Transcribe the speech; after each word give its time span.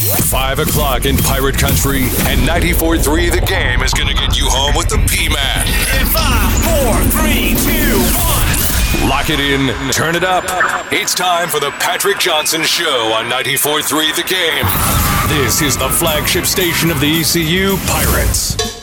5 0.00 0.60
o'clock 0.60 1.04
in 1.04 1.16
Pirate 1.18 1.58
Country 1.58 2.04
and 2.24 2.40
94.3 2.48 3.32
The 3.32 3.44
Game 3.44 3.82
is 3.82 3.92
going 3.92 4.08
to 4.08 4.14
get 4.14 4.34
you 4.38 4.46
home 4.48 4.74
with 4.74 4.88
the 4.88 4.96
P-Man. 4.96 5.66
In 6.00 6.06
five, 6.06 6.52
four, 6.64 6.94
three, 7.20 7.54
two, 7.60 8.00
one. 8.24 9.08
Lock 9.10 9.28
it 9.28 9.40
in, 9.40 9.68
turn 9.92 10.16
it 10.16 10.24
up. 10.24 10.44
It's 10.90 11.14
time 11.14 11.50
for 11.50 11.60
the 11.60 11.70
Patrick 11.72 12.18
Johnson 12.18 12.62
Show 12.62 13.12
on 13.12 13.26
94.3 13.26 14.16
The 14.16 14.22
Game. 14.22 15.38
This 15.38 15.60
is 15.60 15.76
the 15.76 15.90
flagship 15.90 16.46
station 16.46 16.90
of 16.90 16.98
the 17.00 17.20
ECU 17.20 17.76
Pirates. 17.86 18.79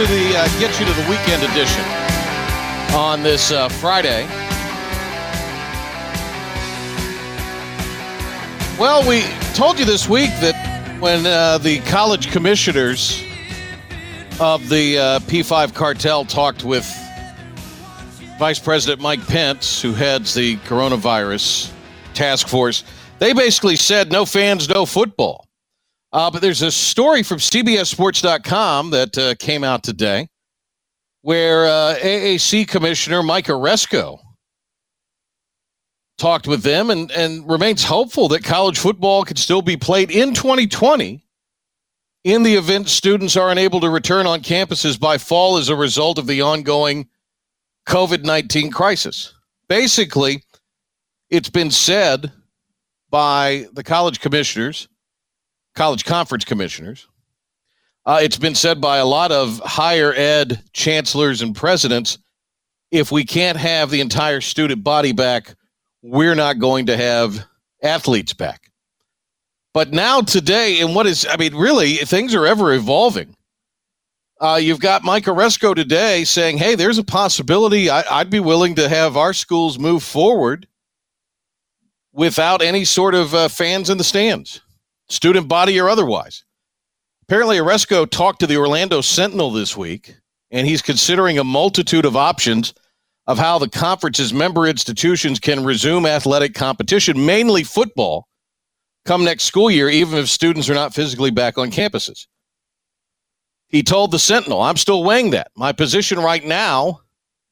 To 0.00 0.06
the 0.06 0.34
uh, 0.34 0.48
get 0.58 0.80
you 0.80 0.86
to 0.86 0.92
the 0.94 1.10
weekend 1.10 1.42
edition 1.42 1.84
on 2.94 3.22
this 3.22 3.50
uh, 3.50 3.68
Friday. 3.68 4.24
Well, 8.78 9.06
we 9.06 9.24
told 9.52 9.78
you 9.78 9.84
this 9.84 10.08
week 10.08 10.30
that 10.40 10.56
when 11.00 11.26
uh, 11.26 11.58
the 11.58 11.80
college 11.80 12.30
commissioners 12.30 13.22
of 14.40 14.70
the 14.70 14.96
uh, 14.96 15.18
P5 15.20 15.74
cartel 15.74 16.24
talked 16.24 16.64
with 16.64 16.86
Vice 18.38 18.58
President 18.58 19.02
Mike 19.02 19.26
Pence, 19.26 19.82
who 19.82 19.92
heads 19.92 20.32
the 20.32 20.56
coronavirus 20.58 21.70
task 22.14 22.48
force, 22.48 22.84
they 23.18 23.34
basically 23.34 23.76
said 23.76 24.10
no 24.10 24.24
fans, 24.24 24.66
no 24.66 24.86
football. 24.86 25.49
Uh, 26.12 26.30
but 26.30 26.42
there's 26.42 26.62
a 26.62 26.70
story 26.70 27.22
from 27.22 27.38
CBSSports.com 27.38 28.90
that 28.90 29.16
uh, 29.16 29.34
came 29.36 29.62
out 29.62 29.84
today 29.84 30.28
where 31.22 31.66
uh, 31.66 31.96
AAC 31.96 32.66
Commissioner 32.66 33.22
Mike 33.22 33.46
Aresco 33.46 34.18
talked 36.18 36.46
with 36.46 36.62
them 36.62 36.90
and, 36.90 37.10
and 37.12 37.48
remains 37.48 37.84
hopeful 37.84 38.28
that 38.28 38.44
college 38.44 38.78
football 38.78 39.24
could 39.24 39.38
still 39.38 39.62
be 39.62 39.76
played 39.76 40.10
in 40.10 40.34
2020 40.34 41.24
in 42.24 42.42
the 42.42 42.54
event 42.54 42.88
students 42.88 43.36
are 43.36 43.50
unable 43.50 43.80
to 43.80 43.88
return 43.88 44.26
on 44.26 44.42
campuses 44.42 45.00
by 45.00 45.16
fall 45.16 45.56
as 45.56 45.68
a 45.68 45.76
result 45.76 46.18
of 46.18 46.26
the 46.26 46.42
ongoing 46.42 47.08
COVID 47.88 48.24
19 48.24 48.70
crisis. 48.70 49.32
Basically, 49.68 50.42
it's 51.30 51.48
been 51.48 51.70
said 51.70 52.32
by 53.08 53.66
the 53.72 53.82
college 53.82 54.20
commissioners 54.20 54.88
college 55.80 56.04
conference 56.04 56.44
commissioners. 56.44 57.08
Uh, 58.04 58.18
it's 58.20 58.36
been 58.36 58.54
said 58.54 58.82
by 58.82 58.98
a 58.98 59.06
lot 59.06 59.32
of 59.32 59.58
higher 59.60 60.12
ed 60.12 60.62
chancellors 60.74 61.40
and 61.40 61.56
presidents 61.56 62.18
if 62.90 63.10
we 63.10 63.24
can't 63.24 63.56
have 63.56 63.88
the 63.88 64.02
entire 64.02 64.42
student 64.42 64.84
body 64.84 65.12
back, 65.12 65.54
we're 66.02 66.34
not 66.34 66.58
going 66.58 66.84
to 66.84 66.98
have 66.98 67.46
athletes 67.82 68.34
back. 68.34 68.70
But 69.72 69.90
now, 69.90 70.20
today, 70.20 70.82
and 70.82 70.94
what 70.94 71.06
is, 71.06 71.26
I 71.26 71.38
mean, 71.38 71.54
really, 71.54 71.94
things 71.94 72.34
are 72.34 72.46
ever 72.46 72.74
evolving. 72.74 73.34
Uh, 74.38 74.58
you've 74.60 74.80
got 74.80 75.02
Mike 75.02 75.24
Aresco 75.24 75.74
today 75.74 76.24
saying, 76.24 76.58
hey, 76.58 76.74
there's 76.74 76.98
a 76.98 77.04
possibility 77.04 77.88
I, 77.88 78.04
I'd 78.20 78.28
be 78.28 78.40
willing 78.40 78.74
to 78.74 78.86
have 78.86 79.16
our 79.16 79.32
schools 79.32 79.78
move 79.78 80.02
forward 80.02 80.68
without 82.12 82.60
any 82.60 82.84
sort 82.84 83.14
of 83.14 83.34
uh, 83.34 83.48
fans 83.48 83.88
in 83.88 83.96
the 83.96 84.04
stands 84.04 84.60
student 85.10 85.48
body 85.48 85.78
or 85.78 85.90
otherwise. 85.90 86.44
Apparently, 87.24 87.58
Aresco 87.58 88.08
talked 88.08 88.40
to 88.40 88.46
the 88.46 88.56
Orlando 88.56 89.00
Sentinel 89.00 89.50
this 89.50 89.76
week, 89.76 90.16
and 90.50 90.66
he's 90.66 90.82
considering 90.82 91.38
a 91.38 91.44
multitude 91.44 92.04
of 92.04 92.16
options 92.16 92.74
of 93.26 93.38
how 93.38 93.58
the 93.58 93.68
conference's 93.68 94.32
member 94.32 94.66
institutions 94.66 95.38
can 95.38 95.64
resume 95.64 96.06
athletic 96.06 96.54
competition, 96.54 97.24
mainly 97.24 97.62
football, 97.62 98.26
come 99.04 99.24
next 99.24 99.44
school 99.44 99.70
year, 99.70 99.88
even 99.88 100.18
if 100.18 100.28
students 100.28 100.68
are 100.68 100.74
not 100.74 100.94
physically 100.94 101.30
back 101.30 101.56
on 101.56 101.70
campuses. 101.70 102.26
He 103.68 103.84
told 103.84 104.10
the 104.10 104.18
Sentinel, 104.18 104.62
I'm 104.62 104.76
still 104.76 105.04
weighing 105.04 105.30
that. 105.30 105.52
My 105.56 105.70
position 105.70 106.18
right 106.18 106.44
now 106.44 107.00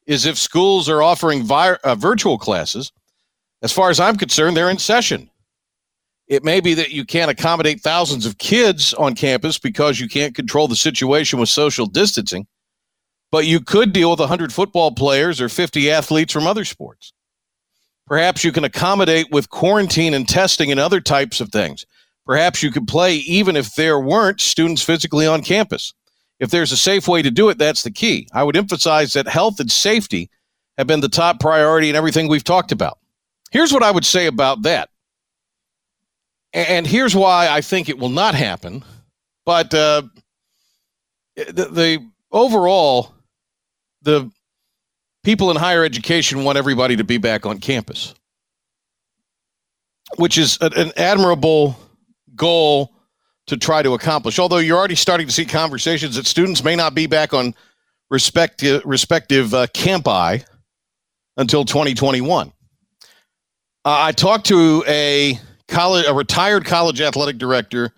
is 0.06 0.26
if 0.26 0.36
schools 0.36 0.88
are 0.88 1.02
offering 1.02 1.48
uh, 1.48 1.94
virtual 1.94 2.38
classes, 2.38 2.90
as 3.62 3.72
far 3.72 3.90
as 3.90 4.00
I'm 4.00 4.16
concerned, 4.16 4.56
they're 4.56 4.70
in 4.70 4.78
session. 4.78 5.30
It 6.28 6.44
may 6.44 6.60
be 6.60 6.74
that 6.74 6.90
you 6.90 7.04
can't 7.04 7.30
accommodate 7.30 7.80
thousands 7.80 8.26
of 8.26 8.36
kids 8.36 8.92
on 8.94 9.14
campus 9.14 9.58
because 9.58 9.98
you 9.98 10.08
can't 10.08 10.34
control 10.34 10.68
the 10.68 10.76
situation 10.76 11.38
with 11.38 11.48
social 11.48 11.86
distancing, 11.86 12.46
but 13.30 13.46
you 13.46 13.60
could 13.60 13.92
deal 13.92 14.10
with 14.10 14.20
100 14.20 14.52
football 14.52 14.92
players 14.92 15.40
or 15.40 15.48
50 15.48 15.90
athletes 15.90 16.32
from 16.32 16.46
other 16.46 16.66
sports. 16.66 17.14
Perhaps 18.06 18.44
you 18.44 18.52
can 18.52 18.64
accommodate 18.64 19.28
with 19.30 19.50
quarantine 19.50 20.14
and 20.14 20.28
testing 20.28 20.70
and 20.70 20.78
other 20.78 21.00
types 21.00 21.40
of 21.40 21.50
things. 21.50 21.86
Perhaps 22.26 22.62
you 22.62 22.70
could 22.70 22.86
play 22.86 23.16
even 23.16 23.56
if 23.56 23.74
there 23.74 23.98
weren't 23.98 24.40
students 24.40 24.82
physically 24.82 25.26
on 25.26 25.42
campus. 25.42 25.94
If 26.40 26.50
there's 26.50 26.72
a 26.72 26.76
safe 26.76 27.08
way 27.08 27.22
to 27.22 27.30
do 27.30 27.48
it, 27.48 27.56
that's 27.56 27.82
the 27.82 27.90
key. 27.90 28.28
I 28.34 28.44
would 28.44 28.56
emphasize 28.56 29.14
that 29.14 29.26
health 29.26 29.60
and 29.60 29.72
safety 29.72 30.30
have 30.76 30.86
been 30.86 31.00
the 31.00 31.08
top 31.08 31.40
priority 31.40 31.88
in 31.90 31.96
everything 31.96 32.28
we've 32.28 32.44
talked 32.44 32.70
about. 32.70 32.98
Here's 33.50 33.72
what 33.72 33.82
I 33.82 33.90
would 33.90 34.04
say 34.04 34.26
about 34.26 34.62
that. 34.62 34.90
And 36.52 36.86
here's 36.86 37.14
why 37.14 37.48
I 37.48 37.60
think 37.60 37.88
it 37.88 37.98
will 37.98 38.08
not 38.08 38.34
happen. 38.34 38.84
But 39.44 39.72
uh, 39.74 40.02
the, 41.36 41.68
the 41.70 42.10
overall, 42.30 43.12
the 44.02 44.30
people 45.22 45.50
in 45.50 45.56
higher 45.56 45.84
education 45.84 46.44
want 46.44 46.58
everybody 46.58 46.96
to 46.96 47.04
be 47.04 47.18
back 47.18 47.46
on 47.46 47.58
campus, 47.58 48.14
which 50.16 50.38
is 50.38 50.58
an, 50.60 50.92
admirable 50.96 51.76
goal 52.34 52.94
to 53.46 53.56
try 53.56 53.82
to 53.82 53.94
accomplish. 53.94 54.38
Although 54.38 54.58
you're 54.58 54.78
already 54.78 54.94
starting 54.94 55.26
to 55.26 55.32
see 55.32 55.44
conversations 55.44 56.16
that 56.16 56.26
students 56.26 56.62
may 56.62 56.76
not 56.76 56.94
be 56.94 57.06
back 57.06 57.34
on 57.34 57.54
respective 58.10 58.82
respective 58.84 59.52
uh, 59.52 59.66
campi 59.74 60.44
until 61.36 61.64
2021. 61.64 62.48
Uh, 62.48 62.50
I 63.84 64.12
talked 64.12 64.46
to 64.46 64.84
a 64.86 65.38
college, 65.68 66.06
a 66.06 66.14
retired 66.14 66.64
college 66.64 67.00
athletic 67.00 67.38
director 67.38 67.92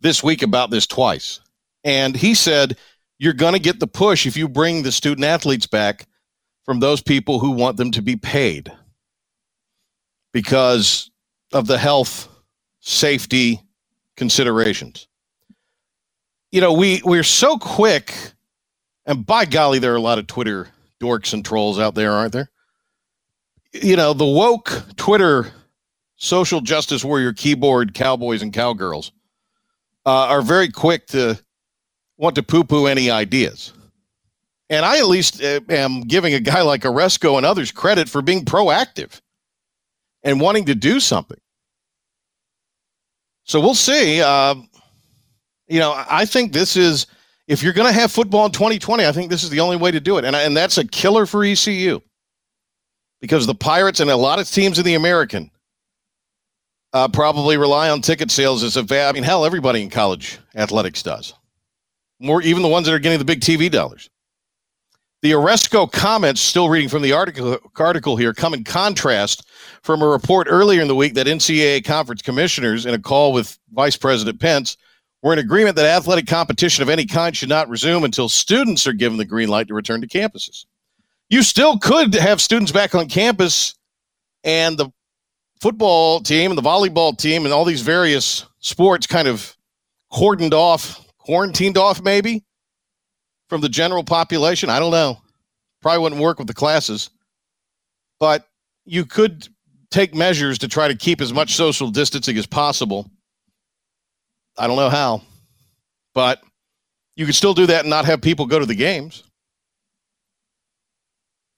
this 0.00 0.22
week 0.22 0.42
about 0.42 0.70
this 0.70 0.86
twice, 0.86 1.40
and 1.84 2.16
he 2.16 2.34
said 2.34 2.76
you're 3.18 3.32
going 3.32 3.54
to 3.54 3.58
get 3.58 3.80
the 3.80 3.86
push 3.86 4.26
if 4.26 4.36
you 4.36 4.48
bring 4.48 4.82
the 4.82 4.92
student 4.92 5.24
athletes 5.24 5.66
back 5.66 6.06
from 6.64 6.80
those 6.80 7.02
people 7.02 7.38
who 7.38 7.50
want 7.52 7.76
them 7.76 7.90
to 7.90 8.02
be 8.02 8.16
paid 8.16 8.70
because 10.32 11.10
of 11.52 11.66
the 11.66 11.78
health 11.78 12.28
safety 12.80 13.60
considerations. 14.16 15.08
You 16.52 16.60
know, 16.60 16.72
we 16.72 17.02
we're 17.04 17.22
so 17.22 17.58
quick, 17.58 18.14
and 19.04 19.26
by 19.26 19.44
golly, 19.44 19.78
there 19.78 19.92
are 19.92 19.96
a 19.96 20.00
lot 20.00 20.18
of 20.18 20.26
Twitter 20.26 20.68
dorks 21.00 21.32
and 21.32 21.44
trolls 21.44 21.78
out 21.78 21.94
there, 21.94 22.12
aren't 22.12 22.32
there? 22.32 22.50
you 23.82 23.96
know, 23.96 24.12
the 24.12 24.26
woke 24.26 24.82
Twitter 24.96 25.52
social 26.16 26.60
justice 26.60 27.04
warrior 27.04 27.32
keyboard 27.32 27.94
cowboys 27.94 28.42
and 28.42 28.52
cowgirls 28.52 29.12
uh, 30.04 30.26
are 30.28 30.42
very 30.42 30.70
quick 30.70 31.06
to 31.08 31.38
want 32.16 32.34
to 32.36 32.42
poo 32.42 32.64
poo 32.64 32.86
any 32.86 33.10
ideas. 33.10 33.72
And 34.68 34.84
I 34.84 34.98
at 34.98 35.06
least 35.06 35.42
uh, 35.42 35.60
am 35.68 36.02
giving 36.02 36.34
a 36.34 36.40
guy 36.40 36.62
like 36.62 36.82
Aresco 36.82 37.36
and 37.36 37.46
others 37.46 37.70
credit 37.70 38.08
for 38.08 38.22
being 38.22 38.44
proactive 38.44 39.20
and 40.22 40.40
wanting 40.40 40.64
to 40.66 40.74
do 40.74 40.98
something. 40.98 41.38
So 43.44 43.60
we'll 43.60 43.74
see. 43.74 44.20
Uh, 44.20 44.56
you 45.68 45.78
know, 45.78 45.94
I 46.10 46.24
think 46.24 46.52
this 46.52 46.76
is 46.76 47.06
if 47.46 47.62
you're 47.62 47.72
going 47.72 47.92
to 47.92 47.98
have 47.98 48.10
football 48.10 48.46
in 48.46 48.52
2020, 48.52 49.06
I 49.06 49.12
think 49.12 49.30
this 49.30 49.44
is 49.44 49.50
the 49.50 49.60
only 49.60 49.76
way 49.76 49.92
to 49.92 50.00
do 50.00 50.18
it, 50.18 50.24
and 50.24 50.34
and 50.34 50.56
that's 50.56 50.78
a 50.78 50.86
killer 50.86 51.26
for 51.26 51.44
ECU 51.44 52.00
because 53.20 53.46
the 53.46 53.54
Pirates 53.54 54.00
and 54.00 54.10
a 54.10 54.16
lot 54.16 54.40
of 54.40 54.48
teams 54.48 54.78
in 54.78 54.84
the 54.84 54.94
American 54.94 55.50
uh, 56.92 57.08
probably 57.08 57.56
rely 57.56 57.90
on 57.90 58.00
ticket 58.00 58.30
sales 58.30 58.62
as 58.62 58.76
a 58.76 58.82
va- 58.82 59.06
I 59.06 59.12
mean, 59.12 59.22
hell, 59.22 59.44
everybody 59.44 59.82
in 59.82 59.90
college 59.90 60.38
athletics 60.54 61.02
does. 61.02 61.34
More, 62.20 62.42
even 62.42 62.62
the 62.62 62.68
ones 62.68 62.86
that 62.86 62.94
are 62.94 62.98
getting 62.98 63.18
the 63.18 63.24
big 63.24 63.40
TV 63.40 63.70
dollars. 63.70 64.08
The 65.22 65.32
Aresco 65.32 65.90
comments, 65.90 66.40
still 66.40 66.68
reading 66.68 66.88
from 66.88 67.02
the 67.02 67.12
article, 67.12 67.58
article 67.78 68.16
here, 68.16 68.32
come 68.32 68.54
in 68.54 68.64
contrast 68.64 69.48
from 69.82 70.02
a 70.02 70.06
report 70.06 70.46
earlier 70.48 70.80
in 70.80 70.88
the 70.88 70.94
week 70.94 71.14
that 71.14 71.26
NCAA 71.26 71.84
conference 71.84 72.22
commissioners, 72.22 72.86
in 72.86 72.94
a 72.94 72.98
call 72.98 73.32
with 73.32 73.58
Vice 73.72 73.96
President 73.96 74.38
Pence, 74.40 74.76
were 75.22 75.32
in 75.32 75.38
agreement 75.38 75.74
that 75.76 75.86
athletic 75.86 76.26
competition 76.26 76.82
of 76.82 76.88
any 76.88 77.06
kind 77.06 77.36
should 77.36 77.48
not 77.48 77.68
resume 77.68 78.04
until 78.04 78.28
students 78.28 78.86
are 78.86 78.92
given 78.92 79.18
the 79.18 79.24
green 79.24 79.48
light 79.48 79.68
to 79.68 79.74
return 79.74 80.00
to 80.00 80.06
campuses. 80.06 80.66
You 81.28 81.42
still 81.42 81.78
could 81.78 82.14
have 82.14 82.40
students 82.40 82.70
back 82.70 82.94
on 82.94 83.08
campus, 83.08 83.74
and 84.44 84.78
the 84.78 84.90
football 85.60 86.20
team 86.20 86.50
and 86.50 86.58
the 86.58 86.62
volleyball 86.62 87.16
team 87.16 87.44
and 87.44 87.52
all 87.52 87.64
these 87.64 87.82
various 87.82 88.46
sports 88.60 89.06
kind 89.06 89.28
of 89.28 89.56
cordoned 90.12 90.52
off, 90.52 91.04
quarantined 91.18 91.78
off, 91.78 92.02
maybe 92.02 92.44
from 93.48 93.60
the 93.60 93.68
general 93.68 94.04
population. 94.04 94.70
I 94.70 94.78
don't 94.78 94.90
know. 94.90 95.20
Probably 95.82 96.00
wouldn't 96.00 96.20
work 96.20 96.38
with 96.38 96.48
the 96.48 96.54
classes, 96.54 97.10
but 98.18 98.46
you 98.84 99.04
could 99.04 99.48
take 99.90 100.14
measures 100.14 100.58
to 100.58 100.68
try 100.68 100.88
to 100.88 100.94
keep 100.94 101.20
as 101.20 101.32
much 101.32 101.54
social 101.54 101.90
distancing 101.90 102.36
as 102.36 102.46
possible. 102.46 103.10
I 104.58 104.66
don't 104.66 104.76
know 104.76 104.90
how, 104.90 105.22
but 106.14 106.42
you 107.14 107.26
could 107.26 107.34
still 107.34 107.54
do 107.54 107.66
that 107.66 107.80
and 107.80 107.90
not 107.90 108.04
have 108.06 108.20
people 108.20 108.46
go 108.46 108.58
to 108.58 108.66
the 108.66 108.74
games. 108.74 109.22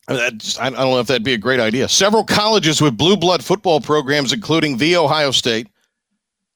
I, 0.09 0.31
don't 0.31 0.73
know 0.73 1.01
if 1.01 1.07
that'd 1.07 1.23
be 1.23 1.35
a 1.35 1.39
great 1.39 1.61
idea. 1.61 1.87
Several 1.89 2.25
colleges 2.25 2.81
with 2.81 2.97
blue 2.97 3.17
blood 3.17 3.45
football 3.45 3.81
programs, 3.81 4.33
including 4.33 4.79
the 4.79 4.97
Ohio 4.97 5.31
State 5.31 5.69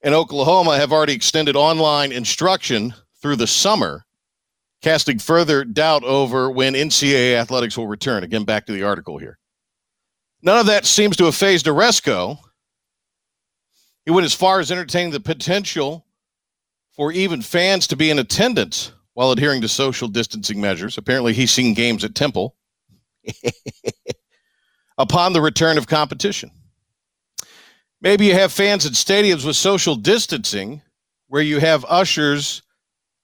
and 0.02 0.14
Oklahoma, 0.14 0.78
have 0.78 0.90
already 0.90 1.12
extended 1.12 1.54
online 1.54 2.12
instruction 2.12 2.94
through 3.20 3.36
the 3.36 3.46
summer 3.46 4.06
casting 4.80 5.18
further 5.18 5.64
doubt 5.64 6.02
over 6.02 6.50
when 6.50 6.72
NCAA 6.72 7.34
athletics 7.34 7.76
will 7.76 7.86
return. 7.86 8.24
Again, 8.24 8.44
back 8.44 8.66
to 8.66 8.72
the 8.72 8.82
article 8.84 9.18
here. 9.18 9.38
None 10.42 10.58
of 10.58 10.66
that 10.66 10.86
seems 10.86 11.16
to 11.18 11.24
have 11.26 11.34
fazed 11.34 11.66
Aresco. 11.66 12.38
He 14.04 14.10
went 14.10 14.24
as 14.24 14.34
far 14.34 14.60
as 14.60 14.72
entertaining 14.72 15.12
the 15.12 15.20
potential 15.20 16.06
for 16.90 17.12
even 17.12 17.42
fans 17.42 17.86
to 17.88 17.96
be 17.96 18.10
in 18.10 18.18
attendance 18.18 18.92
while 19.12 19.30
adhering 19.30 19.60
to 19.60 19.68
social 19.68 20.08
distancing 20.08 20.60
measures. 20.60 20.98
Apparently, 20.98 21.32
he's 21.32 21.52
seen 21.52 21.74
games 21.74 22.02
at 22.02 22.14
Temple 22.14 22.56
upon 24.98 25.32
the 25.32 25.40
return 25.40 25.78
of 25.78 25.86
competition. 25.86 26.50
Maybe 28.00 28.26
you 28.26 28.34
have 28.34 28.52
fans 28.52 28.84
at 28.84 28.92
stadiums 28.92 29.46
with 29.46 29.56
social 29.56 29.94
distancing 29.94 30.82
where 31.28 31.42
you 31.42 31.60
have 31.60 31.84
ushers 31.88 32.62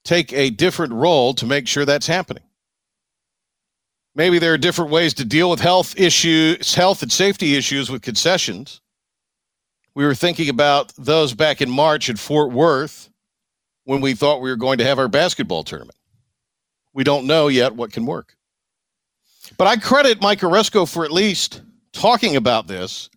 take 0.04 0.32
a 0.32 0.50
different 0.50 0.92
role 0.92 1.34
to 1.34 1.44
make 1.44 1.66
sure 1.68 1.84
that's 1.84 2.06
happening. 2.06 2.44
Maybe 4.14 4.38
there 4.38 4.54
are 4.54 4.58
different 4.58 4.90
ways 4.90 5.14
to 5.14 5.24
deal 5.24 5.50
with 5.50 5.60
health 5.60 5.98
issues, 5.98 6.74
health 6.74 7.02
and 7.02 7.12
safety 7.12 7.56
issues 7.56 7.90
with 7.90 8.02
concessions. 8.02 8.80
We 9.94 10.06
were 10.06 10.14
thinking 10.14 10.48
about 10.48 10.92
those 10.96 11.34
back 11.34 11.60
in 11.60 11.68
March 11.68 12.08
at 12.08 12.18
Fort 12.18 12.50
Worth 12.50 13.10
when 13.84 14.00
we 14.00 14.14
thought 14.14 14.40
we 14.40 14.50
were 14.50 14.56
going 14.56 14.78
to 14.78 14.84
have 14.84 14.98
our 14.98 15.08
basketball 15.08 15.64
tournament. 15.64 15.98
We 16.94 17.04
don't 17.04 17.26
know 17.26 17.48
yet 17.48 17.74
what 17.74 17.92
can 17.92 18.06
work. 18.06 18.37
But 19.56 19.66
I 19.66 19.76
credit 19.76 20.20
Mike 20.20 20.40
Aresco 20.40 20.90
for 20.90 21.04
at 21.04 21.12
least 21.12 21.62
talking 21.92 22.36
about 22.36 22.66
this 22.66 23.08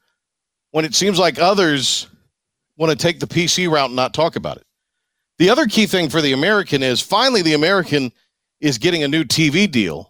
when 0.72 0.86
it 0.86 0.95
seems 0.95 1.19
like 1.19 1.39
others 1.39 2.07
want 2.78 2.92
to 2.92 2.98
take 2.98 3.19
the 3.19 3.28
PC 3.28 3.69
route 3.69 3.88
and 3.88 3.95
not 3.95 4.13
talk 4.13 4.36
about 4.36 4.57
it. 4.57 4.63
The 5.38 5.50
other 5.50 5.66
key 5.66 5.86
thing 5.86 6.10
for 6.10 6.22
the 6.22 6.33
American 6.33 6.83
is 6.83 7.01
finally 7.01 7.42
the 7.42 7.54
American 7.54 8.12
is 8.60 8.78
getting 8.78 9.04
a 9.04 9.07
new 9.07 9.24
TV 9.24 9.69
deal. 9.69 10.10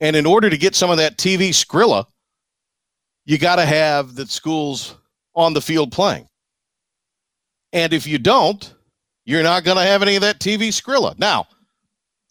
And 0.00 0.16
in 0.16 0.26
order 0.26 0.50
to 0.50 0.58
get 0.58 0.74
some 0.74 0.90
of 0.90 0.98
that 0.98 1.16
TV 1.16 1.50
Skrilla, 1.50 2.06
you 3.24 3.38
got 3.38 3.56
to 3.56 3.64
have 3.64 4.14
the 4.14 4.26
schools 4.26 4.96
on 5.34 5.54
the 5.54 5.60
field 5.60 5.92
playing. 5.92 6.28
And 7.72 7.92
if 7.92 8.06
you 8.06 8.18
don't, 8.18 8.74
you're 9.24 9.42
not 9.42 9.64
going 9.64 9.76
to 9.76 9.82
have 9.82 10.02
any 10.02 10.16
of 10.16 10.22
that 10.22 10.38
TV 10.38 10.68
Skrilla. 10.68 11.18
Now, 11.18 11.46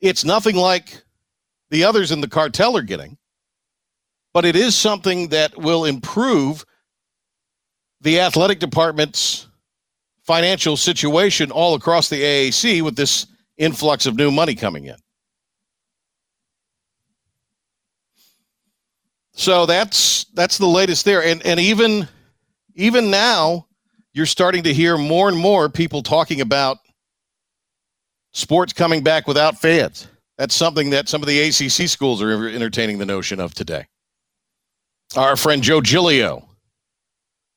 it's 0.01 0.23
nothing 0.23 0.55
like 0.55 1.01
the 1.69 1.83
others 1.83 2.11
in 2.11 2.21
the 2.21 2.27
cartel 2.27 2.77
are 2.77 2.83
getting, 2.83 3.17
but 4.33 4.45
it 4.45 4.55
is 4.55 4.75
something 4.75 5.29
that 5.29 5.57
will 5.57 5.85
improve 5.85 6.65
the 8.01 8.19
athletic 8.19 8.59
department's 8.59 9.47
financial 10.23 10.75
situation 10.75 11.51
all 11.51 11.75
across 11.75 12.09
the 12.09 12.21
AAC 12.21 12.81
with 12.81 12.95
this 12.95 13.27
influx 13.57 14.05
of 14.05 14.15
new 14.15 14.31
money 14.31 14.55
coming 14.55 14.85
in. 14.85 14.95
So 19.35 19.65
that's 19.65 20.25
that's 20.35 20.57
the 20.57 20.67
latest 20.67 21.05
there, 21.05 21.23
and 21.23 21.43
and 21.45 21.59
even 21.59 22.07
even 22.75 23.09
now, 23.09 23.67
you're 24.13 24.25
starting 24.25 24.63
to 24.63 24.73
hear 24.73 24.97
more 24.97 25.27
and 25.27 25.37
more 25.37 25.69
people 25.69 26.03
talking 26.03 26.41
about 26.41 26.77
sports 28.31 28.73
coming 28.73 29.03
back 29.03 29.27
without 29.27 29.57
fans. 29.57 30.07
That's 30.37 30.55
something 30.55 30.91
that 30.91 31.09
some 31.09 31.21
of 31.21 31.27
the 31.27 31.39
ACC 31.39 31.89
schools 31.89 32.21
are 32.21 32.47
entertaining 32.47 32.97
the 32.97 33.05
notion 33.05 33.39
of 33.39 33.53
today. 33.53 33.85
Our 35.15 35.35
friend 35.35 35.61
Joe 35.61 35.81
Giglio 35.81 36.47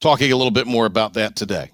talking 0.00 0.30
a 0.30 0.36
little 0.36 0.50
bit 0.50 0.66
more 0.66 0.86
about 0.86 1.14
that 1.14 1.36
today 1.36 1.70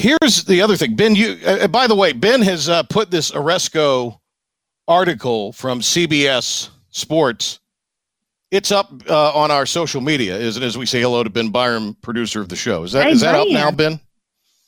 here's 0.00 0.44
the 0.44 0.62
other 0.62 0.76
thing, 0.76 0.96
Ben. 0.96 1.14
You, 1.14 1.38
uh, 1.46 1.68
by 1.68 1.86
the 1.86 1.94
way, 1.94 2.12
Ben 2.12 2.42
has 2.42 2.68
uh, 2.68 2.82
put 2.84 3.10
this 3.10 3.30
Aresco 3.30 4.18
article 4.88 5.52
from 5.52 5.80
CBS 5.80 6.70
Sports. 6.90 7.60
It's 8.50 8.72
up 8.72 8.90
uh, 9.08 9.32
on 9.32 9.50
our 9.50 9.64
social 9.66 10.00
media, 10.00 10.36
isn't 10.36 10.62
as 10.62 10.76
we 10.76 10.86
say 10.86 11.00
hello 11.00 11.22
to 11.22 11.30
Ben 11.30 11.50
Byram, 11.50 11.94
producer 12.02 12.40
of 12.40 12.48
the 12.48 12.56
show. 12.56 12.82
Is 12.82 12.92
that 12.92 13.08
is 13.08 13.20
that 13.20 13.36
up 13.36 13.48
now, 13.48 13.70
Ben? 13.70 14.00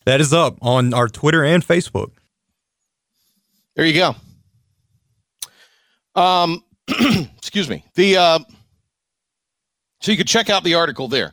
That 0.04 0.20
is 0.20 0.32
up 0.32 0.58
on 0.62 0.94
our 0.94 1.08
Twitter 1.08 1.44
and 1.44 1.66
Facebook. 1.66 2.12
There 3.74 3.84
you 3.84 3.94
go. 6.14 6.20
Um, 6.20 6.62
excuse 7.38 7.68
me. 7.68 7.84
The 7.94 8.16
uh, 8.16 8.38
so 10.02 10.10
you 10.10 10.16
can 10.16 10.26
check 10.26 10.50
out 10.50 10.64
the 10.64 10.74
article 10.74 11.08
there. 11.08 11.32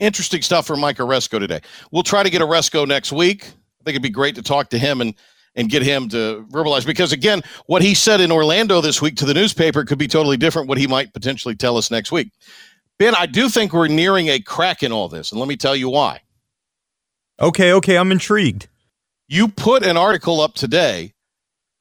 Interesting 0.00 0.42
stuff 0.42 0.66
from 0.66 0.80
Mike 0.80 0.98
Aresco 0.98 1.38
today. 1.38 1.60
We'll 1.90 2.02
try 2.02 2.22
to 2.22 2.30
get 2.30 2.42
Aresco 2.42 2.86
next 2.86 3.12
week. 3.12 3.44
I 3.44 3.84
think 3.84 3.94
it'd 3.94 4.02
be 4.02 4.10
great 4.10 4.34
to 4.34 4.42
talk 4.42 4.70
to 4.70 4.78
him 4.78 5.00
and 5.00 5.14
and 5.54 5.68
get 5.68 5.82
him 5.82 6.08
to 6.08 6.46
verbalize 6.50 6.86
because 6.86 7.12
again, 7.12 7.42
what 7.66 7.82
he 7.82 7.92
said 7.92 8.20
in 8.20 8.30
Orlando 8.30 8.80
this 8.80 9.02
week 9.02 9.16
to 9.16 9.26
the 9.26 9.34
newspaper 9.34 9.84
could 9.84 9.98
be 9.98 10.06
totally 10.06 10.36
different 10.36 10.68
what 10.68 10.78
he 10.78 10.86
might 10.86 11.12
potentially 11.12 11.56
tell 11.56 11.76
us 11.76 11.90
next 11.90 12.12
week. 12.12 12.30
Ben, 12.98 13.14
I 13.16 13.26
do 13.26 13.48
think 13.48 13.72
we're 13.72 13.88
nearing 13.88 14.28
a 14.28 14.40
crack 14.40 14.82
in 14.82 14.92
all 14.92 15.08
this, 15.08 15.32
and 15.32 15.40
let 15.40 15.48
me 15.48 15.56
tell 15.56 15.74
you 15.74 15.88
why. 15.88 16.20
Okay, 17.40 17.72
okay, 17.72 17.96
I'm 17.96 18.12
intrigued. 18.12 18.68
You 19.26 19.48
put 19.48 19.84
an 19.84 19.96
article 19.96 20.40
up 20.40 20.54
today, 20.54 21.12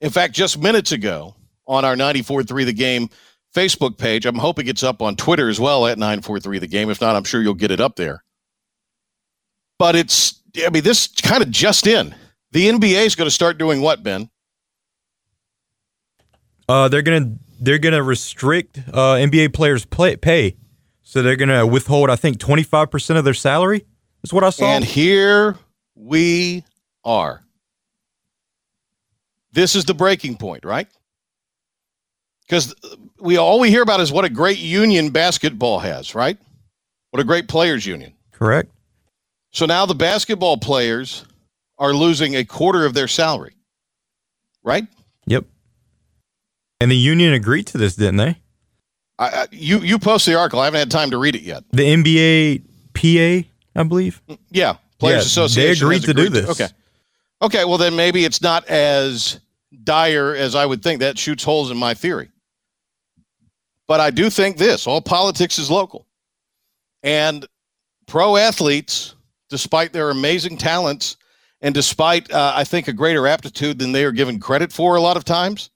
in 0.02 0.10
fact, 0.10 0.34
just 0.34 0.60
minutes 0.60 0.92
ago 0.92 1.36
on 1.68 1.86
our 1.86 1.96
94.3 1.96 2.66
The 2.66 2.74
Game 2.74 3.10
Facebook 3.58 3.98
page. 3.98 4.26
I'm 4.26 4.36
hoping 4.36 4.68
it's 4.68 4.84
up 4.84 5.02
on 5.02 5.16
Twitter 5.16 5.50
as 5.50 5.60
well 5.60 5.88
at 5.88 5.98
943 5.98 6.60
the 6.60 6.68
game. 6.68 6.90
If 6.90 7.02
not, 7.02 7.16
I'm 7.16 7.24
sure 7.24 7.42
you'll 7.42 7.56
get 7.56 7.72
it 7.72 7.82
up 7.82 7.96
there. 7.96 8.24
But 9.80 9.96
it's, 9.96 10.42
I 10.66 10.70
mean, 10.70 10.84
this 10.84 11.08
kind 11.08 11.42
of 11.42 11.50
just 11.50 11.88
in. 11.88 12.14
The 12.52 12.68
NBA 12.70 13.06
is 13.06 13.16
going 13.16 13.26
to 13.26 13.34
start 13.34 13.58
doing 13.58 13.82
what, 13.82 14.04
Ben? 14.04 14.30
Uh, 16.70 16.90
they're 16.90 17.02
gonna 17.02 17.36
they're 17.62 17.78
gonna 17.78 18.04
restrict 18.04 18.78
uh, 18.92 19.16
NBA 19.16 19.54
players' 19.54 19.86
play, 19.86 20.18
pay, 20.18 20.58
so 21.02 21.22
they're 21.22 21.38
gonna 21.38 21.66
withhold 21.66 22.10
I 22.10 22.18
think 22.18 22.40
twenty 22.40 22.64
five 22.64 22.92
percent 22.92 23.18
of 23.18 23.24
their 23.24 23.34
salary. 23.34 23.86
Is 24.22 24.34
what 24.34 24.44
I 24.44 24.50
saw. 24.50 24.66
And 24.66 24.84
here 24.84 25.56
we 25.96 26.66
are. 27.06 27.42
This 29.54 29.78
is 29.78 29.86
the 29.86 29.94
breaking 29.94 30.36
point, 30.36 30.66
right? 30.66 30.90
Because 32.48 32.74
we 33.20 33.38
all 33.38 33.60
we 33.60 33.70
hear 33.70 33.82
about 33.82 34.00
is 34.00 34.12
what 34.12 34.26
a 34.26 34.30
great 34.30 34.60
union 34.60 35.10
basketball 35.10 35.80
has, 35.80 36.16
right? 36.16 36.38
What 37.12 37.20
a 37.20 37.26
great 37.26 37.48
players 37.48 37.86
union. 37.86 38.14
Correct. 38.32 38.72
So 39.52 39.66
now 39.66 39.86
the 39.86 39.96
basketball 39.96 40.58
players 40.58 41.26
are 41.78 41.94
losing 41.94 42.36
a 42.36 42.46
quarter 42.46 42.86
of 42.86 42.94
their 42.94 43.08
salary, 43.08 43.56
right? 44.64 44.88
Yep. 45.26 45.46
And 46.80 46.92
the 46.92 46.98
union 46.98 47.34
agreed 47.34 47.68
to 47.68 47.78
this, 47.78 47.96
didn't 47.96 48.18
they? 48.18 48.38
I, 49.20 49.26
I, 49.26 49.48
you 49.52 49.80
you 49.80 49.98
posted 49.98 50.34
the 50.34 50.38
article. 50.40 50.60
I 50.60 50.66
haven't 50.66 50.80
had 50.80 50.92
time 50.92 51.12
to 51.12 51.18
read 51.18 51.36
it 51.36 51.42
yet. 51.42 51.64
The 51.72 51.84
NBA 51.84 52.64
PA, 52.94 53.50
I 53.80 53.84
believe. 53.84 54.22
Yeah, 54.52 54.76
Players 55.00 55.24
Yeah, 55.24 55.44
Association. 55.44 55.64
They 55.64 55.70
has 55.70 55.82
agreed 55.82 56.04
to 56.04 56.14
do 56.14 56.30
this. 56.30 56.50
Okay, 56.50 56.68
okay. 57.42 57.66
Well, 57.66 57.78
then 57.80 57.96
maybe 57.96 58.26
it's 58.26 58.42
not 58.42 58.68
as 58.68 59.40
dire 59.84 60.36
as 60.36 60.54
I 60.54 60.66
would 60.66 60.84
think. 60.84 61.00
That 61.00 61.18
shoots 61.18 61.44
holes 61.44 61.72
in 61.72 61.78
my 61.78 61.96
theory. 61.96 62.30
But 63.88 64.00
I 64.00 64.12
do 64.12 64.30
think 64.30 64.58
this: 64.58 64.88
all 64.88 65.02
politics 65.02 65.60
is 65.60 65.72
local, 65.72 66.08
and 67.04 67.46
pro 68.06 68.38
athletes, 68.38 69.16
despite 69.50 69.94
their 69.94 70.10
amazing 70.10 70.58
talents 70.58 71.18
and 71.62 71.74
despite 71.74 72.32
uh, 72.32 72.54
I 72.56 72.64
think 72.64 72.88
a 72.88 72.94
greater 72.94 73.28
aptitude 73.28 73.80
than 73.80 73.92
they 73.92 74.04
are 74.04 74.12
given 74.12 74.40
credit 74.40 74.72
for, 74.72 74.96
a 74.96 75.02
lot 75.02 75.18
of 75.18 75.26
times, 75.26 75.72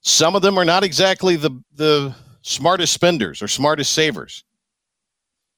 some 0.00 0.34
of 0.34 0.42
them 0.42 0.58
are 0.58 0.64
not 0.64 0.84
exactly 0.84 1.36
the 1.36 1.50
the 1.74 2.14
smartest 2.42 2.92
spenders 2.92 3.42
or 3.42 3.48
smartest 3.48 3.92
savers. 3.92 4.44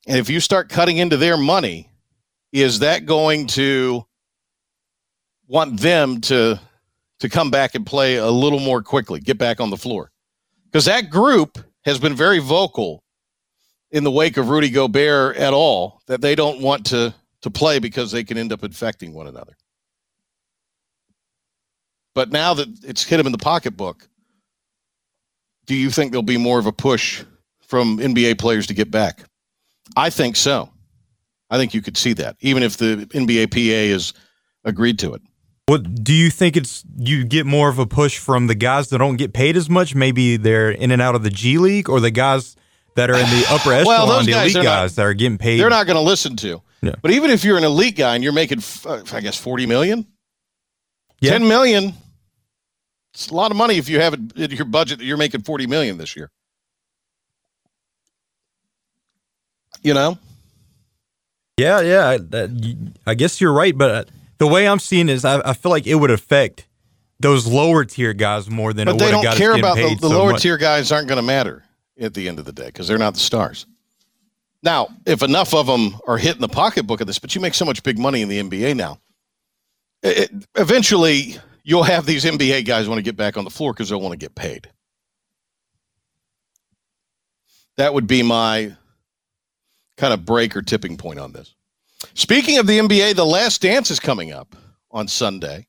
And 0.07 0.19
if 0.19 0.29
you 0.29 0.41
start 0.41 0.69
cutting 0.69 0.99
into 0.99 1.17
their 1.17 1.37
money, 1.37 1.91
is 2.53 2.81
that 2.81 3.07
going 3.07 3.47
to 3.49 4.05
want 5.47 5.81
them 5.81 6.21
to 6.23 6.61
to 7.21 7.29
come 7.29 7.51
back 7.51 7.75
and 7.75 7.85
play 7.87 8.17
a 8.17 8.31
little 8.31 8.61
more 8.61 8.83
quickly, 8.83 9.21
get 9.21 9.39
back 9.39 9.61
on 9.61 9.71
the 9.71 9.77
floor? 9.77 10.11
Because 10.71 10.85
that 10.85 11.11
group 11.11 11.59
has 11.85 11.99
been 11.99 12.15
very 12.15 12.39
vocal 12.39 13.03
in 13.91 14.05
the 14.05 14.11
wake 14.11 14.37
of 14.37 14.49
Rudy 14.49 14.71
Gobert 14.71 15.37
at 15.37 15.53
all 15.53 16.01
that 16.07 16.21
they 16.21 16.35
don't 16.35 16.61
want 16.61 16.87
to 16.87 17.15
to 17.43 17.51
play 17.51 17.79
because 17.79 18.13
they 18.13 18.23
can 18.23 18.37
end 18.37 18.53
up 18.53 18.63
infecting 18.63 19.15
one 19.15 19.27
another. 19.27 19.57
But 22.15 22.31
now 22.31 22.55
that 22.55 22.69
it's 22.83 23.03
hit 23.03 23.17
them 23.17 23.27
in 23.27 23.33
the 23.33 23.39
pocketbook, 23.39 24.07
do 25.67 25.75
you 25.75 25.91
think 25.91 26.13
there'll 26.13 26.23
be 26.23 26.37
more 26.37 26.59
of 26.59 26.67
a 26.67 26.73
push 26.73 27.25
from 27.63 27.99
NBA 27.99 28.39
players 28.39 28.67
to 28.67 28.75
get 28.75 28.91
back? 28.91 29.23
I 29.97 30.11
think 30.11 30.37
so. 30.37 30.71
I 31.49 31.57
think 31.57 31.73
you 31.73 31.83
could 31.83 31.97
see 31.97 32.13
that, 32.15 32.37
even 32.41 32.63
if 32.63 32.77
the 32.77 33.07
NBA 33.11 33.51
PA 33.51 33.93
has 33.93 34.13
agreed 34.65 34.99
to 35.01 35.15
it. 35.15 35.23
What 35.71 36.03
do 36.03 36.13
you 36.13 36.31
think? 36.31 36.57
It's 36.57 36.83
you 36.99 37.25
get 37.25 37.47
more 37.47 37.69
of 37.69 37.79
a 37.79 37.87
push 37.87 38.19
from 38.19 38.49
the 38.49 38.57
guys 38.57 38.89
that 38.89 38.99
don't 38.99 39.15
get 39.15 39.33
paid 39.33 39.57
as 39.57 39.71
much. 39.71 39.95
Maybe 39.95 40.37
they're 40.37 40.73
in 40.73 40.91
and 40.91 41.01
out 41.01 41.15
of 41.15 41.23
the 41.23 41.31
G 41.31 41.59
League, 41.59 41.89
or 41.89 42.01
the 42.01 42.11
guys 42.11 42.57
that 42.97 43.09
are 43.09 43.15
in 43.15 43.21
the 43.31 43.47
upper 43.49 43.73
echelon, 43.73 43.87
Well, 43.87 44.07
those 44.09 44.27
the 44.27 44.33
guys 44.33 44.53
elite 44.57 44.67
are 44.67 44.83
not- 44.83 44.91
that 44.91 45.03
are 45.07 45.15
getting 45.15 45.39
paid. 45.39 45.61
They're 45.61 45.71
not 45.71 45.87
going 45.87 45.95
to 45.97 46.03
listen 46.03 46.35
to. 46.39 46.61
Yeah. 46.83 46.97
But 47.01 47.13
even 47.13 47.31
if 47.31 47.45
you're 47.45 47.57
an 47.57 47.63
elite 47.63 47.95
guy 47.95 48.17
and 48.17 48.25
you're 48.25 48.33
making, 48.33 48.65
uh, 48.85 49.03
I 49.13 49.21
guess, 49.21 49.37
40 49.37 49.67
million, 49.67 50.09
Yeah. 51.21 51.31
10 51.39 51.47
million, 51.47 51.95
it's 53.15 53.29
a 53.29 53.35
lot 53.35 53.53
of 53.53 53.57
money 53.57 53.77
if 53.77 53.89
you 53.89 54.01
have 54.01 54.15
it 54.15 54.21
in 54.35 54.51
your 54.51 54.65
budget 54.65 54.99
that 54.99 55.05
you're 55.05 55.17
making 55.19 55.43
40 55.43 55.69
million 55.69 55.99
this 55.99 56.17
year. 56.17 56.33
You 59.83 59.95
know? 59.95 60.19
Yeah, 61.57 61.81
yeah. 61.81 62.19
I- 63.07 63.15
guess 63.15 63.41
you're 63.41 63.53
right, 63.53 63.79
but 63.79 63.91
uh, 63.91 64.05
the 64.41 64.47
way 64.49 64.67
I'm 64.67 64.81
seeing 64.81 65.09
it 65.09 65.13
is, 65.13 65.25
I, 65.25 65.41
I 65.51 65.53
feel 65.53 65.71
like 65.71 65.87
it 65.87 65.95
would 65.95 66.11
affect 66.11 66.67
those 67.21 67.47
lower 67.47 67.85
tier 67.85 68.13
guys 68.15 68.51
more 68.51 68.73
than 68.73 68.87
But 68.87 68.97
it 68.97 68.99
they 68.99 69.11
don't 69.11 69.37
care 69.37 69.53
about 69.55 69.77
the, 69.77 69.95
the 70.01 70.09
so 70.09 70.19
lower 70.19 70.33
much. 70.33 70.43
tier 70.43 70.57
guys 70.57 70.91
aren't 70.91 71.07
going 71.07 71.17
to 71.19 71.23
matter 71.23 71.63
at 72.01 72.15
the 72.15 72.27
end 72.27 72.39
of 72.39 72.47
the 72.47 72.53
day 72.53 72.67
because 72.67 72.89
they're 72.89 72.97
not 72.99 73.13
the 73.15 73.21
stars. 73.21 73.67
Now, 74.63 74.89
if 75.07 75.23
enough 75.23 75.53
of 75.55 75.67
them 75.67 75.97
are 76.07 76.17
hitting 76.19 76.41
the 76.41 76.49
pocketbook 76.49 77.01
of 77.03 77.07
this, 77.07 77.19
but 77.19 77.35
you 77.35 77.41
make 77.43 77.53
so 77.55 77.65
much 77.67 77.83
big 77.83 77.99
money 77.99 78.23
in 78.23 78.29
the 78.29 78.41
NBA 78.43 78.75
now, 78.77 78.99
it, 80.03 80.31
it- 80.33 80.47
eventually 80.57 81.37
you'll 81.63 81.83
have 81.83 82.07
these 82.07 82.25
NBA 82.25 82.65
guys 82.65 82.89
want 82.89 82.99
to 82.99 83.03
get 83.03 83.17
back 83.17 83.37
on 83.37 83.45
the 83.45 83.51
floor 83.51 83.75
because 83.75 83.91
they'll 83.91 84.01
want 84.01 84.13
to 84.13 84.19
get 84.19 84.35
paid. 84.35 84.71
That 87.77 87.93
would 87.95 88.07
be 88.07 88.23
my 88.23 88.75
kind 89.97 90.13
of 90.15 90.25
break 90.25 90.57
or 90.57 90.63
tipping 90.63 90.97
point 90.97 91.19
on 91.19 91.33
this. 91.33 91.55
Speaking 92.15 92.59
of 92.59 92.67
the 92.67 92.79
NBA, 92.79 93.15
the 93.15 93.27
last 93.27 93.61
dance 93.61 93.91
is 93.91 94.01
coming 94.01 94.33
up 94.33 94.57
on 94.91 95.09
Sunday. 95.09 95.67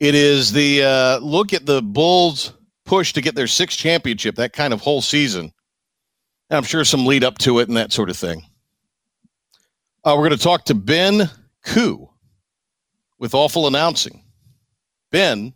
It 0.00 0.14
is 0.14 0.52
the 0.52 0.84
uh, 0.84 1.18
look 1.18 1.52
at 1.52 1.66
the 1.66 1.82
Bulls 1.82 2.52
push 2.84 3.12
to 3.12 3.20
get 3.20 3.34
their 3.34 3.46
sixth 3.46 3.78
championship, 3.78 4.36
that 4.36 4.52
kind 4.52 4.72
of 4.72 4.80
whole 4.80 5.02
season. 5.02 5.52
And 6.50 6.56
I'm 6.56 6.62
sure 6.62 6.84
some 6.84 7.04
lead 7.04 7.24
up 7.24 7.38
to 7.38 7.58
it 7.58 7.68
and 7.68 7.76
that 7.76 7.92
sort 7.92 8.10
of 8.10 8.16
thing. 8.16 8.42
Uh, 10.04 10.14
we're 10.16 10.28
going 10.28 10.38
to 10.38 10.42
talk 10.42 10.64
to 10.66 10.74
Ben 10.74 11.28
Koo 11.64 12.08
with 13.18 13.34
Awful 13.34 13.66
Announcing. 13.66 14.22
Ben 15.10 15.52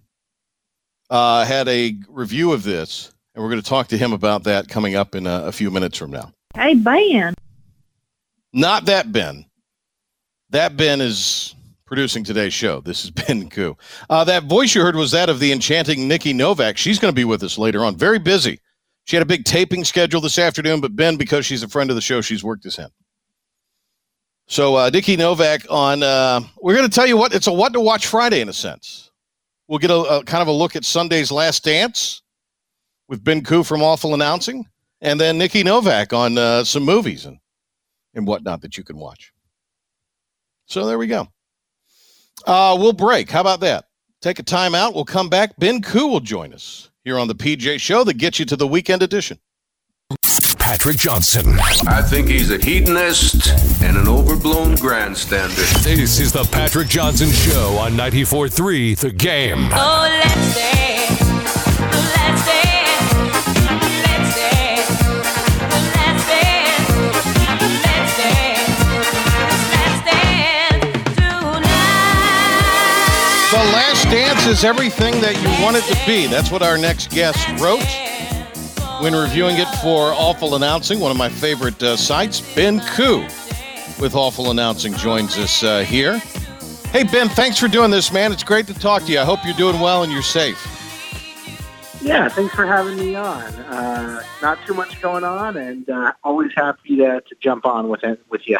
uh, 1.08 1.44
had 1.44 1.68
a 1.68 1.96
review 2.08 2.52
of 2.52 2.62
this, 2.62 3.12
and 3.34 3.42
we're 3.42 3.50
going 3.50 3.62
to 3.62 3.68
talk 3.68 3.88
to 3.88 3.98
him 3.98 4.12
about 4.12 4.44
that 4.44 4.68
coming 4.68 4.94
up 4.94 5.14
in 5.14 5.26
a, 5.26 5.44
a 5.46 5.52
few 5.52 5.70
minutes 5.70 5.96
from 5.96 6.10
now. 6.10 6.32
Hey, 6.54 6.74
Ben. 6.74 7.34
Not 8.52 8.86
that 8.86 9.12
Ben. 9.12 9.46
That 10.52 10.76
Ben 10.76 11.00
is 11.00 11.54
producing 11.86 12.24
today's 12.24 12.52
show. 12.52 12.80
This 12.80 13.04
is 13.04 13.10
Ben 13.26 13.48
Koo. 13.48 13.76
Uh, 14.08 14.22
that 14.24 14.44
voice 14.44 14.74
you 14.74 14.82
heard 14.82 14.96
was 14.96 15.10
that 15.10 15.30
of 15.30 15.40
the 15.40 15.50
enchanting 15.50 16.06
Nikki 16.06 16.34
Novak. 16.34 16.76
She's 16.76 16.98
going 16.98 17.10
to 17.10 17.16
be 17.16 17.24
with 17.24 17.42
us 17.42 17.56
later 17.58 17.84
on. 17.84 17.96
Very 17.96 18.18
busy. 18.18 18.60
She 19.04 19.16
had 19.16 19.22
a 19.22 19.26
big 19.26 19.44
taping 19.44 19.82
schedule 19.82 20.20
this 20.20 20.38
afternoon, 20.38 20.80
but 20.80 20.94
Ben, 20.94 21.16
because 21.16 21.44
she's 21.46 21.62
a 21.62 21.68
friend 21.68 21.90
of 21.90 21.96
the 21.96 22.02
show, 22.02 22.20
she's 22.20 22.44
worked 22.44 22.64
this 22.64 22.78
in. 22.78 22.88
So 24.46 24.76
uh, 24.76 24.90
Nikki 24.90 25.16
Novak 25.16 25.64
on. 25.70 26.02
Uh, 26.02 26.42
we're 26.60 26.76
going 26.76 26.88
to 26.88 26.94
tell 26.94 27.06
you 27.06 27.16
what 27.16 27.34
it's 27.34 27.46
a 27.46 27.52
what 27.52 27.72
to 27.72 27.80
watch 27.80 28.06
Friday 28.06 28.42
in 28.42 28.48
a 28.48 28.52
sense. 28.52 29.10
We'll 29.68 29.78
get 29.78 29.90
a, 29.90 29.96
a 29.96 30.24
kind 30.24 30.42
of 30.42 30.48
a 30.48 30.52
look 30.52 30.76
at 30.76 30.84
Sunday's 30.84 31.32
Last 31.32 31.64
Dance 31.64 32.20
with 33.08 33.24
Ben 33.24 33.42
Koo 33.42 33.62
from 33.62 33.82
Awful 33.82 34.12
Announcing, 34.12 34.66
and 35.00 35.18
then 35.18 35.38
Nikki 35.38 35.62
Novak 35.62 36.12
on 36.12 36.36
uh, 36.36 36.64
some 36.64 36.82
movies 36.82 37.24
and 37.24 37.38
and 38.14 38.26
whatnot 38.26 38.60
that 38.60 38.76
you 38.76 38.84
can 38.84 38.98
watch. 38.98 39.31
So 40.72 40.86
there 40.86 40.96
we 40.96 41.06
go. 41.06 41.28
Uh, 42.46 42.78
we'll 42.80 42.94
break. 42.94 43.30
How 43.30 43.42
about 43.42 43.60
that? 43.60 43.84
Take 44.22 44.38
a 44.38 44.42
time 44.42 44.74
out. 44.74 44.94
We'll 44.94 45.04
come 45.04 45.28
back. 45.28 45.52
Ben 45.58 45.82
Koo 45.82 46.06
will 46.06 46.20
join 46.20 46.54
us 46.54 46.90
here 47.04 47.18
on 47.18 47.28
the 47.28 47.34
PJ 47.34 47.78
Show 47.78 48.04
that 48.04 48.14
gets 48.14 48.38
you 48.38 48.46
to 48.46 48.56
the 48.56 48.66
weekend 48.66 49.02
edition. 49.02 49.38
Patrick 50.58 50.96
Johnson. 50.96 51.58
I 51.86 52.00
think 52.00 52.28
he's 52.28 52.50
a 52.50 52.56
hedonist 52.56 53.50
and 53.82 53.98
an 53.98 54.08
overblown 54.08 54.76
grandstander. 54.76 55.84
This 55.84 56.18
is 56.18 56.32
the 56.32 56.44
Patrick 56.44 56.88
Johnson 56.88 57.28
Show 57.30 57.76
on 57.78 57.92
94.3 57.92 58.98
The 58.98 59.10
Game. 59.10 59.68
Oh, 59.72 60.81
Dance 74.12 74.46
is 74.46 74.62
everything 74.62 75.22
that 75.22 75.40
you 75.40 75.64
want 75.64 75.74
it 75.74 75.84
to 75.84 76.06
be. 76.06 76.26
That's 76.26 76.50
what 76.50 76.60
our 76.60 76.76
next 76.76 77.10
guest 77.12 77.48
wrote 77.58 77.80
when 79.00 79.14
reviewing 79.14 79.56
it 79.56 79.68
for 79.80 80.12
Awful 80.12 80.54
Announcing, 80.54 81.00
one 81.00 81.10
of 81.10 81.16
my 81.16 81.30
favorite 81.30 81.82
uh, 81.82 81.96
sites. 81.96 82.42
Ben 82.54 82.80
Koo 82.80 83.22
with 83.98 84.14
Awful 84.14 84.50
Announcing 84.50 84.92
joins 84.92 85.38
us 85.38 85.62
uh, 85.62 85.80
here. 85.80 86.18
Hey, 86.90 87.04
Ben, 87.04 87.30
thanks 87.30 87.58
for 87.58 87.68
doing 87.68 87.90
this, 87.90 88.12
man. 88.12 88.32
It's 88.32 88.44
great 88.44 88.66
to 88.66 88.74
talk 88.74 89.04
to 89.04 89.12
you. 89.12 89.18
I 89.18 89.24
hope 89.24 89.38
you're 89.46 89.54
doing 89.54 89.80
well 89.80 90.02
and 90.02 90.12
you're 90.12 90.20
safe. 90.20 90.60
Yeah, 92.02 92.28
thanks 92.28 92.54
for 92.54 92.66
having 92.66 92.98
me 92.98 93.14
on. 93.14 93.42
Uh, 93.42 94.22
not 94.42 94.58
too 94.66 94.74
much 94.74 95.00
going 95.00 95.24
on, 95.24 95.56
and 95.56 95.88
uh, 95.88 96.12
always 96.22 96.52
happy 96.54 96.96
to, 96.96 97.22
to 97.22 97.34
jump 97.40 97.64
on 97.64 97.88
with 97.88 98.04
it 98.04 98.20
with 98.28 98.46
you. 98.46 98.58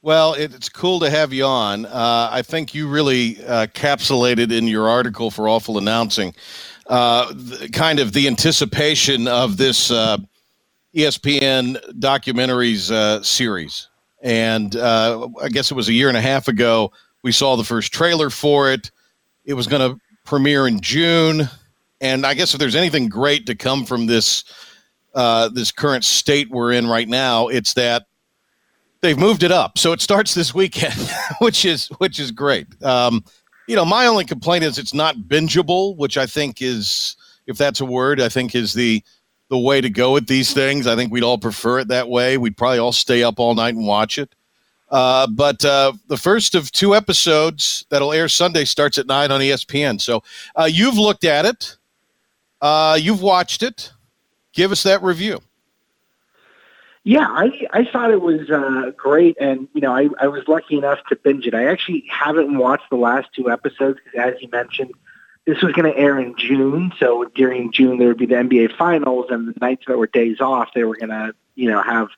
Well, 0.00 0.34
it's 0.34 0.68
cool 0.68 1.00
to 1.00 1.10
have 1.10 1.32
you 1.32 1.44
on. 1.44 1.84
Uh, 1.84 2.28
I 2.30 2.42
think 2.42 2.72
you 2.72 2.88
really 2.88 3.44
uh, 3.44 3.66
capsulated 3.66 4.52
in 4.52 4.68
your 4.68 4.88
article 4.88 5.28
for 5.32 5.48
Awful 5.48 5.76
Announcing 5.76 6.34
uh, 6.86 7.32
the, 7.34 7.68
kind 7.72 7.98
of 7.98 8.12
the 8.12 8.28
anticipation 8.28 9.26
of 9.26 9.56
this 9.56 9.90
uh, 9.90 10.18
ESPN 10.94 11.78
documentaries 11.98 12.92
uh, 12.92 13.24
series. 13.24 13.88
And 14.22 14.76
uh, 14.76 15.28
I 15.42 15.48
guess 15.48 15.72
it 15.72 15.74
was 15.74 15.88
a 15.88 15.92
year 15.92 16.06
and 16.06 16.16
a 16.16 16.20
half 16.20 16.46
ago, 16.46 16.92
we 17.24 17.32
saw 17.32 17.56
the 17.56 17.64
first 17.64 17.92
trailer 17.92 18.30
for 18.30 18.70
it. 18.70 18.92
It 19.44 19.54
was 19.54 19.66
going 19.66 19.90
to 19.90 20.00
premiere 20.24 20.68
in 20.68 20.80
June. 20.80 21.48
And 22.00 22.24
I 22.24 22.34
guess 22.34 22.54
if 22.54 22.60
there's 22.60 22.76
anything 22.76 23.08
great 23.08 23.46
to 23.46 23.56
come 23.56 23.84
from 23.84 24.06
this 24.06 24.44
this 25.52 25.72
current 25.72 26.04
state 26.04 26.50
we're 26.50 26.72
in 26.72 26.86
right 26.86 27.08
now, 27.08 27.48
it's 27.48 27.74
that 27.74 28.06
they've 29.00 29.18
moved 29.18 29.42
it 29.42 29.52
up 29.52 29.78
so 29.78 29.92
it 29.92 30.00
starts 30.00 30.34
this 30.34 30.54
weekend 30.54 30.94
which 31.40 31.64
is 31.64 31.88
which 31.98 32.18
is 32.18 32.30
great 32.30 32.66
um, 32.82 33.24
you 33.66 33.76
know 33.76 33.84
my 33.84 34.06
only 34.06 34.24
complaint 34.24 34.64
is 34.64 34.78
it's 34.78 34.94
not 34.94 35.16
bingeable 35.16 35.96
which 35.96 36.16
i 36.16 36.26
think 36.26 36.60
is 36.62 37.16
if 37.48 37.56
that's 37.56 37.80
a 37.80 37.84
word, 37.84 38.20
I 38.20 38.28
think 38.28 38.54
is 38.54 38.74
the 38.74 39.02
the 39.48 39.58
way 39.58 39.80
to 39.80 39.88
go 39.88 40.12
with 40.12 40.28
these 40.28 40.52
things. 40.52 40.86
I 40.86 40.94
think 40.94 41.10
we'd 41.10 41.24
all 41.24 41.38
prefer 41.38 41.78
it 41.78 41.88
that 41.88 42.10
way. 42.10 42.36
We'd 42.36 42.56
probably 42.56 42.78
all 42.78 42.92
stay 42.92 43.22
up 43.22 43.40
all 43.40 43.54
night 43.54 43.74
and 43.74 43.86
watch 43.86 44.18
it. 44.18 44.34
Uh, 44.90 45.26
but 45.26 45.64
uh, 45.64 45.94
the 46.08 46.18
first 46.18 46.54
of 46.54 46.70
two 46.70 46.94
episodes 46.94 47.86
that'll 47.88 48.12
air 48.12 48.28
Sunday 48.28 48.66
starts 48.66 48.98
at 48.98 49.06
nine 49.06 49.32
on 49.32 49.40
ESPN. 49.40 50.02
So 50.02 50.22
uh, 50.54 50.68
you've 50.70 50.98
looked 50.98 51.24
at 51.24 51.46
it, 51.46 51.78
uh, 52.60 52.98
you've 53.00 53.22
watched 53.22 53.62
it. 53.62 53.90
Give 54.52 54.70
us 54.70 54.82
that 54.82 55.02
review. 55.02 55.40
Yeah, 57.04 57.26
I, 57.28 57.66
I 57.72 57.84
thought 57.84 58.10
it 58.10 58.20
was 58.20 58.50
uh, 58.50 58.90
great, 58.96 59.36
and 59.40 59.68
you 59.72 59.80
know, 59.80 59.94
I, 59.94 60.08
I 60.20 60.28
was 60.28 60.46
lucky 60.48 60.76
enough 60.76 60.98
to 61.08 61.16
binge 61.16 61.46
it. 61.46 61.54
I 61.54 61.66
actually 61.66 62.04
haven't 62.10 62.56
watched 62.58 62.90
the 62.90 62.96
last 62.96 63.28
two 63.34 63.50
episodes 63.50 63.98
because, 64.04 64.34
as 64.34 64.42
you 64.42 64.48
mentioned, 64.50 64.92
this 65.46 65.62
was 65.62 65.72
going 65.72 65.90
to 65.90 65.98
air 65.98 66.18
in 66.18 66.34
June. 66.36 66.92
So 66.98 67.24
during 67.34 67.72
June, 67.72 67.98
there 67.98 68.08
would 68.08 68.18
be 68.18 68.26
the 68.26 68.34
NBA 68.34 68.76
Finals, 68.76 69.26
and 69.30 69.48
the 69.48 69.58
nights 69.60 69.84
that 69.86 69.96
were 69.96 70.06
days 70.06 70.40
off, 70.40 70.70
they 70.74 70.84
were 70.84 70.96
going 70.96 71.10
to, 71.10 71.34
you 71.54 71.70
know, 71.70 71.80
have 71.82 72.08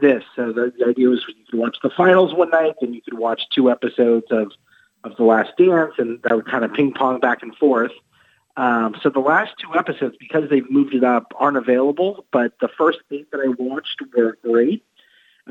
this. 0.00 0.24
So 0.34 0.52
the, 0.52 0.72
the 0.76 0.86
idea 0.86 1.08
was 1.08 1.24
you 1.28 1.34
could 1.48 1.58
watch 1.58 1.76
the 1.82 1.90
finals 1.90 2.34
one 2.34 2.50
night, 2.50 2.74
and 2.80 2.94
you 2.94 3.02
could 3.02 3.18
watch 3.18 3.48
two 3.50 3.70
episodes 3.70 4.26
of 4.30 4.52
of 5.04 5.16
The 5.16 5.24
Last 5.24 5.56
Dance, 5.56 5.94
and 5.98 6.22
that 6.22 6.34
would 6.34 6.46
kind 6.46 6.64
of 6.64 6.72
ping 6.72 6.92
pong 6.92 7.20
back 7.20 7.42
and 7.42 7.54
forth. 7.56 7.92
Um, 8.56 8.96
so 9.02 9.08
the 9.08 9.20
last 9.20 9.54
two 9.58 9.74
episodes, 9.74 10.16
because 10.18 10.50
they've 10.50 10.70
moved 10.70 10.94
it 10.94 11.04
up, 11.04 11.32
aren't 11.36 11.56
available. 11.56 12.26
But 12.32 12.52
the 12.60 12.68
first 12.68 12.98
eight 13.10 13.30
that 13.30 13.40
I 13.40 13.48
watched 13.48 14.00
were 14.14 14.38
great. 14.42 14.84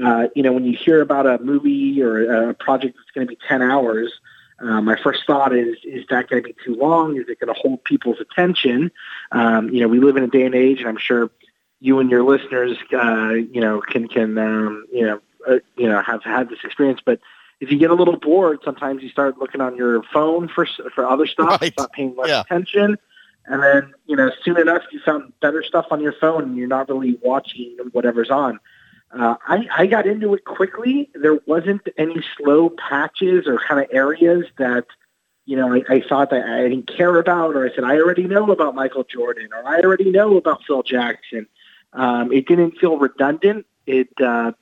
Uh, 0.02 0.28
you 0.36 0.44
know, 0.44 0.54
when 0.54 0.66
you 0.66 0.78
hear 0.78 1.02
about 1.02 1.26
a 1.26 1.44
movie 1.44 2.02
or 2.02 2.50
a 2.50 2.54
project 2.54 2.96
that's 2.98 3.12
going 3.12 3.28
to 3.28 3.32
be 3.32 3.38
ten 3.48 3.62
hours, 3.62 4.14
uh, 4.60 4.80
my 4.82 4.96
first 4.96 5.26
thought 5.26 5.56
is: 5.56 5.78
Is 5.84 6.06
that 6.10 6.30
going 6.30 6.44
to 6.44 6.50
be 6.50 6.56
too 6.64 6.76
long? 6.76 7.18
Is 7.18 7.28
it 7.28 7.40
going 7.40 7.54
to 7.54 7.60
hold 7.60 7.84
people's 7.84 8.20
attention? 8.20 8.92
Um, 9.32 9.70
you 9.70 9.82
know, 9.82 9.88
we 9.88 10.00
live 10.00 10.16
in 10.16 10.24
a 10.24 10.28
day 10.28 10.44
and 10.44 10.56
age, 10.56 10.80
and 10.80 10.88
I'm 10.88 10.98
sure 10.98 11.30
you 11.80 12.00
and 12.00 12.10
your 12.10 12.24
listeners, 12.24 12.78
uh, 12.94 13.34
you 13.34 13.60
know, 13.60 13.82
can 13.82 14.08
can 14.08 14.38
um, 14.38 14.86
you 14.94 15.06
know, 15.06 15.20
uh, 15.50 15.60
you 15.76 15.90
know, 15.90 16.02
have 16.02 16.24
had 16.24 16.50
this 16.50 16.60
experience, 16.64 17.02
but 17.04 17.20
if 17.62 17.72
you 17.72 17.78
get 17.78 17.92
a 17.92 17.94
little 17.94 18.18
bored, 18.18 18.60
sometimes 18.66 19.02
you 19.04 19.10
start 19.10 19.38
looking 19.38 19.62
on 19.62 19.78
your 19.78 20.04
phone 20.12 20.50
for 20.50 20.68
for 20.94 21.08
other 21.08 21.28
stuff, 21.28 21.62
Right. 21.62 21.72
stop 21.74 21.94
paying 21.94 22.16
much 22.16 22.28
Yeah. 22.28 22.42
attention, 22.42 22.98
and 23.46 23.64
then 23.64 23.94
you 24.08 24.16
know 24.18 24.32
soon 24.44 24.60
enough 24.60 24.82
you 24.92 25.00
found 25.06 25.32
better 25.40 25.64
stuff 25.64 25.86
on 25.92 26.02
your 26.02 26.14
phone, 26.14 26.44
and 26.44 26.58
you're 26.58 26.68
not 26.68 26.90
really 26.90 27.18
watching 27.22 27.78
whatever's 27.94 28.30
on. 28.32 28.60
Uh, 29.18 29.36
I, 29.46 29.68
I 29.78 29.86
got 29.88 30.08
into 30.08 30.34
it 30.34 30.46
quickly. 30.46 31.10
There 31.14 31.38
wasn't 31.46 31.82
any 31.98 32.24
slow 32.38 32.70
patches 32.70 33.46
or 33.46 33.58
kind 33.60 33.82
of 33.84 33.88
areas 33.92 34.46
that 34.58 34.86
you 35.46 35.56
know 35.56 35.74
I, 35.74 35.84
I 35.88 36.02
thought 36.02 36.30
that 36.32 36.44
I 36.44 36.64
didn't 36.70 36.88
care 36.88 37.18
about, 37.18 37.56
or 37.56 37.66
I 37.66 37.76
said 37.76 37.84
I 37.84 37.98
already 37.98 38.24
know 38.24 38.50
about 38.52 38.74
Michael 38.74 39.04
Jordan, 39.04 39.50
or 39.54 39.68
I 39.68 39.82
already 39.82 40.10
know 40.10 40.36
about 40.38 40.64
Phil 40.66 40.82
Jackson. 40.82 41.46
Um, 41.94 42.32
it 42.32 42.48
didn't 42.48 42.78
feel 42.80 42.98
redundant. 42.98 43.66
It 43.86 44.10
uh, 44.20 44.54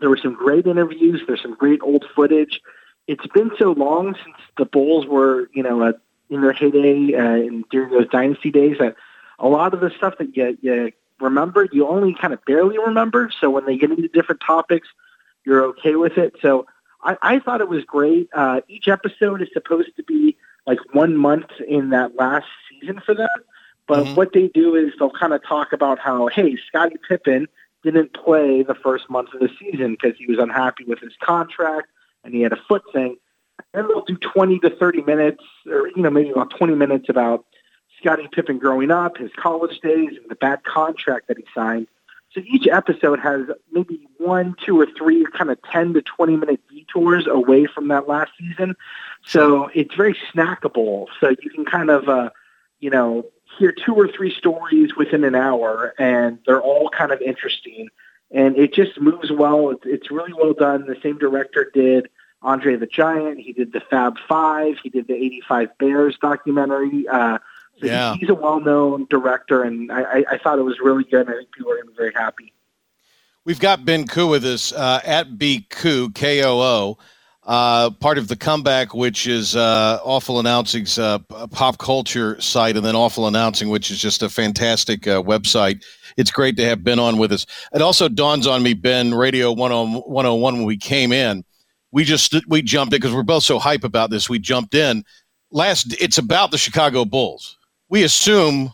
there 0.00 0.10
were 0.10 0.18
some 0.18 0.34
great 0.34 0.66
interviews. 0.66 1.22
There's 1.26 1.42
some 1.42 1.54
great 1.54 1.80
old 1.82 2.04
footage. 2.14 2.60
It's 3.06 3.26
been 3.28 3.50
so 3.58 3.72
long 3.72 4.14
since 4.14 4.36
the 4.58 4.64
Bulls 4.64 5.06
were, 5.06 5.48
you 5.54 5.62
know, 5.62 5.82
uh, 5.82 5.92
in 6.28 6.40
their 6.42 6.52
heyday 6.52 7.14
uh, 7.14 7.46
and 7.46 7.64
during 7.70 7.90
those 7.90 8.08
dynasty 8.08 8.50
days 8.50 8.76
that 8.80 8.96
a 9.38 9.48
lot 9.48 9.74
of 9.74 9.80
the 9.80 9.90
stuff 9.90 10.14
that 10.18 10.36
you, 10.36 10.58
you 10.60 10.92
remember, 11.20 11.68
you 11.72 11.86
only 11.86 12.14
kind 12.14 12.32
of 12.34 12.44
barely 12.44 12.78
remember. 12.78 13.30
So 13.40 13.48
when 13.48 13.64
they 13.64 13.76
get 13.76 13.90
into 13.90 14.08
different 14.08 14.40
topics, 14.44 14.88
you're 15.44 15.62
okay 15.66 15.94
with 15.94 16.18
it. 16.18 16.34
So 16.42 16.66
I, 17.02 17.16
I 17.22 17.38
thought 17.38 17.60
it 17.60 17.68
was 17.68 17.84
great. 17.84 18.28
Uh, 18.34 18.62
each 18.68 18.88
episode 18.88 19.40
is 19.40 19.48
supposed 19.52 19.94
to 19.96 20.02
be 20.02 20.36
like 20.66 20.78
one 20.92 21.16
month 21.16 21.50
in 21.68 21.90
that 21.90 22.16
last 22.16 22.46
season 22.68 23.00
for 23.04 23.14
them. 23.14 23.28
But 23.86 24.04
Mhm. 24.04 24.16
what 24.16 24.32
they 24.32 24.48
do 24.48 24.74
is 24.74 24.92
they'll 24.98 25.10
kind 25.10 25.32
of 25.32 25.44
talk 25.44 25.72
about 25.72 26.00
how, 26.00 26.26
hey, 26.26 26.56
Scottie 26.66 26.98
Pippen 27.08 27.46
didn't 27.90 28.12
play 28.14 28.62
the 28.62 28.74
first 28.74 29.08
month 29.08 29.32
of 29.32 29.40
the 29.40 29.50
season 29.58 29.92
because 29.92 30.18
he 30.18 30.26
was 30.26 30.38
unhappy 30.38 30.84
with 30.84 30.98
his 31.00 31.12
contract 31.22 31.88
and 32.24 32.34
he 32.34 32.42
had 32.42 32.52
a 32.52 32.60
foot 32.68 32.82
thing. 32.92 33.16
And 33.72 33.88
they'll 33.88 34.04
do 34.04 34.16
20 34.16 34.58
to 34.60 34.70
30 34.70 35.02
minutes, 35.02 35.42
or 35.66 35.88
you 35.88 36.02
know 36.02 36.10
maybe 36.10 36.30
about 36.30 36.50
20 36.50 36.74
minutes 36.74 37.08
about 37.08 37.46
Scottie 37.98 38.28
Pippen 38.30 38.58
growing 38.58 38.90
up, 38.90 39.16
his 39.16 39.30
college 39.36 39.80
days, 39.80 40.10
and 40.10 40.28
the 40.28 40.34
bad 40.34 40.62
contract 40.64 41.28
that 41.28 41.38
he 41.38 41.44
signed. 41.54 41.86
So 42.32 42.42
each 42.44 42.66
episode 42.66 43.18
has 43.20 43.42
maybe 43.72 44.06
one, 44.18 44.56
two, 44.62 44.78
or 44.78 44.86
three 44.98 45.24
kind 45.32 45.50
of 45.50 45.58
10 45.72 45.94
to 45.94 46.02
20 46.02 46.36
minute 46.36 46.60
detours 46.68 47.26
away 47.26 47.66
from 47.66 47.88
that 47.88 48.08
last 48.08 48.32
season. 48.38 48.74
So 49.24 49.70
it's 49.74 49.94
very 49.94 50.16
snackable. 50.34 51.06
So 51.18 51.30
you 51.30 51.50
can 51.50 51.64
kind 51.64 51.88
of, 51.88 52.08
uh, 52.08 52.30
you 52.80 52.90
know, 52.90 53.24
hear 53.58 53.72
two 53.72 53.94
or 53.94 54.08
three 54.08 54.32
stories 54.32 54.96
within 54.96 55.24
an 55.24 55.34
hour, 55.34 55.94
and 55.98 56.38
they're 56.46 56.60
all 56.60 56.88
kind 56.90 57.12
of 57.12 57.20
interesting. 57.20 57.88
And 58.30 58.56
it 58.56 58.74
just 58.74 59.00
moves 59.00 59.30
well. 59.30 59.74
It's, 59.84 60.10
really 60.10 60.32
well 60.32 60.52
done. 60.52 60.86
The 60.86 60.98
same 61.02 61.18
director 61.18 61.70
did 61.72 62.08
Andre 62.42 62.76
the 62.76 62.86
Giant. 62.86 63.38
He 63.40 63.52
did 63.52 63.72
the 63.72 63.80
Fab 63.80 64.16
Five. 64.28 64.76
He 64.82 64.90
did 64.90 65.06
the 65.06 65.14
'85 65.14 65.78
Bears 65.78 66.18
documentary. 66.20 67.06
Uh, 67.08 67.38
so 67.80 67.86
Yeah. 67.86 68.14
he's 68.14 68.28
a 68.28 68.34
well-known 68.34 69.06
director, 69.10 69.62
and 69.62 69.92
I, 69.92 70.02
I, 70.02 70.24
I 70.32 70.38
thought 70.38 70.58
it 70.58 70.62
was 70.62 70.80
really 70.80 71.04
good. 71.04 71.26
And 71.26 71.30
I 71.30 71.38
think 71.38 71.52
people 71.52 71.70
are 71.70 71.76
going 71.76 71.86
to 71.86 71.92
be 71.92 71.96
very 71.96 72.12
happy. 72.14 72.52
We've 73.44 73.60
got 73.60 73.84
Ben 73.84 74.06
Koo 74.08 74.26
with 74.26 74.44
us 74.44 74.72
uh, 74.72 75.00
at 75.04 75.38
B 75.38 75.66
Koo 75.70 76.10
K 76.10 76.42
O 76.42 76.58
O, 76.60 76.98
uh, 77.46 77.90
part 77.90 78.18
of 78.18 78.26
the 78.26 78.36
comeback, 78.36 78.92
which 78.92 79.26
is 79.26 79.54
uh, 79.54 80.00
Awful 80.02 80.40
Announcing's 80.40 80.98
uh, 80.98 81.20
pop 81.52 81.78
culture 81.78 82.40
site, 82.40 82.76
and 82.76 82.84
then 82.84 82.96
Awful 82.96 83.28
Announcing, 83.28 83.68
which 83.68 83.90
is 83.90 84.00
just 84.00 84.22
a 84.22 84.28
fantastic 84.28 85.06
uh, 85.06 85.22
website. 85.22 85.84
It's 86.16 86.30
great 86.30 86.56
to 86.56 86.64
have 86.64 86.82
Ben 86.82 86.98
on 86.98 87.18
with 87.18 87.32
us. 87.32 87.46
It 87.72 87.82
also 87.82 88.08
dawns 88.08 88.46
on 88.46 88.62
me, 88.62 88.74
Ben, 88.74 89.14
Radio 89.14 89.54
10- 89.54 90.06
101, 90.06 90.40
when 90.56 90.64
we 90.64 90.76
came 90.76 91.12
in, 91.12 91.44
we 91.92 92.04
just 92.04 92.34
we 92.48 92.62
jumped 92.62 92.92
in 92.92 93.00
because 93.00 93.14
we're 93.14 93.22
both 93.22 93.44
so 93.44 93.58
hype 93.58 93.84
about 93.84 94.10
this. 94.10 94.28
We 94.28 94.38
jumped 94.38 94.74
in. 94.74 95.04
Last, 95.52 95.94
it's 96.00 96.18
about 96.18 96.50
the 96.50 96.58
Chicago 96.58 97.04
Bulls. 97.04 97.56
We 97.88 98.02
assume 98.02 98.72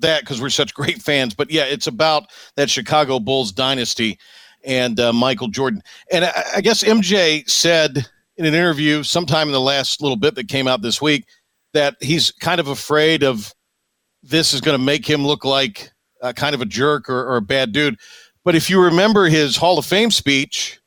that 0.00 0.20
because 0.20 0.40
we're 0.40 0.50
such 0.50 0.74
great 0.74 1.00
fans, 1.00 1.34
but 1.34 1.50
yeah, 1.50 1.64
it's 1.64 1.86
about 1.86 2.24
that 2.56 2.68
Chicago 2.68 3.20
Bulls 3.20 3.52
dynasty 3.52 4.18
and 4.64 4.98
uh, 5.00 5.12
Michael 5.12 5.48
Jordan. 5.48 5.82
And 6.12 6.24
I, 6.24 6.44
I 6.56 6.60
guess 6.60 6.82
MJ 6.82 7.48
said 7.48 8.06
in 8.36 8.44
an 8.44 8.54
interview 8.54 9.02
sometime 9.02 9.48
in 9.48 9.52
the 9.52 9.60
last 9.60 10.00
little 10.00 10.16
bit 10.16 10.34
that 10.36 10.48
came 10.48 10.68
out 10.68 10.82
this 10.82 11.02
week 11.02 11.26
that 11.72 11.96
he's 12.00 12.30
kind 12.30 12.60
of 12.60 12.68
afraid 12.68 13.22
of 13.22 13.54
this 14.22 14.52
is 14.52 14.60
going 14.60 14.78
to 14.78 14.84
make 14.84 15.08
him 15.08 15.26
look 15.26 15.44
like 15.44 15.92
uh, 16.22 16.32
kind 16.32 16.54
of 16.54 16.60
a 16.60 16.66
jerk 16.66 17.08
or, 17.08 17.28
or 17.28 17.36
a 17.36 17.42
bad 17.42 17.72
dude. 17.72 17.98
But 18.44 18.54
if 18.54 18.70
you 18.70 18.82
remember 18.82 19.26
his 19.26 19.56
Hall 19.56 19.78
of 19.78 19.84
Fame 19.84 20.10
speech, 20.10 20.80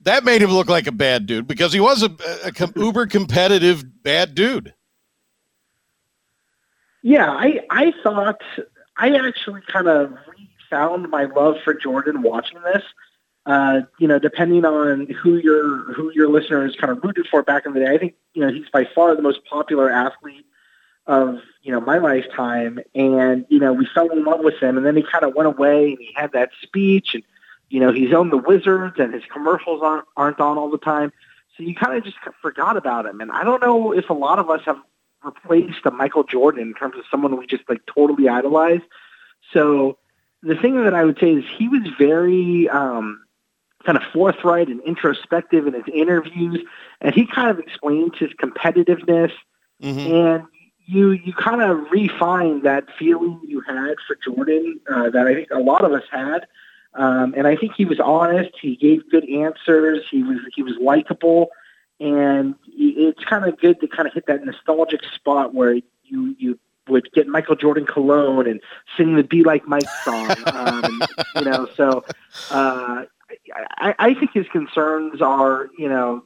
that 0.00 0.24
made 0.24 0.42
him 0.42 0.50
look 0.50 0.68
like 0.68 0.86
a 0.86 0.92
bad 0.92 1.26
dude 1.26 1.46
because 1.46 1.72
he 1.72 1.80
was 1.80 2.02
a, 2.02 2.10
a 2.44 2.52
com- 2.52 2.72
uber 2.76 3.06
competitive 3.06 3.84
bad 4.02 4.34
dude. 4.34 4.72
Yeah, 7.02 7.30
I 7.30 7.60
I 7.70 7.92
thought 8.02 8.40
I 8.96 9.10
actually 9.10 9.60
kind 9.72 9.88
of 9.88 10.16
found 10.68 11.10
my 11.10 11.24
love 11.24 11.56
for 11.64 11.74
Jordan 11.74 12.22
watching 12.22 12.60
this. 12.62 12.82
Uh, 13.46 13.82
you 14.00 14.08
know, 14.08 14.18
depending 14.18 14.64
on 14.64 15.06
who 15.06 15.36
your 15.36 15.92
who 15.92 16.10
your 16.12 16.28
listeners 16.28 16.76
kind 16.80 16.90
of 16.90 17.02
rooted 17.04 17.28
for 17.30 17.42
back 17.42 17.64
in 17.64 17.74
the 17.74 17.80
day, 17.80 17.94
I 17.94 17.98
think 17.98 18.14
you 18.34 18.42
know 18.42 18.52
he's 18.52 18.68
by 18.70 18.88
far 18.92 19.14
the 19.14 19.22
most 19.22 19.44
popular 19.44 19.88
athlete 19.88 20.44
of 21.06 21.38
you 21.62 21.70
know 21.70 21.80
my 21.80 21.98
lifetime, 21.98 22.80
and 22.94 23.46
you 23.48 23.60
know 23.60 23.72
we 23.72 23.86
fell 23.94 24.10
in 24.10 24.24
love 24.24 24.40
with 24.40 24.60
him, 24.60 24.76
and 24.76 24.84
then 24.84 24.96
he 24.96 25.02
kind 25.02 25.24
of 25.24 25.34
went 25.34 25.46
away, 25.46 25.90
and 25.90 25.98
he 25.98 26.12
had 26.16 26.32
that 26.32 26.50
speech, 26.60 27.14
and 27.14 27.22
you 27.68 27.78
know 27.78 27.92
he's 27.92 28.12
owned 28.12 28.32
the 28.32 28.36
Wizards, 28.36 28.96
and 28.98 29.14
his 29.14 29.22
commercials 29.32 29.80
aren't 29.80 30.06
aren't 30.16 30.40
on 30.40 30.58
all 30.58 30.70
the 30.70 30.78
time, 30.78 31.12
so 31.56 31.62
you 31.62 31.74
kind 31.74 31.96
of 31.96 32.02
just 32.02 32.16
forgot 32.42 32.76
about 32.76 33.06
him, 33.06 33.20
and 33.20 33.30
I 33.30 33.44
don't 33.44 33.62
know 33.62 33.92
if 33.92 34.10
a 34.10 34.14
lot 34.14 34.40
of 34.40 34.50
us 34.50 34.62
have 34.64 34.78
replaced 35.22 35.84
a 35.84 35.90
Michael 35.90 36.24
Jordan 36.24 36.62
in 36.62 36.74
terms 36.74 36.96
of 36.96 37.04
someone 37.10 37.36
we 37.36 37.46
just 37.46 37.68
like 37.68 37.82
totally 37.86 38.28
idolize. 38.28 38.80
So 39.52 39.98
the 40.46 40.54
thing 40.56 40.82
that 40.84 40.94
I 40.94 41.04
would 41.04 41.18
say 41.18 41.32
is 41.32 41.44
he 41.58 41.68
was 41.68 41.82
very 41.98 42.68
um, 42.68 43.22
kind 43.84 43.98
of 43.98 44.04
forthright 44.12 44.68
and 44.68 44.80
introspective 44.82 45.66
in 45.66 45.74
his 45.74 45.84
interviews, 45.92 46.60
and 47.00 47.14
he 47.14 47.26
kind 47.26 47.50
of 47.50 47.58
explained 47.58 48.14
his 48.16 48.30
competitiveness, 48.34 49.32
Mhm. 49.82 50.10
and 50.10 50.44
you 50.86 51.10
you 51.10 51.32
kind 51.32 51.62
of 51.62 51.90
refined 51.90 52.62
that 52.62 52.84
feeling 52.98 53.40
you 53.44 53.60
had 53.60 53.96
for 54.06 54.16
Jordan 54.24 54.80
uh, 54.88 55.10
that 55.10 55.26
I 55.26 55.34
think 55.34 55.48
a 55.50 55.58
lot 55.58 55.84
of 55.84 55.92
us 55.92 56.04
had. 56.10 56.46
Um, 56.94 57.34
and 57.36 57.46
I 57.46 57.56
think 57.56 57.74
he 57.74 57.84
was 57.84 58.00
honest. 58.00 58.52
He 58.58 58.74
gave 58.76 59.10
good 59.10 59.28
answers. 59.28 60.04
He 60.10 60.22
was 60.22 60.38
he 60.54 60.62
was 60.62 60.74
likable, 60.80 61.50
and 62.00 62.54
it's 62.72 63.22
kind 63.24 63.44
of 63.44 63.58
good 63.58 63.80
to 63.80 63.88
kind 63.88 64.06
of 64.08 64.14
hit 64.14 64.26
that 64.26 64.44
nostalgic 64.44 65.02
spot 65.14 65.52
where 65.52 65.74
you 66.04 66.34
you 66.38 66.58
would 66.88 67.12
get 67.12 67.26
Michael 67.26 67.56
Jordan 67.56 67.86
cologne 67.86 68.46
and 68.46 68.60
sing 68.96 69.16
the 69.16 69.22
"Be 69.24 69.42
Like 69.42 69.66
Mike" 69.66 69.88
song. 70.04 70.30
um, 70.46 71.02
you 71.36 71.44
know, 71.44 71.68
so 71.76 72.04
uh, 72.50 73.04
I, 73.78 73.94
I 73.98 74.14
think 74.14 74.32
his 74.32 74.46
concerns 74.48 75.20
are, 75.20 75.68
you 75.78 75.88
know, 75.88 76.24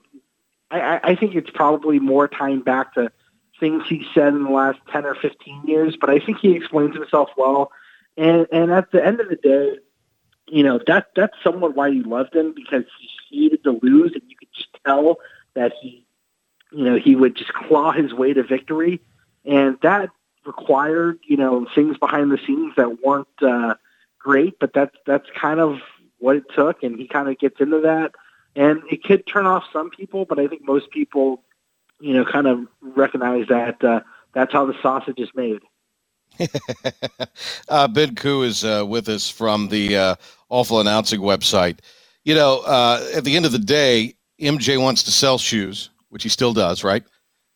I, 0.70 1.01
I- 1.03 1.14
think 1.16 1.35
it's 1.35 1.51
probably 1.51 1.99
more 1.99 2.29
tying 2.29 2.61
back 2.61 2.94
to 2.94 3.11
things 3.59 3.83
he 3.88 4.07
said 4.14 4.29
in 4.29 4.44
the 4.44 4.51
last 4.51 4.79
10 4.90 5.05
or 5.05 5.14
15 5.14 5.62
years, 5.66 5.96
but 6.01 6.09
I 6.09 6.18
think 6.18 6.38
he 6.38 6.53
explains 6.57 6.94
himself 6.94 7.31
well. 7.37 7.73
And, 8.16 8.46
and 8.53 8.70
at 8.73 8.90
the 8.90 9.05
end 9.05 9.20
of 9.20 9.29
the 9.29 9.37
day, 9.37 9.79
you 10.46 10.62
know, 10.62 10.81
that, 10.87 11.09
that's 11.14 11.35
somewhat 11.44 11.77
why 11.77 11.88
you 11.88 12.03
loved 12.03 12.35
him 12.35 12.55
because 12.55 12.85
he 13.29 13.42
hated 13.42 13.62
to 13.64 13.79
lose 13.83 14.12
and 14.14 14.23
you 14.27 14.37
could 14.37 14.49
just 14.55 14.68
tell 14.85 15.18
that 15.55 15.73
he, 15.81 16.07
you 16.73 16.85
know, 16.85 16.96
he 16.96 17.14
would 17.14 17.37
just 17.37 17.53
claw 17.53 17.92
his 17.92 18.14
way 18.14 18.33
to 18.33 18.42
victory. 18.42 19.01
And 19.44 19.77
that 19.83 20.11
required, 20.50 21.18
you 21.24 21.36
know, 21.36 21.66
things 21.74 21.96
behind 21.98 22.30
the 22.30 22.38
scenes 22.46 22.74
that 22.76 23.02
weren't, 23.04 23.28
uh, 23.42 23.74
great, 24.18 24.58
but 24.58 24.72
that's, 24.74 24.96
that's 25.06 25.28
kind 25.40 25.60
of 25.60 25.78
what 26.18 26.36
it 26.36 26.44
took. 26.54 26.82
And 26.82 26.98
he 26.98 27.06
kind 27.06 27.28
of 27.28 27.38
gets 27.38 27.60
into 27.60 27.80
that 27.80 28.12
and 28.56 28.82
it 28.90 29.04
could 29.04 29.26
turn 29.26 29.46
off 29.46 29.64
some 29.72 29.90
people, 29.90 30.24
but 30.24 30.38
I 30.38 30.48
think 30.48 30.62
most 30.66 30.90
people, 30.90 31.42
you 32.00 32.14
know, 32.14 32.24
kind 32.24 32.46
of 32.46 32.66
recognize 32.80 33.46
that, 33.48 33.82
uh, 33.84 34.00
that's 34.34 34.52
how 34.52 34.66
the 34.66 34.74
sausage 34.82 35.18
is 35.18 35.30
made. 35.34 35.60
uh, 37.68 37.88
ben 37.88 38.14
Koo 38.14 38.42
is 38.42 38.64
uh, 38.64 38.84
with 38.86 39.08
us 39.08 39.28
from 39.28 39.68
the 39.68 39.96
uh, 39.96 40.14
Awful 40.48 40.80
Announcing 40.80 41.20
website. 41.20 41.80
You 42.24 42.34
know, 42.34 42.60
uh, 42.66 43.10
at 43.14 43.24
the 43.24 43.36
end 43.36 43.46
of 43.46 43.52
the 43.52 43.58
day, 43.58 44.14
MJ 44.40 44.80
wants 44.80 45.02
to 45.04 45.10
sell 45.10 45.38
shoes, 45.38 45.90
which 46.10 46.22
he 46.22 46.28
still 46.28 46.52
does, 46.52 46.84
right? 46.84 47.04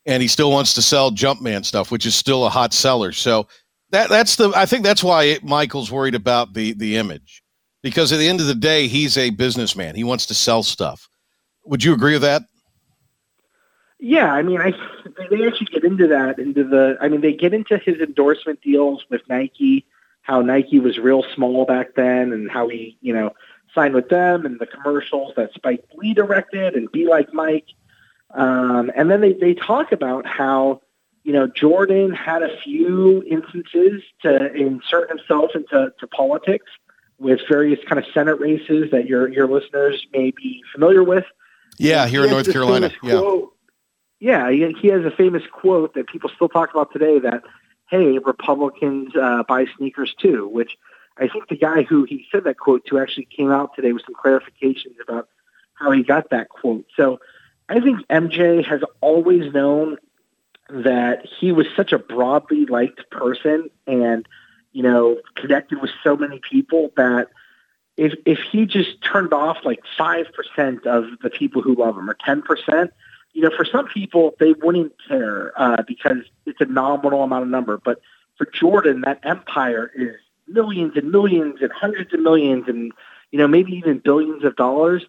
And 0.06 0.20
he 0.22 0.28
still 0.28 0.50
wants 0.50 0.74
to 0.74 0.82
sell 0.82 1.10
Jumpman 1.10 1.64
stuff, 1.64 1.90
which 1.90 2.04
is 2.04 2.14
still 2.14 2.44
a 2.44 2.50
hot 2.50 2.74
seller. 2.74 3.12
So 3.12 3.48
that 3.90 4.10
that's 4.10 4.36
the 4.36 4.52
I 4.54 4.66
think 4.66 4.84
that's 4.84 5.02
why 5.02 5.38
Michael's 5.42 5.90
worried 5.90 6.14
about 6.14 6.52
the 6.54 6.74
the 6.74 6.96
image, 6.96 7.42
because 7.82 8.12
at 8.12 8.18
the 8.18 8.28
end 8.28 8.40
of 8.40 8.46
the 8.46 8.54
day, 8.54 8.86
he's 8.86 9.16
a 9.16 9.30
businessman. 9.30 9.94
He 9.94 10.04
wants 10.04 10.26
to 10.26 10.34
sell 10.34 10.62
stuff. 10.62 11.08
Would 11.64 11.82
you 11.82 11.94
agree 11.94 12.12
with 12.12 12.22
that? 12.22 12.42
Yeah, 14.00 14.34
I 14.34 14.42
mean, 14.42 14.60
I 14.60 14.72
they 15.30 15.46
actually 15.46 15.68
get 15.72 15.84
into 15.84 16.06
that 16.08 16.38
into 16.38 16.64
the. 16.64 16.98
I 17.00 17.08
mean, 17.08 17.22
they 17.22 17.32
get 17.32 17.54
into 17.54 17.78
his 17.78 17.98
endorsement 18.00 18.60
deals 18.60 19.04
with 19.08 19.22
Nike, 19.30 19.86
how 20.20 20.42
Nike 20.42 20.80
was 20.80 20.98
real 20.98 21.24
small 21.34 21.64
back 21.64 21.94
then, 21.94 22.32
and 22.32 22.50
how 22.50 22.68
he, 22.68 22.98
you 23.00 23.14
know, 23.14 23.30
signed 23.74 23.94
with 23.94 24.10
them, 24.10 24.44
and 24.44 24.58
the 24.58 24.66
commercials 24.66 25.32
that 25.36 25.54
Spike 25.54 25.84
Lee 25.94 26.12
directed, 26.12 26.74
and 26.74 26.92
Be 26.92 27.06
Like 27.06 27.32
Mike. 27.32 27.68
Um, 28.34 28.90
and 28.94 29.10
then 29.10 29.20
they 29.20 29.32
they 29.32 29.54
talk 29.54 29.92
about 29.92 30.26
how 30.26 30.82
you 31.22 31.32
know 31.32 31.46
Jordan 31.46 32.12
had 32.12 32.42
a 32.42 32.56
few 32.62 33.22
instances 33.24 34.02
to 34.22 34.52
insert 34.54 35.08
himself 35.08 35.52
into 35.54 35.92
to 35.98 36.06
politics 36.08 36.66
with 37.18 37.40
various 37.48 37.78
kind 37.88 37.98
of 37.98 38.04
Senate 38.12 38.40
races 38.40 38.90
that 38.90 39.06
your 39.06 39.28
your 39.28 39.48
listeners 39.48 40.06
may 40.12 40.30
be 40.32 40.62
familiar 40.72 41.02
with. 41.02 41.24
Yeah, 41.78 42.06
here 42.06 42.20
He 42.22 42.26
in 42.26 42.32
North 42.32 42.52
Carolina. 42.52 42.90
Yeah. 43.02 43.18
quote- 43.20 43.54
yeah, 44.20 44.50
he, 44.50 44.74
he 44.80 44.88
has 44.88 45.04
a 45.04 45.10
famous 45.10 45.42
quote 45.52 45.92
that 45.94 46.06
people 46.06 46.30
still 46.34 46.48
talk 46.48 46.70
about 46.70 46.90
today 46.94 47.18
that, 47.18 47.42
hey, 47.90 48.18
Republicans 48.18 49.14
uh, 49.14 49.42
buy 49.46 49.66
sneakers 49.76 50.14
too, 50.18 50.48
which 50.48 50.78
I 51.18 51.28
think 51.28 51.48
the 51.48 51.56
guy 51.56 51.82
who 51.82 52.04
he 52.04 52.26
said 52.32 52.44
that 52.44 52.56
quote 52.56 52.86
to 52.86 52.98
actually 52.98 53.26
came 53.26 53.50
out 53.50 53.74
today 53.76 53.92
with 53.92 54.02
some 54.06 54.14
clarifications 54.14 54.96
about 55.06 55.28
how 55.74 55.90
he 55.90 56.02
got 56.02 56.30
that 56.30 56.48
quote. 56.48 56.86
So 56.96 57.20
I 57.68 57.80
think 57.80 58.06
MJ 58.08 58.64
has 58.64 58.82
always 59.00 59.52
known 59.52 59.96
that 60.68 61.26
he 61.40 61.52
was 61.52 61.66
such 61.76 61.92
a 61.92 61.98
broadly 61.98 62.66
liked 62.66 63.10
person 63.10 63.70
and, 63.86 64.26
you 64.72 64.82
know, 64.82 65.18
connected 65.36 65.80
with 65.80 65.90
so 66.02 66.16
many 66.16 66.40
people 66.50 66.92
that 66.96 67.28
if 67.96 68.12
if 68.26 68.38
he 68.50 68.66
just 68.66 69.00
turned 69.02 69.32
off 69.32 69.58
like 69.64 69.80
five 69.96 70.26
percent 70.32 70.86
of 70.86 71.04
the 71.22 71.30
people 71.30 71.62
who 71.62 71.74
love 71.76 71.96
him 71.96 72.10
or 72.10 72.16
ten 72.24 72.42
percent, 72.42 72.92
you 73.32 73.42
know, 73.42 73.50
for 73.56 73.64
some 73.64 73.86
people 73.86 74.34
they 74.40 74.52
wouldn't 74.52 74.92
care 75.06 75.52
uh, 75.56 75.82
because 75.86 76.18
it's 76.46 76.60
a 76.60 76.66
nominal 76.66 77.22
amount 77.22 77.44
of 77.44 77.50
number. 77.50 77.78
But 77.78 78.00
for 78.36 78.46
Jordan, 78.52 79.02
that 79.02 79.20
empire 79.22 79.92
is 79.94 80.16
millions 80.48 80.92
and 80.96 81.10
millions 81.10 81.56
and 81.60 81.70
hundreds 81.72 82.12
of 82.12 82.20
millions 82.20 82.64
and 82.68 82.92
you 83.30 83.38
know 83.38 83.46
maybe 83.46 83.72
even 83.72 83.98
billions 83.98 84.44
of 84.44 84.56
dollars. 84.56 85.04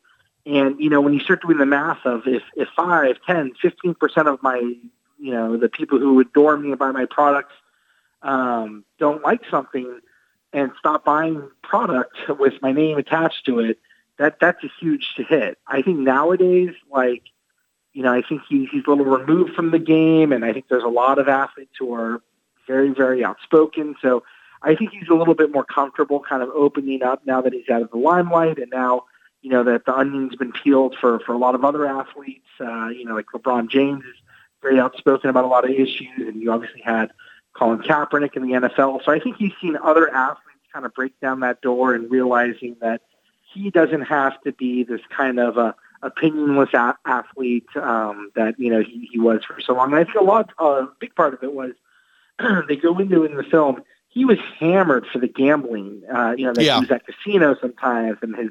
And 0.46 0.80
you 0.80 0.90
know 0.90 1.02
when 1.02 1.14
you 1.14 1.20
start 1.20 1.42
doing 1.42 1.58
the 1.58 1.66
math 1.66 2.06
of 2.06 2.28
if 2.28 2.44
if 2.56 2.70
five, 2.76 3.18
ten, 3.26 3.54
fifteen 3.62 3.96
percent 3.96 4.28
of 4.28 4.42
my 4.44 4.58
you 4.58 5.32
know 5.32 5.58
the 5.58 5.70
people 5.70 6.00
who 6.00 6.20
adore 6.20 6.58
me 6.58 6.70
and 6.70 6.80
buy 6.80 6.92
my 6.92 7.06
products 7.06 7.54
um, 8.22 8.84
don't 9.00 9.24
like 9.24 9.42
something 9.50 10.00
and 10.52 10.72
stop 10.80 11.04
buying 11.04 11.50
product 11.64 12.18
with 12.40 12.54
my 12.62 12.72
name 12.72 12.98
attached 12.98 13.46
to 13.46 13.60
it, 13.60 13.78
that 14.18 14.38
that's 14.40 14.64
a 14.64 14.70
huge 14.80 15.14
hit. 15.18 15.58
I 15.68 15.82
think 15.82 16.00
nowadays, 16.00 16.74
like, 16.92 17.24
you 17.94 18.04
know, 18.04 18.14
I 18.14 18.22
think 18.22 18.42
he, 18.48 18.66
he's 18.72 18.84
a 18.88 18.90
little 18.90 19.06
removed 19.06 19.54
from 19.54 19.72
the 19.72 19.80
game, 19.80 20.32
and 20.32 20.46
I 20.46 20.54
think 20.54 20.68
there's 20.70 20.84
a 20.84 20.88
lot 20.88 21.20
of 21.20 21.28
athletes 21.28 21.74
who 21.78 21.94
are 21.94 22.22
very, 22.68 22.90
very 22.90 23.24
outspoken. 23.24 23.96
So 24.02 24.24
I 24.64 24.76
think 24.76 24.92
he's 24.92 25.10
a 25.10 25.14
little 25.14 25.36
bit 25.36 25.52
more 25.52 25.66
comfortable 25.66 26.22
kind 26.22 26.42
of 26.42 26.50
opening 26.50 27.04
up 27.04 27.26
now 27.26 27.42
that 27.42 27.54
he's 27.54 27.70
out 27.70 27.82
of 27.82 27.92
the 27.92 27.98
limelight, 27.98 28.58
and 28.58 28.72
now, 28.72 29.04
you 29.46 29.52
know, 29.52 29.64
that 29.64 29.86
the 29.86 29.94
onion's 29.96 30.36
been 30.36 30.52
peeled 30.52 30.96
for, 31.00 31.20
for 31.20 31.32
a 31.34 31.38
lot 31.38 31.54
of 31.54 31.64
other 31.64 31.86
athletes. 31.86 32.48
Uh, 32.60 32.88
you 32.88 33.06
know, 33.06 33.14
like 33.14 33.28
LeBron 33.28 33.70
James 33.70 34.04
is 34.04 34.16
very 34.64 34.80
outspoken 34.80 35.30
about 35.30 35.44
a 35.44 35.48
lot 35.48 35.64
of 35.66 35.70
issues, 35.70 36.10
and 36.18 36.42
you 36.42 36.52
obviously 36.52 36.82
had 36.82 37.12
Colin 37.54 37.78
Kaepernick 37.84 38.36
in 38.36 38.42
the 38.42 38.54
NFL. 38.54 39.06
So 39.06 39.12
I 39.12 39.20
think 39.20 39.36
he's 39.38 39.52
seen 39.62 39.78
other 39.84 40.12
athletes 40.12 40.42
kind 40.74 40.84
of 40.84 40.96
break 40.96 41.14
down 41.20 41.42
that 41.42 41.62
door 41.62 41.94
and 41.94 42.10
realizing 42.10 42.76
that 42.82 43.04
he 43.54 43.70
doesn't 43.70 44.02
have 44.02 44.42
to 44.42 44.52
be 44.52 44.84
this 44.84 45.02
kind 45.16 45.40
of 45.40 45.58
a 45.58 45.76
opinionless 46.02 46.74
a- 46.74 46.98
athlete 47.08 47.68
um, 47.76 48.32
that 48.36 48.60
you 48.60 48.72
know 48.72 48.82
he, 48.82 49.08
he 49.12 49.20
was 49.20 49.44
for 49.46 49.62
so 49.62 49.74
long. 49.76 49.92
And 49.94 50.00
I 50.00 50.06
think 50.06 50.16
a 50.16 50.24
lot, 50.24 50.50
uh, 50.60 50.66
a 50.88 50.90
big 51.00 51.14
part 51.14 51.36
of 51.36 51.44
it 51.44 51.54
was 51.54 51.74
they 52.68 52.78
go 52.78 52.98
into 52.98 53.24
in 53.24 53.36
the 53.36 53.44
film. 53.44 53.84
He 54.10 54.26
was 54.26 54.40
hammered 54.60 55.06
for 55.06 55.20
the 55.20 55.28
gambling. 55.28 56.02
Uh, 56.12 56.34
you 56.36 56.46
know, 56.46 56.54
that 56.54 56.64
Yeah. 56.64 56.76
he 56.76 56.80
was 56.82 56.90
at 56.92 57.04
casinos 57.06 57.58
sometimes 57.62 58.18
and 58.24 58.36
his 58.36 58.50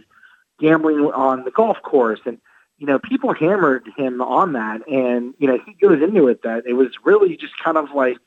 gambling 0.60 0.98
on 0.98 1.44
the 1.44 1.50
golf 1.50 1.80
course 1.82 2.20
and 2.24 2.38
you 2.78 2.86
know, 2.86 2.98
people 2.98 3.32
hammered 3.32 3.88
him 3.96 4.20
on 4.20 4.54
that, 4.54 4.86
and 4.88 5.34
you 5.38 5.46
know, 5.46 5.58
he 5.64 5.74
goes 5.74 6.02
into 6.02 6.28
it 6.28 6.42
that 6.42 6.66
it 6.66 6.72
was 6.72 6.88
really 7.04 7.36
just 7.36 7.56
kind 7.62 7.76
of 7.76 7.92
like 7.94 8.18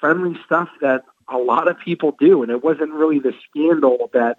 friendly 0.00 0.38
stuff 0.44 0.68
that 0.80 1.04
a 1.28 1.38
lot 1.38 1.68
of 1.68 1.78
people 1.78 2.16
do, 2.18 2.42
and 2.42 2.50
it 2.50 2.62
wasn't 2.62 2.92
really 2.92 3.18
the 3.18 3.32
scandal 3.48 4.10
that 4.12 4.36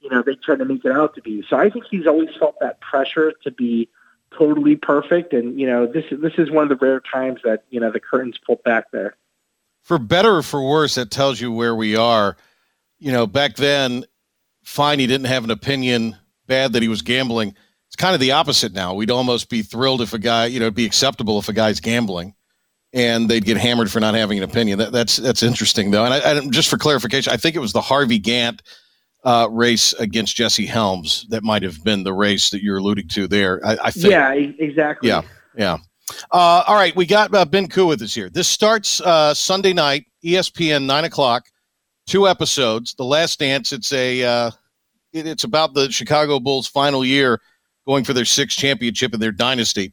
you 0.00 0.08
know 0.08 0.22
they 0.22 0.34
tried 0.36 0.58
to 0.58 0.64
make 0.64 0.84
it 0.84 0.92
out 0.92 1.14
to 1.14 1.22
be. 1.22 1.44
So 1.48 1.56
I 1.56 1.68
think 1.70 1.84
he's 1.90 2.06
always 2.06 2.30
felt 2.38 2.56
that 2.60 2.80
pressure 2.80 3.32
to 3.42 3.50
be 3.50 3.88
totally 4.36 4.76
perfect, 4.76 5.32
and 5.32 5.60
you 5.60 5.66
know, 5.66 5.86
this 5.86 6.06
this 6.10 6.34
is 6.38 6.50
one 6.50 6.62
of 6.62 6.70
the 6.70 6.84
rare 6.84 7.00
times 7.00 7.40
that 7.44 7.64
you 7.70 7.80
know 7.80 7.90
the 7.90 8.00
curtains 8.00 8.38
pulled 8.44 8.62
back 8.64 8.90
there. 8.90 9.16
for 9.82 9.98
better 9.98 10.36
or 10.36 10.42
for 10.42 10.66
worse, 10.66 10.94
that 10.94 11.10
tells 11.10 11.40
you 11.40 11.52
where 11.52 11.74
we 11.74 11.94
are. 11.94 12.36
You 12.98 13.12
know, 13.12 13.26
back 13.26 13.56
then, 13.56 14.06
fine, 14.62 14.98
he 14.98 15.06
didn't 15.06 15.26
have 15.26 15.44
an 15.44 15.50
opinion, 15.50 16.16
bad 16.46 16.72
that 16.72 16.82
he 16.82 16.88
was 16.88 17.02
gambling. 17.02 17.54
It's 17.88 17.96
kind 17.96 18.14
of 18.14 18.20
the 18.20 18.32
opposite 18.32 18.72
now. 18.72 18.94
We'd 18.94 19.10
almost 19.10 19.48
be 19.48 19.62
thrilled 19.62 20.00
if 20.00 20.12
a 20.14 20.18
guy, 20.18 20.46
you 20.46 20.58
know, 20.58 20.66
it'd 20.66 20.74
be 20.74 20.86
acceptable 20.86 21.38
if 21.38 21.48
a 21.48 21.52
guy's 21.52 21.80
gambling 21.80 22.34
and 22.94 23.28
they'd 23.28 23.44
get 23.44 23.56
hammered 23.56 23.90
for 23.90 24.00
not 24.00 24.14
having 24.14 24.38
an 24.38 24.44
opinion. 24.44 24.78
That, 24.78 24.92
that's 24.92 25.16
that's 25.16 25.42
interesting 25.42 25.90
though. 25.90 26.04
And 26.04 26.14
I, 26.14 26.38
I, 26.38 26.48
just 26.48 26.70
for 26.70 26.78
clarification, 26.78 27.32
I 27.32 27.36
think 27.36 27.56
it 27.56 27.58
was 27.58 27.72
the 27.72 27.80
Harvey 27.80 28.20
Gantt 28.20 28.60
uh, 29.24 29.48
race 29.50 29.92
against 29.94 30.36
Jesse 30.36 30.66
Helms 30.66 31.26
that 31.30 31.42
might 31.42 31.62
have 31.62 31.82
been 31.82 32.04
the 32.04 32.12
race 32.12 32.50
that 32.50 32.62
you're 32.62 32.78
alluding 32.78 33.08
to 33.08 33.26
there. 33.26 33.60
I, 33.66 33.76
I 33.84 33.90
think. 33.90 34.06
Yeah, 34.06 34.32
exactly. 34.32 35.08
Yeah. 35.08 35.22
Yeah. 35.56 35.78
Uh, 36.30 36.62
all 36.66 36.74
right, 36.74 36.94
we 36.94 37.06
got 37.06 37.34
uh, 37.34 37.44
Ben 37.44 37.66
Koo 37.66 37.86
with 37.86 38.02
us 38.02 38.14
here. 38.14 38.28
This 38.28 38.46
starts 38.46 39.00
uh, 39.00 39.32
Sunday 39.34 39.72
night, 39.72 40.04
ESPN, 40.24 40.84
nine 40.84 41.04
o'clock. 41.04 41.46
Two 42.06 42.28
episodes. 42.28 42.94
The 42.94 43.04
Last 43.04 43.38
Dance. 43.38 43.72
It's 43.72 43.92
a. 43.92 44.52
It, 45.14 45.26
it's 45.26 45.44
about 45.44 45.72
the 45.72 45.90
Chicago 45.90 46.38
Bulls' 46.40 46.66
final 46.66 47.04
year, 47.04 47.40
going 47.86 48.04
for 48.04 48.12
their 48.12 48.24
sixth 48.24 48.58
championship 48.58 49.14
in 49.14 49.20
their 49.20 49.32
dynasty. 49.32 49.92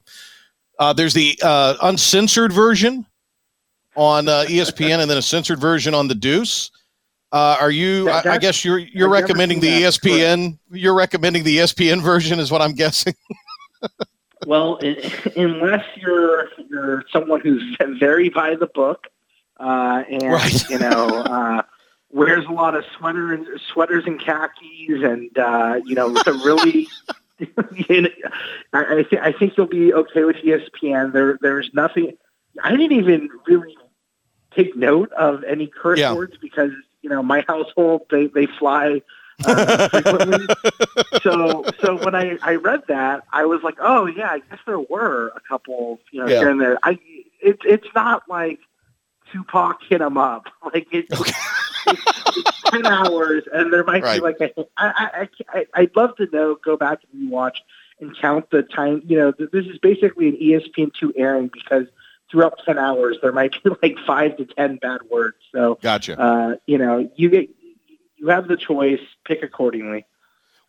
Uh, 0.80 0.92
there's 0.92 1.14
the 1.14 1.40
uh, 1.44 1.76
uncensored 1.84 2.52
version 2.52 3.06
on 3.96 4.28
uh, 4.28 4.46
ESPN, 4.48 5.00
and 5.00 5.10
then 5.10 5.18
a 5.18 5.22
censored 5.22 5.60
version 5.60 5.94
on 5.94 6.08
the 6.08 6.16
Deuce. 6.16 6.72
Uh, 7.32 7.56
are 7.62 7.72
you? 7.72 8.06
That- 8.06 8.26
I, 8.26 8.34
I 8.34 8.38
guess 8.40 8.66
you're 8.66 8.80
you're 8.80 9.08
I've 9.08 9.22
recommending 9.24 9.60
the 9.60 9.70
that, 9.84 9.94
ESPN. 9.94 10.58
You're 10.72 10.96
recommending 10.96 11.44
the 11.44 11.58
ESPN 11.60 12.02
version, 12.02 12.40
is 12.40 12.52
what 12.52 12.62
I'm 12.62 12.74
guessing. 12.74 13.14
Well, 14.48 14.80
i- 14.82 14.98
unless 15.36 15.86
you're 15.98 16.50
you're 16.68 17.04
someone 17.14 17.42
who's 17.42 17.62
very 18.00 18.28
by 18.30 18.56
the 18.56 18.66
book, 18.66 19.06
uh, 19.60 20.02
and 20.10 20.24
Right. 20.24 20.68
you 20.68 20.80
know 20.80 21.08
uh, 21.10 21.62
wears 22.14 22.46
a 22.46 22.52
lot 22.52 22.76
of 22.76 22.84
sweater 22.98 23.34
and 23.34 23.48
sweaters 23.72 24.04
and 24.06 24.20
khakis, 24.20 25.04
and 25.04 25.38
uh, 25.38 25.80
you 25.86 25.96
know 25.96 26.14
to 26.14 26.32
really, 26.34 26.88
you 27.90 28.02
know, 28.02 28.10
I, 28.74 28.98
I, 29.00 29.04
th- 29.04 29.22
I 29.22 29.32
think 29.32 29.58
you'll 29.58 29.68
be 29.68 29.94
okay 29.94 30.24
with 30.24 30.38
ESPN. 30.38 31.14
There, 31.14 31.38
there's 31.42 31.70
nothing. 31.74 32.14
I 32.64 32.72
didn't 32.72 32.92
even 32.94 33.30
really 33.48 33.76
take 34.56 34.76
note 34.76 35.12
of 35.14 35.44
any 35.46 35.68
curse 35.68 36.00
Yeah. 36.00 36.14
words 36.14 36.36
because 36.42 36.72
you 37.02 37.10
know 37.10 37.24
my 37.24 37.44
household 37.48 38.02
they 38.12 38.28
they 38.28 38.46
fly 38.46 39.02
uh, 39.46 39.88
frequently. 39.90 40.46
so 41.24 41.64
so 41.82 41.98
when 42.04 42.14
I, 42.16 42.38
I 42.42 42.56
read 42.56 42.84
that, 42.90 43.24
I 43.32 43.46
was 43.46 43.64
like, 43.64 43.78
oh 43.80 44.06
yeah, 44.06 44.30
I 44.32 44.40
guess 44.40 44.60
there 44.66 44.80
were 44.80 45.32
a 45.36 45.40
couple, 45.40 46.00
you 46.12 46.20
know, 46.22 46.28
Yeah. 46.28 46.40
here 46.40 46.50
and 46.50 46.60
there. 46.62 46.78
I 46.84 47.00
it, 47.42 47.60
it's 47.66 47.88
not 47.96 48.24
like 48.30 48.60
Tupac 49.32 49.82
hit 49.88 50.02
him 50.02 50.18
up. 50.18 50.48
Like 50.74 50.88
it, 50.94 51.06
it's, 51.10 51.32
it's 51.88 52.62
ten 52.70 52.86
hours, 52.86 53.44
and 53.54 53.72
there 53.72 53.84
might 53.84 54.04
Right. 54.04 54.16
be 54.16 54.22
like 54.22 54.40
a. 54.42 54.52
I, 54.78 55.28
I, 55.52 55.58
I 55.60 55.66
I'd 55.74 55.96
love 55.96 56.16
to 56.18 56.28
know. 56.32 56.56
Go 56.64 56.78
back 56.78 57.00
and 57.14 57.30
watch 57.30 57.60
and 58.00 58.16
count 58.18 58.50
the 58.52 58.64
time. 58.64 59.02
You 59.06 59.18
know, 59.18 59.32
th- 59.32 59.52
this 59.52 59.66
is 59.66 59.78
basically 59.80 60.30
an 60.30 60.38
ESPN 60.38 60.94
two 60.94 61.14
airing 61.16 61.50
because 61.54 61.88
throughout 62.32 62.60
ten 62.66 62.78
hours 62.78 63.18
there 63.22 63.32
might 63.32 63.52
be 63.64 63.72
like 63.82 63.98
five 64.06 64.38
to 64.38 64.46
ten 64.46 64.78
bad 64.78 65.02
words. 65.10 65.38
So 65.54 65.78
Gotcha. 65.82 66.20
uh, 66.20 66.56
you 66.66 66.78
know, 66.78 67.10
you 67.16 67.30
get 67.30 67.50
you 68.18 68.28
have 68.28 68.48
the 68.48 68.58
choice. 68.58 69.02
Pick 69.26 69.44
accordingly. 69.44 70.06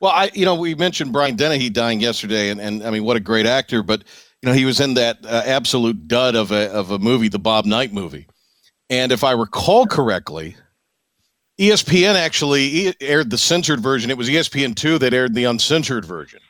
Well, 0.01 0.13
I 0.13 0.31
you 0.35 0.45
know 0.45 0.55
we 0.57 0.75
mentioned 0.75 1.13
Brian 1.13 1.37
Dennehy 1.37 1.71
dying 1.71 2.01
yesterday, 2.01 2.49
and, 2.51 2.61
and 2.61 2.83
I 2.83 2.91
mean 2.91 3.05
what 3.05 3.17
a 3.17 3.21
great 3.21 3.47
actor, 3.47 3.83
but 3.85 4.03
you 4.43 4.49
know 4.49 4.53
he 4.53 4.65
was 4.65 4.81
in 4.81 4.95
that 4.95 5.19
uh, 5.25 5.43
absolute 5.47 6.09
dud 6.09 6.35
of 6.35 6.51
a 6.51 6.71
of 6.73 6.91
a 6.91 6.99
movie, 6.99 7.29
the 7.29 7.39
Bob 7.39 7.65
Knight 7.67 7.93
movie, 7.93 8.27
and 8.91 9.13
if 9.13 9.23
I 9.23 9.31
recall 9.31 9.87
correctly, 9.87 10.57
ESPN 11.63 12.17
actually 12.17 12.93
aired 13.01 13.31
the 13.31 13.39
censored 13.39 13.79
version. 13.81 14.11
It 14.11 14.19
was 14.19 14.29
ESPN 14.29 14.75
two 14.75 14.99
that 14.99 15.15
aired 15.15 15.33
the 15.35 15.45
uncensored 15.45 16.05
version 16.05 16.41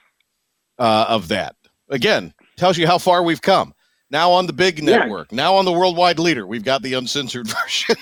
uh, 0.78 1.04
of 1.06 1.28
that. 1.28 1.54
Again, 1.90 2.32
tells 2.56 2.78
you 2.78 2.86
how 2.86 2.96
far 2.96 3.22
we've 3.22 3.42
come. 3.42 3.74
Now 4.10 4.30
on 4.32 4.46
the 4.46 4.54
big 4.54 4.78
Yeah. 4.78 4.98
network, 5.00 5.30
now 5.30 5.54
on 5.56 5.66
the 5.66 5.72
worldwide 5.72 6.18
leader, 6.18 6.46
we've 6.46 6.64
got 6.64 6.80
the 6.82 6.94
uncensored 6.94 7.46
version. 7.62 7.96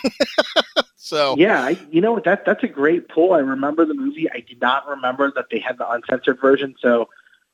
so 0.96 1.34
Yeah, 1.36 1.60
I, 1.64 1.78
you 1.90 2.00
know 2.00 2.20
that 2.24 2.44
that's 2.44 2.62
a 2.62 2.68
great 2.68 3.08
pull. 3.08 3.32
I 3.32 3.38
remember 3.40 3.84
the 3.84 3.94
movie. 3.94 4.30
I 4.30 4.38
did 4.40 4.60
not 4.60 4.88
remember 4.88 5.32
that 5.34 5.46
they 5.50 5.58
had 5.58 5.78
the 5.78 5.90
uncensored 5.90 6.40
version. 6.40 6.76
So, 6.80 7.08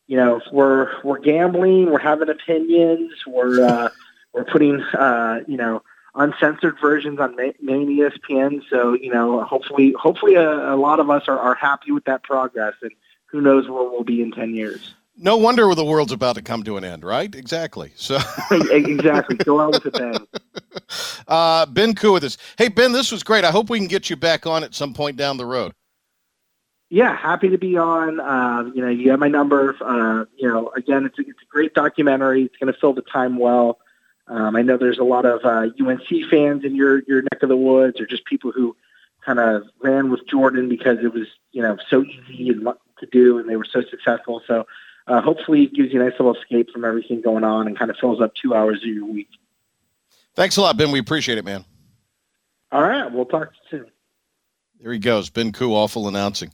you 0.07 0.19
know, 0.19 0.42
we're 0.53 1.01
we're 1.03 1.19
gambling, 1.19 1.90
we're 1.90 1.99
having 1.99 2.29
opinions, 2.29 3.12
we're 3.27 3.64
uh, 3.64 3.88
we're 4.35 4.45
putting 4.45 4.83
uh, 4.83 5.40
you 5.49 5.57
know 5.57 5.83
uncensored 6.16 6.76
versions 6.81 7.20
on 7.20 7.37
main 7.37 7.55
ESPN. 7.62 8.62
So, 8.68 8.94
you 8.94 9.12
know, 9.12 9.42
hopefully, 9.44 9.94
hopefully, 9.98 10.35
a, 10.35 10.74
a 10.74 10.76
lot 10.76 11.00
of 11.00 11.11
us 11.11 11.24
are, 11.29 11.38
are 11.38 11.55
happy 11.55 11.92
with 11.92 12.05
that 12.05 12.22
progress, 12.22 12.74
and 12.83 12.92
who 13.26 13.40
knows 13.40 13.68
where 13.68 13.83
we'll 13.83 14.05
be 14.05 14.22
in 14.22 14.33
ten 14.33 14.55
years. 14.55 14.94
no 15.16 15.37
wonder 15.37 15.72
the 15.74 15.85
world's 15.85 16.12
about 16.12 16.37
to 16.37 16.42
come 16.42 16.62
to 16.64 16.76
an 16.76 16.85
end, 16.85 17.05
right? 17.05 17.35
Exactly. 17.35 17.92
So. 17.96 18.18
exactly. 18.50 19.37
Go 19.37 19.61
out 19.61 19.72
with 19.72 19.87
a 19.87 19.90
bang. 19.90 20.26
Uh, 21.26 21.66
ben 21.66 21.94
Koo 21.94 22.12
with 22.12 22.22
us. 22.22 22.38
Hey, 22.57 22.68
Ben, 22.68 22.92
this 22.92 23.11
was 23.11 23.24
great. 23.24 23.44
I 23.44 23.50
hope 23.50 23.68
we 23.68 23.79
can 23.79 23.88
get 23.88 24.09
you 24.09 24.14
back 24.14 24.46
on 24.46 24.62
at 24.62 24.74
some 24.74 24.94
point 24.94 25.16
down 25.16 25.37
the 25.37 25.46
road. 25.46 25.72
Yeah, 26.90 27.16
happy 27.16 27.48
to 27.48 27.59
be 27.59 27.76
on. 27.76 28.20
Um, 28.20 28.72
you 28.76 28.83
know, 28.83 28.88
you 28.88 29.11
have 29.11 29.18
my 29.18 29.26
number. 29.26 29.74
Uh, 29.81 30.26
you 30.37 30.46
know, 30.46 30.70
again, 30.76 31.05
it's 31.05 31.18
a, 31.18 31.22
it's 31.22 31.42
a 31.42 31.46
great 31.48 31.74
documentary. 31.74 32.44
It's 32.44 32.57
going 32.59 32.72
to 32.72 32.79
fill 32.79 32.92
the 32.92 33.02
time 33.02 33.38
well. 33.38 33.79
Um, 34.28 34.56
I 34.56 34.62
know 34.62 34.76
there's 34.76 34.98
a 34.98 35.04
lot 35.04 35.24
of 35.24 35.44
uh, 35.44 35.68
UNC 35.80 36.30
fans 36.30 36.64
in 36.64 36.74
your 36.74 37.02
your 37.06 37.22
neck 37.22 37.42
of 37.42 37.48
the 37.48 37.56
woods, 37.56 38.00
or 38.00 38.06
just 38.06 38.24
people 38.24 38.52
who 38.52 38.76
kind 39.24 39.38
of 39.38 39.64
ran 39.80 40.10
with 40.10 40.26
Jordan 40.28 40.68
because 40.68 40.98
it 41.02 41.12
was 41.12 41.26
you 41.52 41.62
know 41.62 41.76
so 41.88 42.04
easy 42.04 42.48
and 42.50 42.66
to 42.98 43.06
do, 43.06 43.38
and 43.38 43.48
they 43.48 43.56
were 43.56 43.66
so 43.70 43.82
successful. 43.90 44.42
So 44.46 44.66
uh, 45.06 45.20
hopefully, 45.20 45.64
it 45.64 45.74
gives 45.74 45.92
you 45.92 46.00
a 46.00 46.04
nice 46.04 46.18
little 46.18 46.34
escape 46.34 46.70
from 46.70 46.84
everything 46.84 47.20
going 47.20 47.44
on, 47.44 47.66
and 47.66 47.78
kind 47.78 47.90
of 47.90 47.96
fills 47.98 48.20
up 48.20 48.34
two 48.34 48.54
hours 48.54 48.78
of 48.82 48.88
your 48.88 49.04
week. 49.04 49.28
Thanks 50.34 50.56
a 50.56 50.62
lot, 50.62 50.76
Ben. 50.76 50.90
We 50.90 50.98
appreciate 50.98 51.38
it, 51.38 51.44
man. 51.44 51.64
All 52.72 52.82
right, 52.82 53.10
we'll 53.10 53.26
talk 53.26 53.52
soon. 53.70 53.86
There 54.80 54.92
he 54.92 54.98
goes. 54.98 55.30
Ben 55.30 55.52
Koo, 55.52 55.72
awful 55.72 56.08
announcing. 56.08 56.50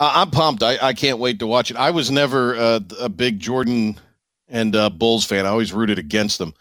Uh, 0.00 0.10
I'm 0.14 0.30
pumped. 0.30 0.62
I, 0.62 0.78
I 0.80 0.92
can't 0.94 1.18
wait 1.18 1.38
to 1.40 1.46
watch 1.46 1.70
it. 1.70 1.76
I 1.76 1.90
was 1.90 2.10
never 2.10 2.56
uh, 2.56 2.80
a 2.98 3.08
big 3.08 3.38
Jordan 3.38 4.00
and 4.48 4.74
uh, 4.74 4.90
Bulls 4.90 5.24
fan. 5.24 5.46
I 5.46 5.50
always 5.50 5.72
rooted 5.72 5.98
against 5.98 6.38
them. 6.38 6.54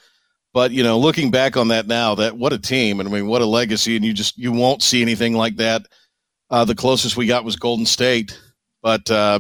But 0.54 0.72
you 0.72 0.84
know, 0.84 1.00
looking 1.00 1.32
back 1.32 1.56
on 1.56 1.70
that 1.70 1.88
now, 1.88 2.16
that 2.16 2.38
what 2.38 2.54
a 2.54 2.58
team, 2.58 3.00
and 3.00 3.08
I 3.08 3.12
mean, 3.12 3.28
what 3.28 3.42
a 3.42 3.46
legacy. 3.46 3.96
And 3.96 4.04
you 4.04 4.14
just 4.14 4.38
you 4.38 4.52
won't 4.52 4.84
see 4.84 5.02
anything 5.02 5.34
like 5.34 5.56
that. 5.58 5.84
Uh, 6.50 6.66
the 6.66 6.76
closest 6.76 7.16
we 7.16 7.26
got 7.26 7.46
was 7.46 7.56
Golden 7.56 7.86
State, 7.86 8.38
but 8.82 9.10
uh, 9.10 9.40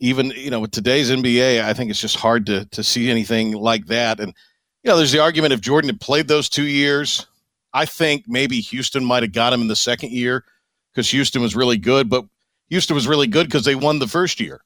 even 0.00 0.32
you 0.36 0.50
know 0.50 0.60
with 0.60 0.70
today's 0.70 1.10
NBA, 1.10 1.62
I 1.62 1.72
think 1.72 1.90
it's 1.90 2.00
just 2.00 2.16
hard 2.16 2.46
to 2.46 2.66
to 2.66 2.84
see 2.84 3.10
anything 3.10 3.52
like 3.52 3.86
that. 3.86 4.20
And 4.20 4.34
you 4.82 4.90
know, 4.90 4.98
there's 4.98 5.12
the 5.12 5.22
argument 5.22 5.54
if 5.54 5.62
Jordan 5.62 5.88
had 5.88 6.00
played 6.00 6.28
those 6.28 6.50
two 6.50 6.66
years, 6.66 7.26
I 7.72 7.86
think 7.86 8.24
maybe 8.28 8.60
Houston 8.60 9.04
might 9.04 9.22
have 9.22 9.32
got 9.32 9.52
him 9.52 9.62
in 9.62 9.68
the 9.68 9.76
second 9.76 10.12
year 10.12 10.44
because 10.92 11.10
Houston 11.10 11.40
was 11.40 11.56
really 11.56 11.78
good, 11.78 12.10
but 12.10 12.26
Houston 12.68 12.94
was 12.94 13.08
really 13.08 13.26
good 13.26 13.46
because 13.46 13.64
they 13.64 13.74
won 13.74 13.98
the 13.98 14.06
first 14.06 14.40
year 14.40 14.60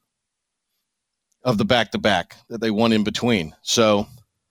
of 1.44 1.56
the 1.56 1.64
back 1.64 1.92
to 1.92 1.98
back 1.98 2.36
that 2.48 2.60
they 2.60 2.70
won 2.70 2.92
in 2.92 3.04
between. 3.04 3.54
So 3.62 4.08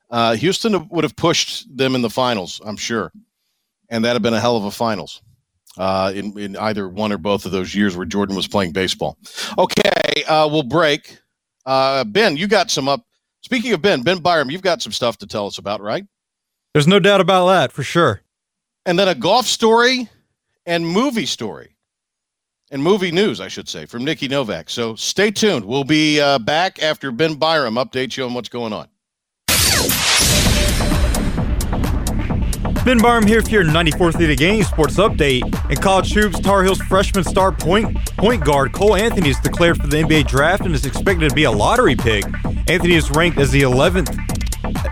uh, 0.10 0.36
Houston 0.36 0.88
would 0.90 1.04
have 1.04 1.16
pushed 1.16 1.66
them 1.76 1.96
in 1.96 2.02
the 2.02 2.10
finals, 2.10 2.62
I'm 2.66 2.78
sure, 2.78 3.12
and 3.90 4.04
that'd 4.06 4.16
have 4.16 4.22
been 4.22 4.34
a 4.34 4.40
hell 4.40 4.58
of 4.58 4.64
a 4.64 4.72
finals 4.72 5.22
uh, 5.78 6.12
in 6.16 6.38
in 6.38 6.56
either 6.58 6.88
one 6.88 7.12
or 7.12 7.18
both 7.18 7.46
of 7.46 7.52
those 7.52 7.74
years 7.76 7.96
where 7.96 8.06
Jordan 8.06 8.36
was 8.36 8.48
playing 8.48 8.72
baseball. 8.72 9.18
Okay, 9.58 10.24
uh, 10.28 10.48
we'll 10.52 10.64
break. 10.64 11.20
Uh, 11.66 12.04
ben, 12.04 12.38
you 12.38 12.48
got 12.48 12.72
some 12.72 12.88
up. 12.88 13.06
Speaking 13.42 13.74
of 13.74 13.82
Ben, 13.82 14.02
Ben 14.02 14.20
Byram, 14.20 14.50
you've 14.50 14.62
got 14.62 14.82
some 14.82 14.92
stuff 14.92 15.18
to 15.20 15.28
tell 15.28 15.46
us 15.48 15.58
about, 15.58 15.82
right? 15.82 16.06
There's 16.74 16.88
no 16.88 17.00
doubt 17.00 17.22
about 17.22 17.48
that 17.48 17.72
for 17.72 17.84
sure. 17.84 18.22
and 18.86 18.98
then 18.98 19.08
a 19.08 19.16
golf 19.16 19.46
story 19.46 20.10
and 20.66 20.88
movie 20.88 21.26
story 21.26 21.76
and 22.72 22.82
movie 22.84 23.12
news, 23.12 23.40
I 23.42 23.48
should 23.48 23.68
say, 23.70 23.86
from 23.86 24.04
Nikki 24.06 24.28
Novak. 24.28 24.70
So 24.70 24.96
stay 24.96 25.32
tuned. 25.32 25.66
We'll 25.66 25.84
be 25.84 26.20
uh, 26.22 26.40
back 26.40 26.82
after 26.84 27.12
Ben 27.12 27.36
Byram 27.36 27.76
updates 27.76 28.18
you 28.18 28.26
on 28.26 28.34
what's 28.34 28.50
going 28.50 28.74
on. 28.74 28.88
Ben 32.88 33.00
Byram 33.00 33.28
here 33.28 33.42
for 33.42 33.50
your 33.50 33.66
94th 33.66 34.16
League 34.16 34.38
Game 34.38 34.64
Sports 34.64 34.96
Update. 34.96 35.44
In 35.70 35.76
college 35.76 36.14
hoops, 36.14 36.40
Tar 36.40 36.64
Heels 36.64 36.80
freshman 36.84 37.26
star 37.26 37.52
point 37.52 37.98
point 38.12 38.46
guard 38.46 38.72
Cole 38.72 38.96
Anthony 38.96 39.32
is 39.32 39.40
declared 39.42 39.76
for 39.76 39.88
the 39.88 39.98
NBA 39.98 40.26
draft 40.26 40.64
and 40.66 40.74
is 40.74 40.86
expected 40.86 41.28
to 41.28 41.36
be 41.36 41.44
a 41.44 41.52
lottery 41.52 41.98
pick. 41.98 42.24
Anthony 42.70 42.96
is 42.96 43.12
ranked 43.12 43.40
as 43.40 43.52
the 43.52 43.64
11th 43.64 44.37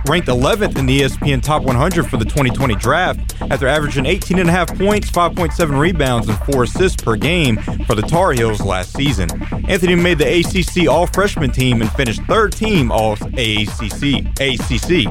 ranked 0.07 0.27
11th 0.27 0.77
in 0.77 0.85
the 0.85 1.01
ESPN 1.01 1.41
Top 1.41 1.63
100 1.63 2.09
for 2.09 2.17
the 2.17 2.25
2020 2.25 2.75
draft 2.75 3.41
after 3.41 3.67
averaging 3.67 4.05
18 4.05 4.39
and 4.39 4.49
a 4.49 4.51
half 4.51 4.75
points, 4.77 5.09
5.7 5.09 5.79
rebounds, 5.79 6.27
and 6.27 6.37
4 6.53 6.63
assists 6.63 7.01
per 7.01 7.15
game 7.15 7.57
for 7.85 7.95
the 7.95 8.01
Tar 8.01 8.33
Heels 8.33 8.61
last 8.61 8.93
season. 8.93 9.29
Anthony 9.67 9.95
made 9.95 10.17
the 10.17 10.39
ACC 10.39 10.89
All-Freshman 10.89 11.51
team 11.51 11.81
and 11.81 11.91
finished 11.93 12.21
third 12.23 12.53
team 12.53 12.91
All 12.91 13.13
ACC. 13.13 14.25
ACC. 14.39 15.05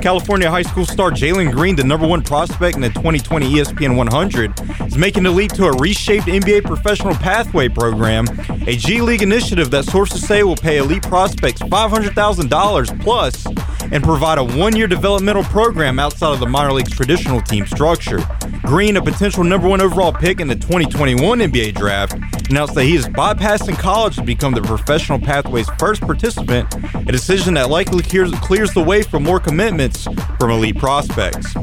California 0.00 0.50
high 0.50 0.62
school 0.62 0.84
star 0.84 1.10
Jalen 1.10 1.52
Green, 1.52 1.74
the 1.74 1.84
number 1.84 2.06
one 2.06 2.22
prospect 2.22 2.76
in 2.76 2.82
the 2.82 2.90
2020 2.90 3.54
ESPN 3.54 3.96
100, 3.96 4.86
is 4.86 4.96
making 4.96 5.22
the 5.22 5.30
leap 5.30 5.52
to 5.52 5.66
a 5.66 5.76
reshaped 5.78 6.26
NBA 6.26 6.64
professional 6.64 7.14
pathway 7.14 7.68
program, 7.68 8.26
a 8.66 8.76
G 8.76 9.00
League 9.00 9.22
initiative 9.22 9.70
that 9.70 9.84
sources 9.84 10.26
say 10.26 10.42
will 10.42 10.56
pay 10.56 10.78
elite 10.78 11.02
prospects 11.02 11.60
$500,000 11.62 13.00
plus 13.00 13.46
and 13.92 14.02
provide 14.02 14.38
a 14.38 14.44
one-year 14.44 14.86
developmental 14.86 15.42
program 15.44 15.98
outside 15.98 16.32
of 16.32 16.40
the 16.40 16.46
minor 16.46 16.72
league's 16.72 16.90
traditional 16.90 17.40
team 17.40 17.66
structure. 17.66 18.18
Green, 18.62 18.96
a 18.96 19.02
potential 19.02 19.44
number 19.44 19.68
one 19.68 19.80
overall 19.80 20.12
pick 20.12 20.40
in 20.40 20.48
the 20.48 20.54
2021 20.54 21.38
NBA 21.38 21.74
draft, 21.74 22.14
announced 22.50 22.74
that 22.74 22.84
he 22.84 22.96
is 22.96 23.06
bypassing 23.08 23.78
college 23.78 24.16
to 24.16 24.22
become 24.22 24.52
the 24.54 24.62
professional 24.62 25.18
pathway's 25.18 25.68
first 25.78 26.00
participant, 26.02 26.72
a 26.94 27.12
decision 27.12 27.54
that 27.54 27.70
likely 27.70 28.02
clears, 28.02 28.32
clears 28.40 28.72
the 28.72 28.82
way 28.82 29.02
for 29.02 29.20
more 29.20 29.40
commitments 29.40 30.06
from 30.38 30.50
elite 30.50 30.78
prospects. 30.78 31.54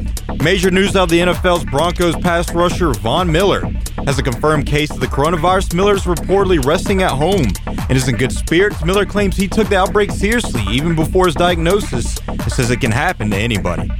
Major 0.42 0.70
news 0.70 0.96
out 0.96 1.04
of 1.04 1.08
the 1.10 1.20
NFL's 1.20 1.64
Broncos 1.64 2.16
pass 2.16 2.52
rusher 2.52 2.92
Von 2.94 3.30
Miller 3.30 3.62
has 4.06 4.18
a 4.18 4.22
confirmed 4.22 4.66
case 4.66 4.90
of 4.90 5.00
the 5.00 5.06
coronavirus. 5.06 5.74
Miller 5.74 5.94
is 5.94 6.04
reportedly 6.04 6.64
resting 6.64 7.02
at 7.02 7.10
home 7.10 7.46
and 7.66 7.92
is 7.92 8.08
in 8.08 8.16
good 8.16 8.32
spirits. 8.32 8.84
Miller 8.84 9.06
claims 9.06 9.36
he 9.36 9.48
took 9.48 9.68
the 9.68 9.76
outbreak 9.76 10.10
seriously 10.10 10.62
even 10.70 10.94
before 10.94 11.26
his 11.26 11.34
diagnosis 11.34 12.18
and 12.28 12.52
says 12.52 12.70
it 12.70 12.80
can 12.80 12.92
happen 12.92 13.30
to 13.30 13.36
anybody. 13.36 13.90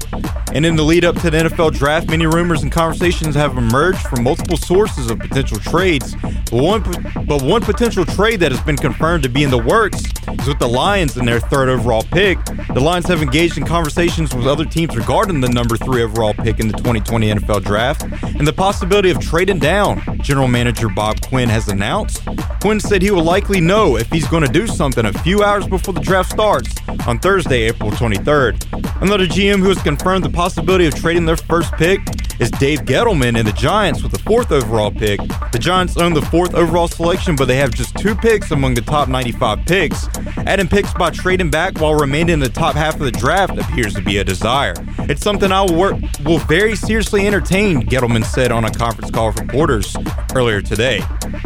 And 0.55 0.65
in 0.65 0.77
the 0.77 0.85
lead 0.85 1.05
up 1.05 1.17
to 1.17 1.31
the 1.31 1.37
NFL 1.39 1.73
draft, 1.73 2.09
many 2.09 2.27
rumors 2.27 2.63
and 2.63 2.71
conversations 2.71 3.35
have 3.35 3.59
emerged 3.59 3.99
from 4.03 4.23
multiple 4.23 4.57
sources 4.57 5.11
of 5.11 5.19
potential 5.19 5.59
trades. 5.59 6.15
But 6.23 6.53
one, 6.53 6.83
but 7.27 7.43
one 7.43 7.61
potential 7.61 8.05
trade 8.05 8.39
that 8.39 8.53
has 8.53 8.61
been 8.61 8.77
confirmed 8.77 9.25
to 9.25 9.29
be 9.29 9.43
in 9.43 9.51
the 9.51 9.59
works 9.59 10.01
is 10.39 10.47
with 10.47 10.61
the 10.61 10.69
Lions 10.69 11.17
and 11.17 11.27
their 11.27 11.41
third 11.41 11.69
overall 11.69 12.05
pick. 12.05 12.39
The 12.73 12.81
Lions 12.81 13.09
have 13.09 13.21
engaged 13.21 13.59
in 13.59 13.65
conversations 13.65 14.33
with 14.33 14.47
other 14.47 14.65
teams 14.65 14.97
regarding 14.97 15.41
the 15.41 15.49
number 15.49 15.77
three 15.77 16.05
overall 16.05 16.35
pick 16.35 16.61
in 16.61 16.69
the 16.69 16.79
2020 16.79 17.35
NFL 17.35 17.65
draft 17.65 18.03
and 18.23 18.47
the 18.47 18.53
possibility 18.53 19.11
of 19.11 19.19
trading 19.19 19.59
down. 19.59 20.03
General 20.21 20.47
Manager 20.47 20.89
Bob 20.89 21.21
Quinn 21.23 21.49
has 21.49 21.67
announced. 21.67 22.25
Quinn 22.61 22.79
said 22.79 23.03
he 23.03 23.11
will 23.11 23.25
likely 23.25 23.61
know 23.61 23.97
if 23.97 24.09
he's 24.13 24.29
going 24.29 24.45
to 24.47 24.53
do 24.53 24.69
something 24.69 25.07
a 25.07 25.13
few 25.13 25.43
hours 25.43 25.67
before 25.67 25.95
the 25.95 26.01
draft 26.01 26.31
starts 26.31 26.73
on 27.09 27.19
Thursday, 27.19 27.63
April 27.63 27.91
23rd. 27.91 29.03
Another 29.03 29.27
GM 29.27 29.59
who 29.59 29.69
has 29.69 29.83
confirmed 29.83 30.25
the 30.25 30.31
possibility 30.31 30.44
of 30.45 30.95
trading 30.95 31.25
their 31.25 31.39
first 31.39 31.73
pick 31.73 32.01
is 32.39 32.51
Dave 32.51 32.81
Gettleman 32.81 33.39
and 33.39 33.49
the 33.49 33.53
Giants 33.53 34.03
with 34.03 34.13
the 34.13 34.19
fourth 34.19 34.53
overall 34.53 34.91
pick. 34.91 35.19
The 35.53 35.59
Giants 35.59 35.97
own 35.97 36.13
the 36.13 36.21
fourth 36.21 36.55
overall 36.55 36.87
selection, 36.87 37.35
but 37.35 37.47
they 37.47 37.57
have 37.57 37.73
just 37.73 37.97
two 37.97 38.15
picks 38.15 38.51
among 38.51 38.75
the 38.75 38.83
top 38.83 39.09
95 39.09 39.65
picks. 39.65 40.07
Adding 40.37 40.69
picks 40.69 40.93
by 40.93 41.09
trading 41.09 41.49
back 41.49 41.81
while 41.81 41.95
remaining 41.95 42.35
in 42.35 42.41
the 42.41 42.51
top 42.51 42.75
half 42.75 42.95
of 42.97 43.01
the 43.01 43.11
draft 43.11 43.57
appears 43.57 43.95
to 43.95 44.03
be 44.03 44.19
a 44.19 44.25
desire. 44.25 44.75
It's 45.09 45.23
something 45.23 45.51
I 45.51 45.63
will, 45.63 45.77
work, 45.77 45.97
will 46.27 46.41
very 46.41 46.77
seriously 46.77 47.27
entertain, 47.27 47.81
Gettleman 47.89 48.25
said 48.25 48.53
on 48.53 48.67
a 48.67 48.71
conference 48.71 49.11
call 49.11 49.29
with 49.29 49.41
reporters 49.41 49.97
earlier 50.35 50.61
today. 50.61 51.01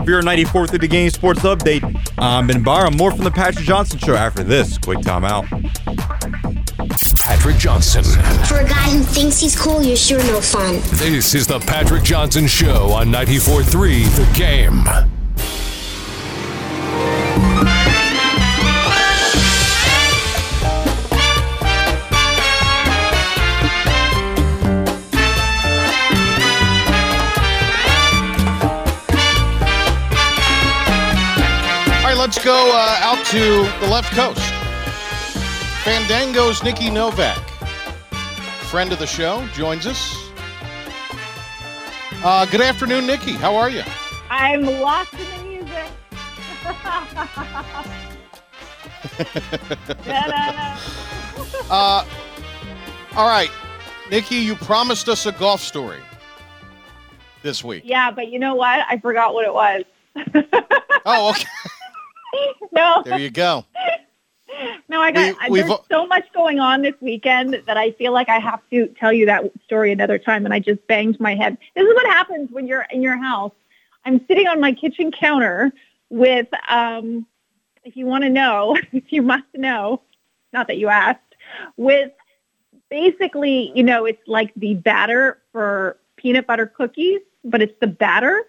For 0.04 0.10
your 0.10 0.22
94th 0.22 0.74
of 0.74 0.80
the 0.80 0.88
game 0.88 1.10
sports 1.10 1.40
update, 1.40 1.84
I'm 2.18 2.48
Ben 2.48 2.64
Byram. 2.64 2.96
More 2.96 3.12
from 3.12 3.22
the 3.22 3.30
Patrick 3.30 3.64
Johnson 3.64 4.00
Show 4.00 4.16
after 4.16 4.42
this 4.42 4.76
quick 4.76 4.98
timeout. 4.98 5.46
Patrick 7.28 7.58
Johnson. 7.58 8.04
For 8.46 8.56
a 8.56 8.66
guy 8.66 8.88
who 8.88 9.02
thinks 9.02 9.38
he's 9.38 9.54
cool, 9.54 9.82
you're 9.82 9.98
sure 9.98 10.16
no 10.16 10.40
fun. 10.40 10.76
This 10.96 11.34
is 11.34 11.46
the 11.46 11.60
Patrick 11.60 12.02
Johnson 12.02 12.46
Show 12.46 12.90
on 12.90 13.08
94.3 13.08 14.16
The 14.16 14.32
Game. 14.34 14.88
All 31.98 32.04
right, 32.04 32.16
let's 32.16 32.42
go 32.42 32.70
uh, 32.72 33.00
out 33.02 33.22
to 33.26 33.38
the 33.84 33.92
left 33.92 34.14
coast. 34.14 34.57
Fandango's 35.88 36.62
Nikki 36.62 36.90
Novak, 36.90 37.38
friend 38.68 38.92
of 38.92 38.98
the 38.98 39.06
show, 39.06 39.46
joins 39.54 39.86
us. 39.86 40.30
Uh, 42.22 42.44
good 42.44 42.60
afternoon, 42.60 43.06
Nikki. 43.06 43.32
How 43.32 43.56
are 43.56 43.70
you? 43.70 43.82
I'm 44.28 44.66
lost 44.66 45.14
in 45.14 45.20
the 45.30 45.44
music. 45.48 45.90
Uh, 51.70 52.04
all 53.14 53.26
right, 53.28 53.50
Nikki, 54.10 54.36
you 54.36 54.54
promised 54.56 55.08
us 55.08 55.24
a 55.26 55.32
golf 55.32 55.60
story 55.62 56.00
this 57.42 57.62
week. 57.64 57.82
yeah, 57.86 58.10
but 58.10 58.28
you 58.28 58.38
know 58.38 58.54
what? 58.54 58.84
I 58.88 58.98
forgot 58.98 59.32
what 59.32 59.46
it 59.46 59.54
was. 59.54 59.84
Oh, 61.06 61.30
okay. 61.30 61.46
no, 62.72 63.02
There 63.04 63.18
you 63.18 63.30
go. 63.30 63.64
No, 64.88 65.00
I 65.00 65.12
got. 65.12 65.50
We- 65.50 65.60
there's 65.60 65.72
so 65.90 66.06
much 66.06 66.24
going 66.32 66.58
on 66.60 66.82
this 66.82 66.94
weekend 67.00 67.62
that 67.66 67.76
I 67.76 67.92
feel 67.92 68.12
like 68.12 68.28
I 68.28 68.38
have 68.38 68.60
to 68.70 68.86
tell 68.98 69.12
you 69.12 69.26
that 69.26 69.44
story 69.64 69.92
another 69.92 70.18
time, 70.18 70.44
and 70.44 70.54
I 70.54 70.58
just 70.58 70.86
banged 70.86 71.18
my 71.20 71.34
head. 71.34 71.56
This 71.74 71.86
is 71.86 71.94
what 71.94 72.06
happens 72.06 72.50
when 72.50 72.66
you're 72.66 72.86
in 72.90 73.02
your 73.02 73.16
house. 73.16 73.52
I'm 74.04 74.24
sitting 74.26 74.46
on 74.46 74.60
my 74.60 74.72
kitchen 74.72 75.10
counter 75.10 75.72
with, 76.10 76.48
um, 76.68 77.26
if 77.84 77.96
you 77.96 78.06
want 78.06 78.24
to 78.24 78.30
know, 78.30 78.76
if 78.92 79.12
you 79.12 79.22
must 79.22 79.46
know, 79.54 80.00
not 80.52 80.66
that 80.68 80.78
you 80.78 80.88
asked, 80.88 81.20
with 81.76 82.12
basically, 82.90 83.72
you 83.74 83.82
know, 83.82 84.04
it's 84.06 84.22
like 84.26 84.52
the 84.56 84.74
batter 84.74 85.38
for 85.52 85.98
peanut 86.16 86.46
butter 86.46 86.66
cookies, 86.66 87.20
but 87.44 87.60
it's 87.62 87.78
the 87.80 87.86
batter. 87.86 88.44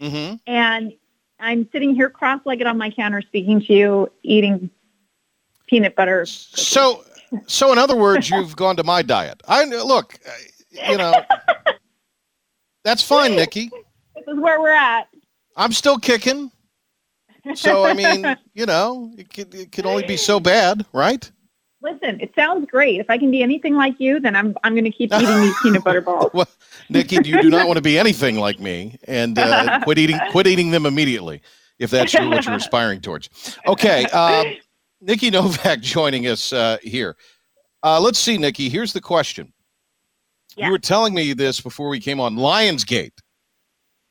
hmm 0.00 0.34
And 0.46 0.92
I'm 1.38 1.68
sitting 1.72 1.94
here 1.94 2.08
cross-legged 2.08 2.66
on 2.66 2.78
my 2.78 2.90
counter 2.90 3.20
speaking 3.20 3.60
to 3.62 3.72
you, 3.74 4.12
eating 4.22 4.70
peanut 5.66 5.94
butter. 5.94 6.26
So, 6.26 7.04
so 7.46 7.72
in 7.72 7.78
other 7.78 7.96
words, 7.96 8.30
you've 8.30 8.56
gone 8.56 8.76
to 8.76 8.84
my 8.84 9.02
diet. 9.02 9.42
I 9.48 9.64
look, 9.64 10.18
uh, 10.26 10.90
you 10.90 10.96
know, 10.96 11.14
that's 12.84 13.02
fine, 13.02 13.34
Nikki. 13.36 13.70
This 14.14 14.24
is 14.28 14.40
where 14.40 14.60
we're 14.60 14.70
at. 14.70 15.08
I'm 15.56 15.72
still 15.72 15.98
kicking. 15.98 16.50
So 17.54 17.84
I 17.84 17.94
mean, 17.94 18.36
you 18.54 18.66
know, 18.66 19.12
it 19.16 19.32
could, 19.32 19.54
it 19.54 19.72
could 19.72 19.86
only 19.86 20.04
be 20.04 20.16
so 20.16 20.40
bad, 20.40 20.84
right? 20.92 21.30
Listen, 21.82 22.20
it 22.20 22.32
sounds 22.34 22.66
great. 22.68 23.00
If 23.00 23.08
I 23.08 23.18
can 23.18 23.30
be 23.30 23.42
anything 23.42 23.76
like 23.76 24.00
you, 24.00 24.18
then 24.18 24.34
I'm 24.34 24.56
I'm 24.64 24.72
going 24.74 24.84
to 24.84 24.90
keep 24.90 25.12
eating 25.12 25.40
these 25.40 25.54
peanut 25.62 25.84
butter 25.84 26.00
balls. 26.02 26.30
Well, 26.32 26.48
Nikki, 26.88 27.16
you 27.16 27.40
do 27.42 27.50
not 27.50 27.68
want 27.68 27.76
to 27.76 27.82
be 27.82 27.98
anything 27.98 28.36
like 28.36 28.58
me, 28.58 28.98
and 29.04 29.38
uh, 29.38 29.80
quit 29.84 29.98
eating 29.98 30.18
quit 30.32 30.48
eating 30.48 30.72
them 30.72 30.86
immediately 30.86 31.42
if 31.78 31.90
that's 31.90 32.12
what 32.14 32.44
you're 32.44 32.54
aspiring 32.54 33.00
towards. 33.00 33.28
Okay, 33.66 34.04
um, 34.06 34.46
Nikki 35.06 35.30
Novak 35.30 35.80
joining 35.80 36.26
us 36.26 36.52
uh, 36.52 36.78
here. 36.82 37.16
Uh, 37.82 38.00
let's 38.00 38.18
see, 38.18 38.36
Nikki. 38.36 38.68
Here's 38.68 38.92
the 38.92 39.00
question. 39.00 39.52
Yeah. 40.56 40.66
You 40.66 40.72
were 40.72 40.78
telling 40.78 41.14
me 41.14 41.32
this 41.32 41.60
before 41.60 41.88
we 41.88 42.00
came 42.00 42.18
on. 42.18 42.34
Lionsgate, 42.34 43.12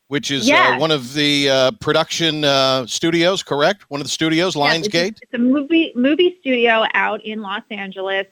which 0.07 0.31
is 0.31 0.49
uh, 0.49 0.77
one 0.77 0.91
of 0.91 1.13
the 1.13 1.49
uh, 1.49 1.71
production 1.81 2.45
uh, 2.45 2.87
studios, 2.87 3.43
correct? 3.43 3.89
One 3.89 3.99
of 3.99 4.05
the 4.05 4.11
studios, 4.11 4.55
Yes, 4.55 4.77
it's 4.77 4.87
a- 4.87 4.89
Lionsgate. 4.91 5.17
It's 5.21 5.33
a 5.33 5.37
movie 5.37 5.91
movie 5.95 6.37
studio 6.39 6.85
out 6.93 7.23
in 7.25 7.41
Los 7.41 7.63
Angeles. 7.69 8.27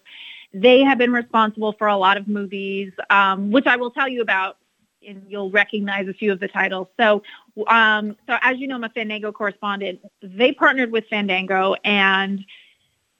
They 0.53 0.81
have 0.81 0.97
been 0.99 1.11
responsible 1.11 1.73
for 1.73 1.87
a 1.87 1.97
lot 1.97 2.15
of 2.15 2.27
movies, 2.27 2.93
um, 3.09 3.51
which 3.51 3.65
I 3.65 3.75
will 3.75 3.89
tell 3.91 4.07
you 4.07 4.21
about, 4.21 4.57
and 5.05 5.25
you'll 5.27 5.49
recognize 5.49 6.07
a 6.07 6.13
few 6.13 6.31
of 6.31 6.39
the 6.39 6.47
titles. 6.47 6.87
So, 6.97 7.23
um, 7.67 8.15
so 8.27 8.37
as 8.41 8.57
you 8.57 8.67
know, 8.67 8.75
I'm 8.75 8.83
a 8.83 8.89
Fandango 8.89 9.31
correspondent. 9.31 9.99
They 10.21 10.51
partnered 10.51 10.91
with 10.91 11.05
Fandango, 11.09 11.75
and 11.83 12.43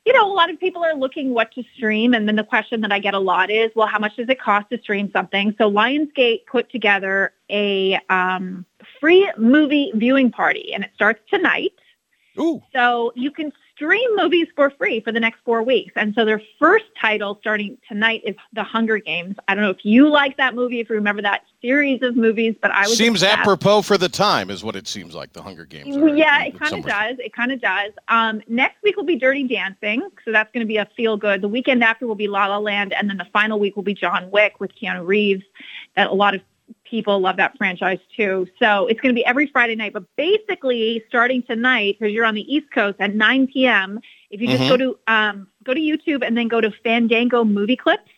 you 0.06 0.12
know, 0.12 0.30
a 0.30 0.34
lot 0.34 0.50
of 0.50 0.60
people 0.60 0.84
are 0.84 0.96
looking 0.96 1.34
what 1.34 1.54
to 1.54 1.64
stream, 1.76 2.14
and 2.14 2.28
then 2.28 2.36
the 2.36 2.44
question 2.44 2.82
that 2.82 2.92
I 2.92 3.00
get 3.00 3.14
a 3.14 3.20
lot 3.20 3.50
is, 3.50 3.72
well, 3.76 3.88
how 3.88 4.00
much 4.00 4.18
does 4.18 4.28
it 4.28 4.40
cost 4.40 4.70
to 4.72 4.80
stream 4.80 5.10
something? 5.14 5.56
So 5.58 5.72
Lionsgate 5.72 6.46
put 6.46 6.70
together 6.70 7.34
a 7.50 8.00
um, 8.10 8.66
free 9.00 9.32
movie 9.38 9.92
viewing 9.96 10.30
party, 10.30 10.74
and 10.74 10.84
it 10.84 10.92
starts 10.94 11.22
tonight. 11.30 11.74
Ooh, 12.40 12.62
So 12.74 13.14
you 13.16 13.32
can 13.32 13.54
stream 13.76 14.16
movies 14.16 14.48
for 14.56 14.70
free 14.72 15.00
for 15.00 15.12
the 15.12 15.20
next 15.20 15.40
four 15.44 15.64
weeks. 15.64 15.94
And 15.96 16.14
so 16.14 16.26
their 16.26 16.42
first 16.60 16.86
title 17.00 17.38
starting 17.42 17.78
tonight 17.88 18.22
is 18.26 18.36
The 18.54 18.64
Hunger 18.64 18.98
Games. 18.98 19.36
I 19.48 19.56
don't 19.56 19.64
know 19.64 19.70
if 19.70 19.84
you 19.84 20.10
like 20.10 20.38
that 20.38 20.56
movie, 20.56 20.80
if 20.80 20.90
you 20.90 20.96
remember 20.96 21.22
that 21.24 21.44
series 21.62 22.02
of 22.02 22.16
movies, 22.16 22.56
but 22.62 22.72
I 22.72 22.82
was 22.82 22.98
seems 22.98 23.24
apropos 23.24 23.82
for 23.82 23.98
the 23.98 24.10
time, 24.10 24.50
is 24.50 24.64
what 24.64 24.76
it 24.76 24.88
seems 24.88 25.16
like. 25.16 25.34
The 25.34 25.42
Hunger 25.42 25.66
Games. 25.66 25.96
are 25.96 26.10
Yeah, 26.10 26.44
it 26.44 26.60
kind 26.60 26.74
of 26.74 26.86
does. 26.86 27.18
It 27.20 27.34
kind 27.34 27.52
of 27.52 27.62
does. 27.62 27.92
Um, 28.08 28.42
next 28.48 28.82
week 28.84 28.96
will 28.96 29.06
be 29.06 29.16
Dirty 29.16 29.48
Dancing, 29.48 30.02
so 30.24 30.32
that's 30.32 30.52
going 30.54 30.66
to 30.66 30.68
be 30.68 30.78
a 30.78 30.88
feel 30.96 31.18
good. 31.18 31.42
The 31.42 31.48
weekend 31.48 31.84
after 31.84 32.06
will 32.06 32.16
be 32.16 32.28
La 32.28 32.48
La 32.48 32.58
Land, 32.58 32.94
and 32.94 33.10
then 33.10 33.18
the 33.18 33.28
final 33.34 33.60
week 33.60 33.76
will 33.76 33.84
be 33.84 33.94
John 33.94 34.30
Wick 34.30 34.60
with 34.60 34.72
Keanu 34.76 35.06
Reeves. 35.06 35.44
That 35.96 36.10
a 36.10 36.14
lot 36.14 36.36
of 36.36 36.42
people 36.84 37.20
love 37.20 37.38
that 37.38 37.58
franchise 37.58 38.00
too. 38.16 38.48
So 38.60 38.88
it's 38.88 39.00
going 39.02 39.14
to 39.14 39.20
be 39.20 39.26
every 39.26 39.48
Friday 39.48 39.76
night. 39.76 39.94
But 39.94 40.04
basically, 40.16 41.04
starting 41.08 41.44
tonight, 41.44 41.98
because 42.00 42.14
you're 42.14 42.26
on 42.26 42.36
the 42.36 42.54
East 42.54 42.72
Coast 42.74 42.98
at 43.00 43.16
9 43.16 43.48
p.m., 43.48 44.00
if 44.30 44.42
you 44.42 44.48
just 44.48 44.64
Mhm. 44.64 44.70
go 44.70 44.78
to 44.78 45.00
um, 45.08 45.48
go 45.64 45.74
to 45.74 45.80
YouTube 45.80 46.26
and 46.26 46.38
then 46.38 46.48
go 46.48 46.62
to 46.62 46.72
Fandango 46.84 47.44
Movie 47.44 47.76
Clips, 47.76 48.10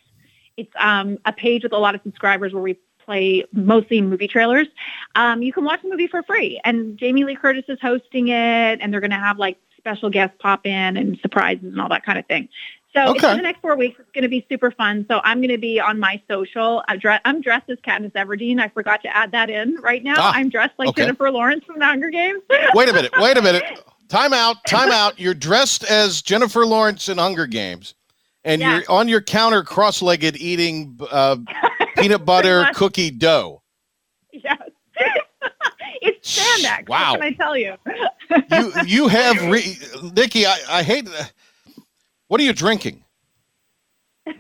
it's 0.58 0.72
um, 0.80 1.18
a 1.26 1.34
page 1.34 1.64
with 1.64 1.74
a 1.74 1.78
lot 1.78 1.96
of 1.96 2.02
subscribers 2.04 2.54
where 2.54 2.64
we 2.64 2.78
play 3.06 3.44
mostly 3.54 4.02
movie 4.02 4.28
trailers. 4.28 4.68
Um, 5.16 5.44
you 5.44 5.54
can 5.54 5.64
watch 5.64 5.82
the 5.84 5.90
movie 5.90 6.08
for 6.08 6.24
free, 6.24 6.60
and 6.64 6.98
Jamie 6.98 7.24
Lee 7.24 7.36
Curtis 7.36 7.66
is 7.68 7.80
hosting 7.82 8.30
it, 8.30 8.80
and 8.82 8.92
they're 8.92 9.02
going 9.02 9.12
to 9.12 9.18
have 9.18 9.38
like 9.38 9.58
special 9.78 10.10
guests 10.10 10.36
pop 10.40 10.66
in 10.66 10.98
and 10.98 11.20
surprises 11.22 11.66
and 11.66 11.80
all 11.80 11.90
that 11.90 12.04
kind 12.04 12.18
of 12.18 12.26
thing. 12.26 12.50
So 12.96 13.08
Okay. 13.10 13.20
for 13.20 13.36
the 13.36 13.42
next 13.42 13.60
four 13.62 13.76
weeks. 13.76 14.00
It's 14.00 14.10
going 14.14 14.22
to 14.24 14.30
be 14.30 14.46
super 14.50 14.72
fun. 14.72 15.06
So 15.10 15.20
I'm 15.24 15.40
going 15.40 15.50
to 15.50 15.58
be 15.58 15.80
on 15.80 16.00
my 16.00 16.22
social. 16.30 16.84
I'm 16.88 17.42
dressed 17.42 17.70
as 17.70 17.78
Katniss 17.80 18.14
Everdeen. 18.14 18.60
I 18.60 18.70
forgot 18.70 19.02
to 19.04 19.16
add 19.16 19.32
that 19.34 19.50
in 19.50 19.76
right 19.82 20.04
now. 20.04 20.16
Ah, 20.18 20.32
I'm 20.34 20.50
dressed 20.50 20.74
like 20.78 20.90
okay. 20.90 21.02
Jennifer 21.04 21.30
Lawrence 21.30 21.66
from 21.66 21.80
The 21.80 21.86
Hunger 21.86 22.10
Games. 22.10 22.42
Wait 22.74 22.88
a 22.90 22.94
minute. 22.94 23.12
Wait 23.18 23.38
a 23.38 23.42
minute. 23.42 23.64
Time 24.08 24.34
out. 24.34 24.58
Time 24.66 24.92
out. 24.92 25.20
You're 25.20 25.34
dressed 25.34 25.84
as 25.84 26.22
Jennifer 26.22 26.66
Lawrence 26.66 27.10
in 27.10 27.18
Hunger 27.18 27.48
Games, 27.48 27.96
and 28.44 28.62
Yeah. 28.62 28.76
you're 28.78 28.84
on 28.90 29.08
your 29.10 29.22
counter, 29.22 29.62
cross-legged, 29.64 30.38
eating 30.38 30.98
uh, 31.12 31.38
peanut 31.98 32.24
butter 32.24 32.68
cookie 32.76 33.12
dough. 33.12 33.62
yes. 34.32 34.58
it's 36.02 36.40
spandex. 36.40 36.88
Wow. 36.88 37.12
What 37.14 37.22
can 37.22 37.28
I 37.28 37.32
tell 37.34 37.58
you? 37.58 37.76
You 38.52 38.72
you 38.86 39.08
have 39.08 39.42
re- 39.52 39.78
Nikki. 40.16 40.46
I, 40.46 40.58
I 40.70 40.84
hate. 40.84 41.08
What 42.28 42.42
are 42.42 42.44
you 42.44 42.54
drinking? 42.54 43.04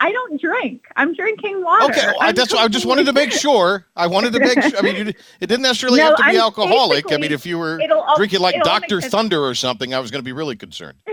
I 0.00 0.12
don't 0.12 0.38
drink. 0.38 0.84
I'm 0.96 1.14
drinking 1.14 1.64
water. 1.64 1.86
Okay, 1.86 2.06
I, 2.20 2.28
I'm 2.28 2.34
that's. 2.34 2.52
I 2.52 2.68
just 2.68 2.84
wanted 2.84 3.06
to 3.06 3.14
make 3.14 3.32
sure. 3.32 3.86
I 3.96 4.06
wanted 4.06 4.34
to 4.34 4.40
make. 4.40 4.60
sure. 4.62 4.78
I 4.78 4.82
mean, 4.82 4.96
you, 4.96 5.06
it 5.40 5.46
didn't 5.46 5.62
necessarily 5.62 6.00
No, 6.00 6.08
have 6.08 6.16
to 6.16 6.22
be 6.24 6.30
I'm 6.30 6.36
alcoholic. 6.36 7.10
I 7.10 7.16
mean, 7.16 7.32
if 7.32 7.46
you 7.46 7.58
were 7.58 7.80
drinking 8.16 8.40
like 8.40 8.62
Doctor. 8.62 9.00
Thunder 9.00 9.42
or 9.42 9.54
something, 9.54 9.94
I 9.94 10.00
was 10.00 10.10
going 10.10 10.20
to 10.20 10.24
be 10.24 10.32
really 10.32 10.56
concerned. 10.56 10.98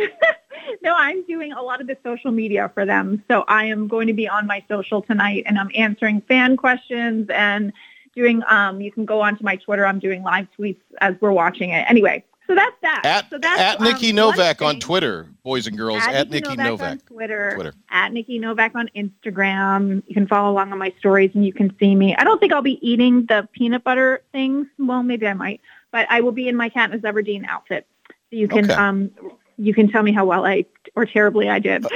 No, 0.81 0.95
I'm 0.95 1.25
doing 1.25 1.51
a 1.51 1.61
lot 1.61 1.81
of 1.81 1.87
the 1.87 1.97
social 2.03 2.31
media 2.31 2.71
for 2.73 2.85
them. 2.85 3.21
So 3.29 3.43
I 3.47 3.65
am 3.65 3.87
going 3.87 4.07
to 4.07 4.13
be 4.13 4.29
on 4.29 4.47
my 4.47 4.63
social 4.69 5.01
tonight 5.01 5.43
and 5.45 5.59
I'm 5.59 5.69
answering 5.75 6.21
fan 6.21 6.55
questions 6.55 7.29
and 7.29 7.73
doing 8.15 8.41
um 8.47 8.79
you 8.81 8.91
can 8.91 9.05
go 9.05 9.21
onto 9.21 9.43
my 9.43 9.57
Twitter. 9.57 9.85
I'm 9.85 9.99
doing 9.99 10.23
live 10.23 10.47
tweets 10.57 10.79
as 11.01 11.15
we're 11.19 11.31
watching 11.31 11.71
it. 11.71 11.85
Anyway, 11.89 12.23
so 12.49 12.55
that's 12.55 12.75
that. 12.81 13.01
At 13.05 13.29
so 13.29 13.37
that's 13.37 13.61
at 13.61 13.79
um, 13.79 13.83
Nikki 13.85 14.07
one 14.07 14.15
Novak 14.15 14.61
on. 14.63 14.79
Twitter, 14.79 15.27
boys 15.43 15.67
and 15.67 15.77
girls. 15.77 16.01
At, 16.01 16.31
Nikki 16.31 16.55
Novak. 16.55 16.89
on 16.91 16.97
Twitter, 17.01 17.51
Twitter. 17.53 17.73
At 17.91 18.11
Nikki 18.11 18.39
Novak 18.39 18.73
on 18.73 18.89
Instagram. 18.95 20.01
You 20.07 20.15
can 20.15 20.25
follow 20.27 20.51
along 20.51 20.71
on 20.71 20.79
my 20.79 20.91
stories 20.97 21.29
and 21.35 21.45
you 21.45 21.53
can 21.53 21.75
see 21.79 21.93
me. 21.95 22.15
I 22.15 22.23
don't 22.23 22.39
think 22.39 22.51
I'll 22.51 22.63
be 22.63 22.79
eating 22.87 23.25
the 23.27 23.47
peanut 23.53 23.83
butter 23.83 24.23
things. 24.31 24.65
Well, 24.79 25.03
maybe 25.03 25.27
I 25.27 25.35
might, 25.35 25.61
but 25.91 26.07
I 26.09 26.21
will 26.21 26.31
be 26.31 26.47
in 26.47 26.55
my 26.55 26.71
Katniss 26.71 27.01
Everdeen 27.01 27.45
outfit. 27.47 27.85
So 28.07 28.13
you 28.31 28.47
can 28.47 28.65
Okay. 28.65 28.73
um, 28.73 29.11
you 29.57 29.73
can 29.75 29.89
tell 29.91 30.01
me 30.01 30.11
how 30.11 30.25
well 30.25 30.45
I 30.45 30.65
or 30.95 31.05
terribly 31.05 31.49
I 31.49 31.59
did. 31.59 31.85
All 31.85 31.91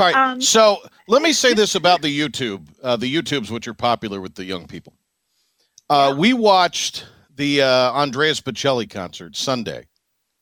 right. 0.00 0.14
Um, 0.16 0.40
so 0.40 0.78
let 1.06 1.22
me 1.22 1.32
say 1.32 1.54
this 1.54 1.76
about 1.76 2.02
the 2.02 2.18
YouTube, 2.18 2.66
uh, 2.82 2.96
the 2.96 3.14
YouTubes 3.14 3.50
which 3.50 3.68
are 3.68 3.74
popular 3.74 4.20
with 4.20 4.34
the 4.34 4.44
young 4.44 4.66
people. 4.66 4.92
Uh, 5.88 6.14
We 6.18 6.32
watched 6.32 7.06
the 7.38 7.62
uh, 7.62 7.92
Andreas 7.92 8.40
Bocelli 8.40 8.88
concert 8.88 9.34
Sunday 9.36 9.86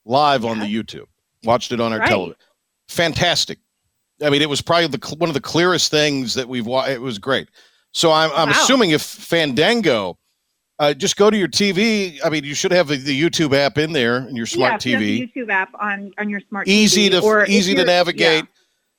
live 0.05 0.45
on 0.45 0.59
the 0.59 0.67
YouTube. 0.67 1.07
Watched 1.45 1.71
it 1.71 1.81
on 1.81 1.93
our 1.93 2.01
Right. 2.01 2.09
television. 2.09 2.37
Fantastic. 2.89 3.59
I 4.25 4.31
mean, 4.31 4.43
it 4.43 4.49
was 4.49 4.63
probably 4.63 4.89
the 4.89 4.99
cl- 5.05 5.19
one 5.19 5.29
of 5.31 5.35
the 5.35 5.41
clearest 5.41 5.91
things 5.91 6.35
that 6.35 6.49
we've 6.49 6.67
watched. 6.67 6.91
It 6.91 7.01
was 7.01 7.19
great. 7.19 7.49
So 7.93 8.11
I'm 8.11 8.31
I'm 8.33 8.49
Wow. 8.49 8.55
assuming 8.63 8.91
if 8.91 9.03
Fandango, 9.03 10.19
uh, 10.79 10.95
just 10.95 11.17
go 11.17 11.31
to 11.31 11.37
your 11.37 11.49
TV. 11.49 12.19
I 12.25 12.31
mean, 12.31 12.45
you 12.45 12.55
should 12.55 12.73
have 12.73 12.89
the, 12.89 12.97
the 12.97 13.19
YouTube 13.19 13.55
app 13.55 13.79
in 13.79 13.93
there 13.93 14.27
in 14.29 14.35
your 14.37 14.47
smart 14.47 14.85
yeah, 14.85 14.93
you 14.93 14.99
TV 14.99 15.21
have 15.21 15.29
the 15.35 15.41
YouTube 15.43 15.51
app 15.53 15.75
on 15.79 16.13
on 16.19 16.29
your 16.31 16.41
smart 16.41 16.67
easy 16.69 17.09
TV, 17.11 17.45
to 17.47 17.51
easy 17.53 17.75
to 17.75 17.85
navigate, 17.85 18.45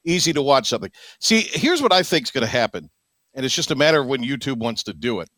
yeah. 0.03 0.13
easy 0.13 0.33
to 0.33 0.41
watch 0.41 0.69
something. 0.69 0.91
See, 1.19 1.41
here's 1.41 1.81
what 1.81 1.91
I 1.91 2.03
think 2.03 2.27
is 2.27 2.31
going 2.31 2.45
to 2.45 2.47
happen, 2.51 2.89
and 3.33 3.45
it's 3.45 3.55
just 3.55 3.71
a 3.71 3.75
matter 3.75 4.01
of 4.01 4.07
when 4.07 4.23
YouTube 4.23 4.57
wants 4.57 4.83
to 4.83 4.93
do 4.93 5.19
it. 5.21 5.29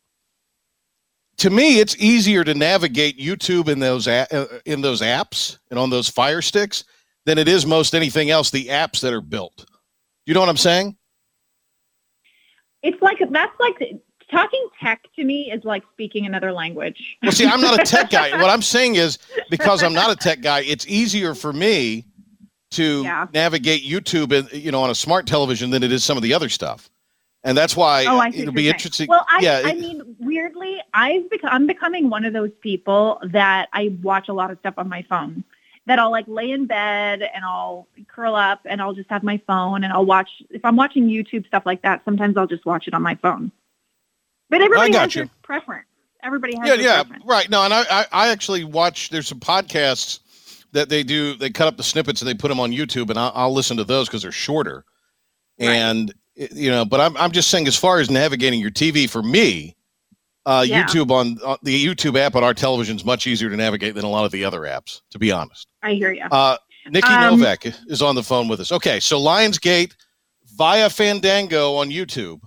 To 1.39 1.49
me, 1.49 1.79
it's 1.79 1.95
easier 1.97 2.43
to 2.43 2.53
navigate 2.53 3.17
YouTube 3.17 3.69
in 3.69 3.79
those 3.79 4.07
a- 4.07 4.27
uh, 4.35 4.59
in 4.65 4.81
those 4.81 5.01
apps 5.01 5.57
and 5.69 5.79
on 5.79 5.89
those 5.89 6.09
Fire 6.09 6.41
Sticks 6.41 6.83
than 7.25 7.37
it 7.37 7.47
is 7.47 7.65
most 7.65 7.95
anything 7.95 8.29
else. 8.29 8.49
The 8.51 8.67
apps 8.67 8.99
that 9.01 9.13
are 9.13 9.21
built. 9.21 9.65
You 10.25 10.33
know 10.33 10.41
what 10.41 10.49
I'm 10.49 10.57
saying? 10.57 10.97
It's 12.83 13.01
like 13.01 13.19
that's 13.31 13.57
like 13.59 13.81
talking 14.31 14.67
tech 14.81 15.01
to 15.15 15.23
me 15.23 15.51
is 15.51 15.63
like 15.63 15.83
speaking 15.93 16.25
another 16.25 16.51
language. 16.51 17.17
Well, 17.23 17.31
see, 17.31 17.45
I'm 17.47 17.61
not 17.61 17.79
a 17.79 17.83
tech 17.83 18.09
guy. 18.09 18.29
What 18.41 18.49
I'm 18.49 18.61
saying 18.61 18.95
is 18.95 19.17
because 19.49 19.81
I'm 19.81 19.93
not 19.93 20.11
a 20.11 20.15
tech 20.15 20.41
guy, 20.41 20.61
it's 20.61 20.85
easier 20.87 21.33
for 21.35 21.51
me 21.53 22.05
to 22.71 23.01
Yeah. 23.03 23.27
navigate 23.33 23.83
YouTube, 23.83 24.31
in, 24.31 24.47
you 24.57 24.71
know, 24.71 24.83
on 24.83 24.89
a 24.91 24.95
smart 24.95 25.25
television 25.25 25.69
than 25.71 25.83
it 25.83 25.91
is 25.91 26.03
some 26.03 26.15
of 26.17 26.23
the 26.23 26.33
other 26.33 26.49
stuff. 26.49 26.89
And 27.43 27.57
that's 27.57 27.75
why 27.75 28.05
Oh, 28.05 28.21
it'll 28.33 28.53
be 28.53 28.67
interesting. 28.67 29.07
Well, 29.07 29.25
I, 29.29 29.39
yeah, 29.39 29.61
I 29.63 29.73
mean, 29.73 30.15
weirdly, 30.19 30.81
I've 30.93 31.29
become 31.29 31.49
I'm 31.51 31.67
becoming 31.67 32.09
one 32.09 32.25
of 32.25 32.33
those 32.33 32.51
people 32.61 33.19
that 33.23 33.69
I 33.71 33.95
watch 34.01 34.27
a 34.27 34.33
lot 34.33 34.51
of 34.51 34.59
stuff 34.59 34.73
on 34.77 34.89
my 34.89 35.03
phone. 35.03 35.43
That 35.85 35.97
I'll 35.99 36.11
like 36.11 36.25
lay 36.27 36.51
in 36.51 36.67
bed 36.67 37.21
and 37.21 37.43
I'll 37.43 37.87
curl 38.09 38.35
up 38.35 38.59
and 38.65 38.81
I'll 38.81 38.93
just 38.93 39.09
have 39.09 39.23
my 39.23 39.41
phone 39.47 39.83
and 39.83 39.91
I'll 39.91 40.05
watch. 40.05 40.29
If 40.49 40.63
I'm 40.63 40.75
watching 40.75 41.07
YouTube 41.07 41.47
stuff 41.47 41.63
like 41.65 41.81
that, 41.81 42.03
sometimes 42.05 42.37
I'll 42.37 42.45
just 42.45 42.65
watch 42.65 42.87
it 42.87 42.93
on 42.93 43.01
my 43.01 43.15
phone. 43.15 43.51
But 44.49 44.61
everybody 44.61 44.93
has 44.97 45.15
you. 45.15 45.23
their 45.23 45.31
preference. 45.41 45.85
Everybody 46.21 46.57
has 46.57 46.67
yeah, 46.67 46.73
yeah, 46.75 47.03
preference. 47.03 47.23
right. 47.25 47.49
No, 47.49 47.63
and 47.63 47.73
I, 47.73 47.83
I, 47.89 48.05
I 48.11 48.27
actually 48.29 48.65
watch. 48.65 49.09
There's 49.09 49.27
some 49.27 49.39
podcasts 49.39 50.19
that 50.73 50.89
they 50.89 51.03
do. 51.03 51.35
They 51.35 51.49
cut 51.49 51.67
up 51.67 51.77
the 51.77 51.83
snippets 51.83 52.21
and 52.21 52.27
they 52.29 52.33
put 52.33 52.49
them 52.49 52.59
on 52.59 52.71
YouTube, 52.71 53.09
and 53.09 53.17
I'll, 53.17 53.31
I'll 53.33 53.53
listen 53.53 53.77
to 53.77 53.83
those 53.83 54.07
because 54.07 54.23
they're 54.23 54.31
shorter. 54.31 54.83
Right. 55.59 55.69
And 55.69 56.13
you 56.51 56.71
know, 56.71 56.85
but 56.85 56.99
I'm, 57.01 57.15
I'm 57.17 57.31
just 57.31 57.49
saying, 57.49 57.67
as 57.67 57.75
far 57.75 57.99
as 57.99 58.09
navigating 58.09 58.59
your 58.59 58.71
TV, 58.71 59.09
for 59.09 59.21
me, 59.21 59.75
uh, 60.45 60.65
Yeah. 60.67 60.83
YouTube 60.85 61.11
on 61.11 61.37
uh, 61.45 61.57
the 61.63 61.85
YouTube 61.85 62.17
app 62.17 62.35
on 62.35 62.43
our 62.43 62.53
television 62.53 62.95
is 62.95 63.03
much 63.05 63.27
easier 63.27 63.49
to 63.49 63.57
navigate 63.57 63.95
than 63.95 64.05
a 64.05 64.09
lot 64.09 64.25
of 64.25 64.31
the 64.31 64.45
other 64.45 64.61
apps. 64.61 65.01
To 65.11 65.19
be 65.19 65.31
honest. 65.31 65.67
I 65.83 65.93
hear 65.93 66.11
you. 66.13 66.23
Uh, 66.23 66.57
Nikki 66.89 67.11
Um, 67.13 67.37
Novak 67.39 67.65
is 67.65 68.01
on 68.01 68.15
the 68.15 68.23
phone 68.23 68.47
with 68.47 68.59
us. 68.59 68.71
Okay, 68.71 68.99
so 68.99 69.19
Lionsgate 69.19 69.91
via 70.55 70.89
Fandango 70.89 71.75
on 71.75 71.89
YouTube 71.89 72.39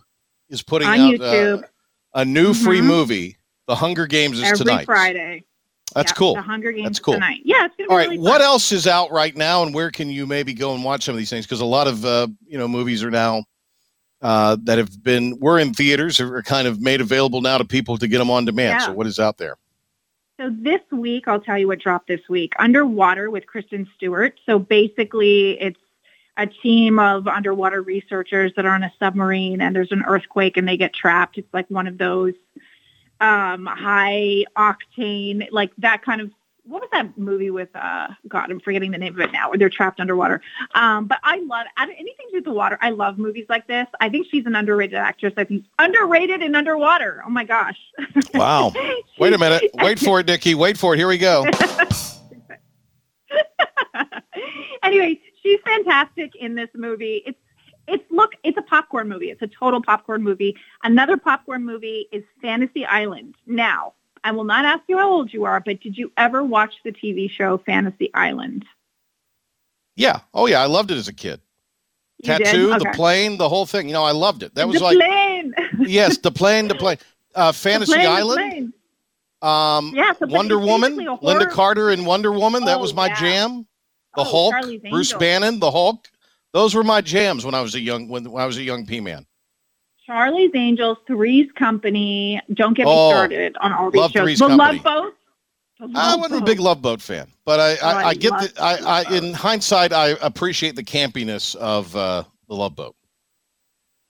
is 0.49 0.63
putting 0.63 0.89
On 0.89 0.99
out 0.99 1.15
YouTube. 1.15 1.63
Uh, 1.63 1.67
a 2.15 2.25
new 2.25 2.53
free 2.55 2.81
Mhm. 2.81 2.85
movie. 2.87 3.37
The 3.69 3.75
Hunger 3.77 4.07
Games 4.07 4.39
is 4.39 4.45
Every 4.45 4.59
tonight. 4.59 4.85
Friday. 4.87 5.45
That's 5.95 6.13
cool. 6.13 6.35
The 6.35 6.43
Hunger 6.43 6.73
Games 6.73 6.87
That's 6.87 6.99
cool. 6.99 7.15
tonight. 7.15 7.41
Yeah, 7.45 7.67
it's 7.67 7.77
gonna 7.77 7.89
be 7.89 7.91
All 7.91 7.97
right, 7.99 8.09
really 8.09 8.19
what 8.19 8.41
else 8.41 8.73
is 8.73 8.87
out 8.87 9.13
right 9.13 9.37
now, 9.37 9.63
and 9.63 9.75
where 9.75 9.91
can 9.91 10.11
you 10.11 10.27
maybe 10.27 10.55
go 10.55 10.75
and 10.75 10.83
watch 10.83 11.05
some 11.05 11.15
of 11.15 11.19
these 11.19 11.29
things? 11.31 11.45
Because 11.47 11.61
a 11.61 11.65
lot 11.67 11.87
of 11.87 12.05
uh, 12.05 12.27
you 12.47 12.59
know 12.59 12.67
movies 12.67 13.05
are 13.05 13.11
now 13.11 13.45
uh, 14.23 14.57
that 14.63 14.79
have 14.79 15.03
been 15.03 15.39
were 15.41 15.59
in 15.59 15.75
theaters 15.75 16.21
are 16.21 16.43
kind 16.43 16.67
of 16.69 16.81
made 16.81 17.01
available 17.01 17.41
now 17.41 17.59
to 17.59 17.65
people 17.65 17.99
to 17.99 18.09
get 18.09 18.19
them 18.19 18.31
on 18.31 18.45
demand. 18.45 18.81
Yeah. 18.81 18.87
So 18.87 18.93
what 18.93 19.07
is 19.07 19.19
out 19.19 19.39
there? 19.39 19.57
So 20.41 20.51
this 20.51 20.81
week, 20.91 21.29
I'll 21.29 21.41
tell 21.41 21.59
you 21.59 21.69
what 21.69 21.81
dropped 21.81 22.09
this 22.09 22.23
week. 22.29 22.53
Underwater 22.59 23.31
with 23.31 23.47
Kristen 23.47 23.89
Stewart. 23.97 24.39
So 24.47 24.59
basically, 24.59 25.61
it's 25.61 25.79
a 26.37 26.47
team 26.47 26.99
of 26.99 27.29
underwater 27.29 27.83
researchers 27.83 28.53
that 28.57 28.65
are 28.65 28.75
on 28.75 28.83
a 28.83 28.93
submarine, 28.99 29.61
and 29.61 29.77
there's 29.77 29.93
an 29.93 30.03
earthquake, 30.07 30.57
and 30.57 30.67
they 30.67 30.77
get 30.77 30.95
trapped. 30.95 31.37
It's 31.39 31.53
like 31.53 31.67
one 31.69 31.87
of 31.87 31.99
those 31.99 32.35
um, 33.21 33.67
high 33.67 34.45
octane, 34.57 35.49
like 35.51 35.73
that 35.79 36.03
kind 36.03 36.21
of. 36.21 36.31
What 36.65 36.81
was 36.81 36.91
that 36.93 37.19
movie 37.19 37.51
with? 37.51 37.75
Uh, 37.75 38.09
God, 38.29 38.51
I'm 38.51 38.61
forgetting 38.61 38.93
the 38.93 38.99
name 38.99 39.15
of 39.15 39.21
it 39.21 39.33
now. 39.33 39.49
Where 39.49 39.59
they're 39.59 39.69
trapped 39.69 39.99
underwater. 39.99 40.41
Um, 40.77 41.07
but 41.07 41.19
I 41.25 41.41
love 41.41 41.67
anything 41.77 42.27
to 42.27 42.31
do 42.31 42.37
with 42.37 42.45
the 42.45 42.53
water. 42.53 42.79
I 42.81 42.91
love 42.91 43.19
movies 43.19 43.47
like 43.49 43.67
this. 43.67 43.89
I 44.01 44.09
think 44.09 44.29
she's 44.31 44.47
an 44.47 44.55
underrated 44.55 44.97
actress. 44.97 45.35
I 45.37 45.45
think 45.45 45.65
underrated 45.81 46.41
and 46.41 46.55
underwater. 46.55 47.23
Oh 47.27 47.31
my 47.31 47.45
gosh. 47.45 47.79
Wow. 48.35 48.73
Wait 49.19 49.35
a 49.35 49.39
minute. 49.39 49.71
Wait 49.75 49.99
for 49.99 50.21
it, 50.21 50.27
Nikki. 50.27 50.55
Wait 50.55 50.79
for 50.79 50.95
it. 50.95 50.99
Here 50.99 51.07
we 51.07 51.19
go. 51.19 51.45
anyway, 54.83 55.21
she's 55.43 55.61
fantastic 55.65 56.35
in 56.37 56.55
this 56.55 56.69
movie. 56.75 57.23
It's 57.27 57.39
it's 57.89 58.05
look, 58.11 58.33
it's 58.43 58.57
a 58.57 58.63
popcorn 58.63 59.09
movie. 59.09 59.31
It's 59.31 59.43
a 59.43 59.49
total 59.49 59.83
popcorn 59.83 60.23
movie. 60.23 60.57
Another 60.83 61.17
popcorn 61.17 61.65
movie 61.65 62.09
is 62.13 62.23
Fantasy 62.41 62.87
Island. 62.87 63.35
Now, 63.47 63.95
I 64.25 64.31
will 64.33 64.45
not 64.45 64.65
ask 64.65 64.83
you 64.89 64.99
how 64.99 65.11
old 65.11 65.33
you 65.33 65.45
are, 65.45 65.61
but 65.61 65.81
did 65.81 65.97
you 65.99 66.13
ever 66.17 66.43
watch 66.45 66.75
the 66.85 66.93
TV 66.93 67.31
show 67.31 67.59
Fantasy 67.59 68.11
Island? 68.15 68.65
Yeah. 69.97 70.21
Oh 70.33 70.47
yeah. 70.47 70.61
I 70.61 70.67
loved 70.67 70.91
it 70.91 70.97
as 70.97 71.09
a 71.09 71.13
kid. 71.13 71.41
You? 72.19 72.27
Tattoo, 72.39 72.69
the 72.79 72.93
plane, 72.95 73.37
the 73.37 73.49
whole 73.49 73.67
thing. 73.67 73.89
You 73.89 73.95
know, 73.95 74.05
I 74.05 74.13
loved 74.13 74.43
it. 74.45 74.55
That 74.55 74.69
was 74.69 74.77
the 74.79 74.85
like 74.85 74.97
plane. 74.97 75.55
yes, 75.81 76.19
the 76.19 76.31
plane, 76.31 76.69
the 76.69 76.77
plane. 76.77 76.99
Uh, 77.35 77.51
The 77.51 77.59
Fantasy 77.59 77.93
plane, 77.95 78.05
the 78.05 78.11
Island. 78.11 78.37
plane. 78.39 78.73
Um, 79.43 79.93
Yeah, 79.95 80.13
so 80.13 80.27
Wonder 80.27 80.59
Woman, 80.59 80.97
Lynda 80.97 81.51
Carter 81.51 81.91
in 81.91 82.05
Wonder 82.05 82.31
Woman. 82.31 82.65
that 82.67 82.77
Oh, 82.77 82.81
was 82.81 82.95
my 82.95 83.09
yeah. 83.09 83.21
jam. 83.21 83.67
The 84.15 84.21
Oh, 84.23 84.25
Hulk, 84.53 84.55
Bruce. 84.91 85.13
Bannon, 85.15 85.59
the 85.59 85.71
Hulk. 85.71 86.09
Those 86.53 86.75
were 86.77 86.85
my 86.85 87.01
jams 87.01 87.45
when 87.45 87.55
I 87.55 87.61
was 87.63 87.75
a 87.75 87.81
young 87.81 88.09
when, 88.09 88.31
when 88.31 88.43
I 88.43 88.47
was 88.47 88.57
a 88.59 88.63
young 88.63 88.87
P 88.87 89.01
man. 89.01 89.27
Charlie's 90.13 90.51
Angels, 90.55 90.99
Three's 91.07 91.51
Company. 91.53 92.39
Don't 92.53 92.75
get 92.75 92.85
me 92.85 92.93
Oh, 92.95 93.11
started 93.11 93.57
on 93.61 93.73
all 93.73 93.91
these 93.91 94.03
shows. 94.11 94.13
Three's 94.13 94.39
the 94.41 94.49
Company. 94.49 94.79
Love 94.79 94.85
Boat. 94.85 95.15
The 95.81 95.91
I 95.99 96.15
wasn't 96.17 96.43
a 96.43 96.45
big 96.45 96.61
Love 96.61 96.83
Boat 96.83 97.01
fan, 97.01 97.29
but 97.47 97.59
I 97.59 97.71
I, 97.71 97.77
Oh, 97.81 97.97
I 97.97 98.05
I 98.09 98.15
get 98.15 98.31
the 98.33 98.53
I, 98.63 99.05
I 99.07 99.17
in 99.17 99.33
hindsight 99.33 99.93
I 99.93 100.09
appreciate 100.21 100.77
the 100.77 100.85
campiness 100.85 101.57
of 101.57 101.97
uh, 101.97 102.25
the 102.49 102.55
Love 102.55 102.77
Boat. 102.77 102.95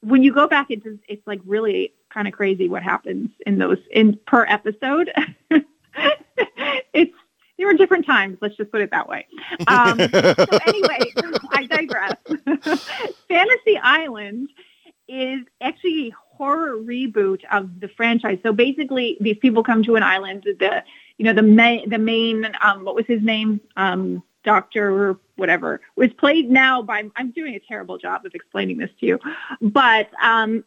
when 0.00 0.22
you 0.24 0.32
go 0.34 0.48
back, 0.48 0.66
it's 0.70 0.84
it's 1.09 1.24
like 1.26 1.40
really 1.46 1.92
kind 2.12 2.26
of 2.26 2.34
crazy 2.34 2.68
what 2.68 2.82
happens 2.82 3.30
in 3.46 3.59
those 3.59 3.78
in 3.92 4.18
per 4.26 4.44
episode. 4.46 5.12
it's 6.92 7.14
there 7.59 7.66
were 7.68 7.74
different 7.74 8.05
times. 8.05 8.38
Let's 8.40 8.57
just 8.57 8.72
put 8.72 8.80
it 8.82 8.90
that 8.90 9.09
way. 9.09 9.26
Um, 9.68 9.98
so 9.98 10.05
anyway, 10.66 11.12
I 11.53 11.66
digress. 11.70 12.16
Fantasy 13.28 13.78
Island 13.82 14.48
is 14.48 14.50
actually 14.50 14.50
a 14.50 14.72
horror 16.43 16.76
reboot 16.76 17.40
of 17.53 17.78
the 17.78 17.86
franchise. 17.86 18.36
So 18.43 18.53
basically, 18.53 19.16
these 19.20 19.38
people 19.38 19.62
come 19.62 19.84
to 19.84 19.95
an 19.95 20.03
island. 20.03 20.43
The 20.43 20.82
you 21.16 21.24
know 21.24 21.32
the 21.32 21.43
main 21.43 21.88
the 21.88 21.99
main 21.99 22.51
um, 22.61 22.84
what 22.84 22.97
was 22.97 23.07
his 23.07 23.22
name 23.22 23.61
um, 23.76 24.24
Doctor 24.43 25.16
whatever 25.36 25.80
was 25.95 26.11
played 26.18 26.51
now 26.51 26.82
by 26.82 27.09
I'm 27.14 27.30
doing 27.30 27.55
a 27.55 27.61
terrible 27.61 27.97
job 27.97 28.26
of 28.26 28.34
explaining 28.34 28.78
this 28.78 28.90
to 28.99 29.07
you, 29.07 29.20
but 29.61 30.11
um, 30.20 30.64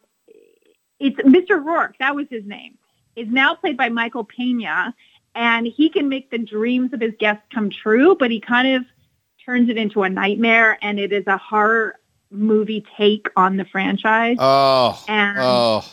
it's 0.98 1.16
Mr. 1.18 1.62
Rourke. 1.62 1.96
That 1.98 2.14
was 2.14 2.26
his 2.30 2.46
name. 2.46 2.78
Is 3.14 3.28
now 3.28 3.54
played 3.54 3.76
by 3.76 3.90
Michael 3.90 4.24
Pena, 4.24 4.94
and 5.34 5.66
he 5.66 5.90
can 5.90 6.08
make 6.08 6.30
the 6.30 6.38
dreams 6.38 6.94
of 6.94 7.02
his 7.02 7.12
guests 7.18 7.44
come 7.52 7.68
true, 7.68 8.16
but 8.18 8.30
he 8.30 8.40
kind 8.40 8.76
of 8.76 8.86
turns 9.44 9.68
it 9.68 9.76
into 9.76 10.04
a 10.04 10.08
nightmare, 10.08 10.78
and 10.80 10.98
it 10.98 11.12
is 11.12 11.26
a 11.26 11.36
horror 11.36 11.96
movie 12.30 12.84
take 12.96 13.28
on 13.36 13.56
the 13.56 13.64
franchise. 13.64 14.36
Oh, 14.38 15.02
And- 15.08 15.38
oh 15.40 15.84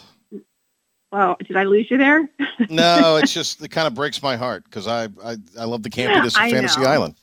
well, 1.13 1.38
did 1.45 1.55
I 1.55 1.63
lose 1.63 1.91
you 1.91 1.97
there? 1.99 2.27
no, 2.69 3.17
it's 3.17 3.31
just 3.41 3.61
it 3.63 3.69
kind 3.69 3.86
of 3.86 3.93
breaks 3.93 4.21
my 4.23 4.36
heart 4.36 4.63
because 4.65 4.88
I, 4.88 5.03
I 5.23 5.38
I 5.59 5.65
love 5.65 5.84
the 5.84 5.89
campiness 5.89 6.36
of 6.36 6.49
Fantasy 6.51 6.81
know. 6.81 6.88
Island. 6.88 7.15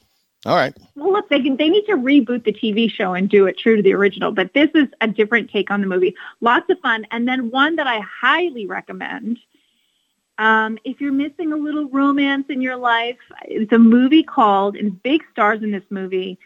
All 0.46 0.56
right, 0.56 0.74
Well, 0.94 1.12
look, 1.12 1.28
they 1.28 1.42
can, 1.42 1.58
they 1.58 1.68
need 1.68 1.84
to 1.84 1.96
reboot 1.96 2.44
the 2.44 2.52
TV 2.52 2.90
show 2.90 3.12
and 3.12 3.28
do 3.28 3.44
it 3.46 3.58
true 3.58 3.76
to 3.76 3.82
the 3.82 3.92
original, 3.92 4.32
but 4.32 4.54
this 4.54 4.70
is 4.74 4.88
a 5.02 5.06
different 5.06 5.50
take 5.50 5.70
on 5.70 5.82
the 5.82 5.86
movie. 5.86 6.14
Lots 6.40 6.70
of 6.70 6.78
fun, 6.80 7.06
and 7.10 7.28
then 7.28 7.50
one 7.50 7.76
that 7.76 7.86
I 7.86 8.00
highly 8.00 8.64
recommend. 8.64 9.38
Um, 10.38 10.78
if 10.84 10.98
you're 10.98 11.12
missing 11.12 11.52
a 11.52 11.56
little 11.56 11.90
romance 11.90 12.46
in 12.48 12.62
your 12.62 12.76
life, 12.76 13.18
it's 13.44 13.70
a 13.72 13.78
movie 13.78 14.22
called, 14.22 14.76
and 14.76 15.02
big 15.02 15.22
stars 15.30 15.62
in 15.62 15.72
this 15.72 15.84
movie. 15.90 16.38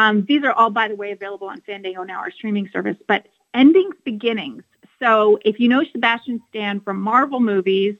Um, 0.00 0.24
these 0.24 0.42
are 0.44 0.52
all, 0.52 0.70
by 0.70 0.88
the 0.88 0.96
way, 0.96 1.12
available 1.12 1.48
on 1.48 1.60
Fandango 1.60 2.02
now, 2.04 2.20
our 2.20 2.30
streaming 2.30 2.68
service. 2.72 2.96
But 3.06 3.26
Endings 3.52 3.96
Beginnings. 4.04 4.62
So 4.98 5.38
if 5.44 5.60
you 5.60 5.68
know 5.68 5.84
Sebastian 5.92 6.40
Stan 6.48 6.80
from 6.80 7.00
Marvel 7.00 7.40
movies, 7.40 7.96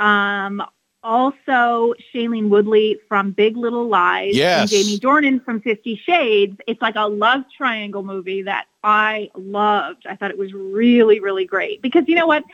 um, 0.00 0.62
also 1.02 1.94
Shailene 2.12 2.48
Woodley 2.48 2.98
from 3.08 3.30
Big 3.32 3.56
Little 3.56 3.88
Lies 3.88 4.34
Yes. 4.34 4.60
and 4.60 4.84
Jamie 4.84 4.98
Dornan 4.98 5.44
from 5.44 5.60
Fifty 5.60 5.96
Shades. 5.96 6.58
It's 6.66 6.80
like 6.82 6.94
a 6.96 7.08
love 7.08 7.42
triangle 7.56 8.02
movie 8.02 8.42
that 8.42 8.66
I 8.82 9.30
loved. 9.34 10.06
I 10.06 10.16
thought 10.16 10.30
it 10.30 10.38
was 10.38 10.52
really, 10.52 11.20
really 11.20 11.44
great 11.44 11.80
because 11.82 12.04
you 12.06 12.16
know 12.16 12.26
what? 12.26 12.44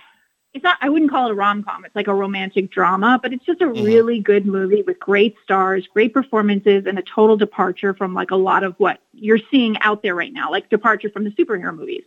It's 0.52 0.64
not. 0.64 0.78
I 0.80 0.88
wouldn't 0.88 1.10
call 1.10 1.28
it 1.28 1.30
a 1.30 1.34
rom 1.34 1.62
com. 1.62 1.84
It's 1.84 1.94
like 1.94 2.08
a 2.08 2.14
romantic 2.14 2.70
drama, 2.72 3.20
but 3.22 3.32
it's 3.32 3.44
just 3.44 3.60
a 3.60 3.68
really 3.68 4.18
good 4.18 4.46
movie 4.46 4.82
with 4.82 4.98
great 4.98 5.36
stars, 5.44 5.86
great 5.86 6.12
performances, 6.12 6.86
and 6.86 6.98
a 6.98 7.02
total 7.02 7.36
departure 7.36 7.94
from 7.94 8.14
like 8.14 8.32
a 8.32 8.36
lot 8.36 8.64
of 8.64 8.74
what 8.78 9.00
you're 9.12 9.38
seeing 9.50 9.78
out 9.78 10.02
there 10.02 10.16
right 10.16 10.32
now, 10.32 10.50
like 10.50 10.68
departure 10.68 11.08
from 11.10 11.22
the 11.22 11.30
superhero 11.30 11.74
movies. 11.74 12.02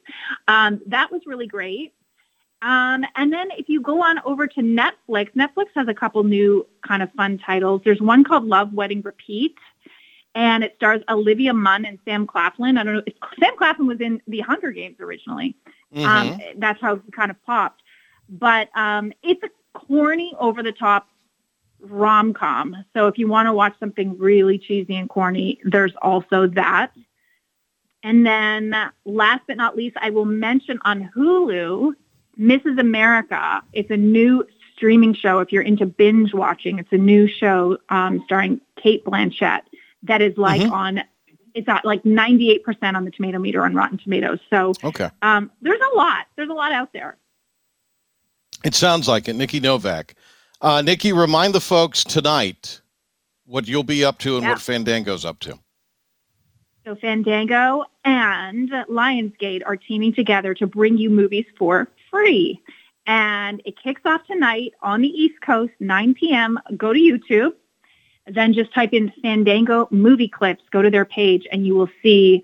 Um, 0.50 0.82
that 0.88 1.10
was 1.10 1.22
really 1.26 1.48
great. 1.48 1.94
Um, 2.62 3.06
and 3.16 3.32
then 3.32 3.50
if 3.52 3.68
you 3.68 3.82
go 3.82 4.02
on 4.02 4.20
over 4.26 4.48
to 4.48 4.62
Netflix, 4.62 5.34
Netflix 5.36 5.68
has 5.76 5.88
a 5.88 5.94
couple 5.94 6.24
new 6.24 6.66
kind 6.86 7.04
of 7.04 7.12
fun 7.14 7.38
titles. 7.38 7.82
There's 7.84 8.02
one 8.02 8.24
called 8.24 8.46
Love, 8.46 8.74
Wedding, 8.74 9.02
Repeat, 9.02 9.56
and 10.34 10.64
it 10.64 10.74
stars 10.78 11.02
Olivia 11.10 11.54
Munn 11.54 11.86
and 11.86 12.00
Sam 12.06 12.26
Claflin. 12.26 12.78
I 12.78 12.84
don't 12.84 12.96
know. 12.96 13.04
If, 13.06 13.14
Sam 13.40 13.56
Claflin 13.58 13.88
was 13.88 14.00
in 14.02 14.22
The 14.28 14.40
Hunger 14.40 14.72
Games 14.72 14.98
originally. 15.00 15.56
Um, 15.96 16.40
that's 16.58 16.82
how 16.82 16.94
it 16.94 17.02
kind 17.12 17.30
of 17.32 17.42
popped. 17.46 17.83
But 18.30 18.70
um, 18.76 19.14
it's 19.22 19.42
a 19.44 19.50
corny, 19.78 20.34
over 20.40 20.64
the 20.64 20.72
top 20.72 21.08
rom 21.80 22.34
com. 22.34 22.76
So 22.94 23.08
if 23.08 23.18
you 23.18 23.28
want 23.28 23.48
to 23.48 23.54
watch 23.54 23.74
something 23.80 24.18
really 24.18 24.58
cheesy 24.58 24.96
and 24.96 25.10
corny, 25.10 25.60
there's 25.64 25.94
also 26.02 26.48
that. 26.48 26.92
And 28.04 28.26
then 28.26 28.76
last 29.06 29.42
but 29.48 29.58
not 29.58 29.76
least, 29.76 29.96
I 30.00 30.10
will 30.10 30.26
mention 30.26 30.80
on 30.84 31.10
Hulu, 31.16 31.94
Mrs. 32.40 32.80
America. 32.80 33.62
It's 33.74 33.90
a 33.92 33.98
new 33.98 34.46
streaming 34.76 35.14
show. 35.14 35.40
If 35.40 35.52
you're 35.52 35.62
into 35.64 35.86
binge 35.86 36.34
watching, 36.34 36.80
it's 36.80 36.92
a 36.92 36.98
new 36.98 37.28
show 37.28 37.78
um, 37.90 38.22
starring 38.26 38.60
Cate 38.82 39.06
Blanchett 39.06 39.62
that 40.04 40.22
is 40.22 40.38
like 40.38 40.62
Mhm. 40.62 40.72
on, 40.72 41.04
it's 41.54 41.70
at 41.70 41.86
like 41.86 42.04
98% 42.04 42.96
on 42.96 43.06
the 43.06 43.12
tomato 43.12 43.40
meter 43.40 43.64
on 43.64 43.74
Rotten 43.76 43.98
Tomatoes. 43.98 44.40
So 44.50 44.74
Okay. 44.84 45.10
um, 45.22 45.52
there's 45.62 45.80
a 45.94 45.96
lot. 45.96 46.26
There's 46.36 46.50
a 46.50 46.54
lot 46.54 46.72
out 46.74 46.92
there. 46.92 47.18
It 48.64 48.76
sounds 48.76 49.08
like 49.08 49.28
it. 49.28 49.36
Nikki 49.36 49.60
Novak. 49.60 50.16
Uh, 50.62 50.82
Nikki, 50.82 51.12
remind 51.14 51.54
the 51.54 51.62
folks 51.62 52.04
tonight 52.04 52.82
what 53.46 53.68
you'll 53.68 53.84
be 53.84 54.06
up 54.06 54.20
to 54.20 54.36
and 54.38 54.44
Yeah. 54.44 54.52
what 54.52 54.62
Fandango's 54.62 55.26
up 55.26 55.40
to. 55.40 55.60
So 56.86 56.96
Fandango 56.96 57.86
and 58.04 58.70
Lionsgate 58.90 59.62
are 59.66 59.78
teaming 59.78 60.14
together 60.14 60.54
to 60.56 60.68
bring 60.68 60.98
you 60.98 61.10
movies 61.10 61.46
for 61.58 61.88
free. 62.12 62.62
And 63.06 63.62
it 63.66 63.76
kicks 63.82 64.02
off 64.06 64.26
tonight 64.28 64.74
on 64.82 65.02
the 65.02 65.08
East 65.10 65.36
Coast, 65.46 65.74
9 65.80 66.14
p.m. 66.14 66.60
Go 66.78 66.94
to 66.94 67.00
YouTube. 67.00 67.54
Then 68.28 68.54
just 68.54 68.74
type 68.74 68.94
in 68.94 69.12
Fandango 69.22 69.90
movie 69.92 70.30
clips. 70.30 70.64
Go 70.72 70.82
to 70.82 70.90
their 70.90 71.04
page, 71.04 71.46
and 71.52 71.66
you 71.68 71.76
will 71.76 71.90
see. 72.02 72.42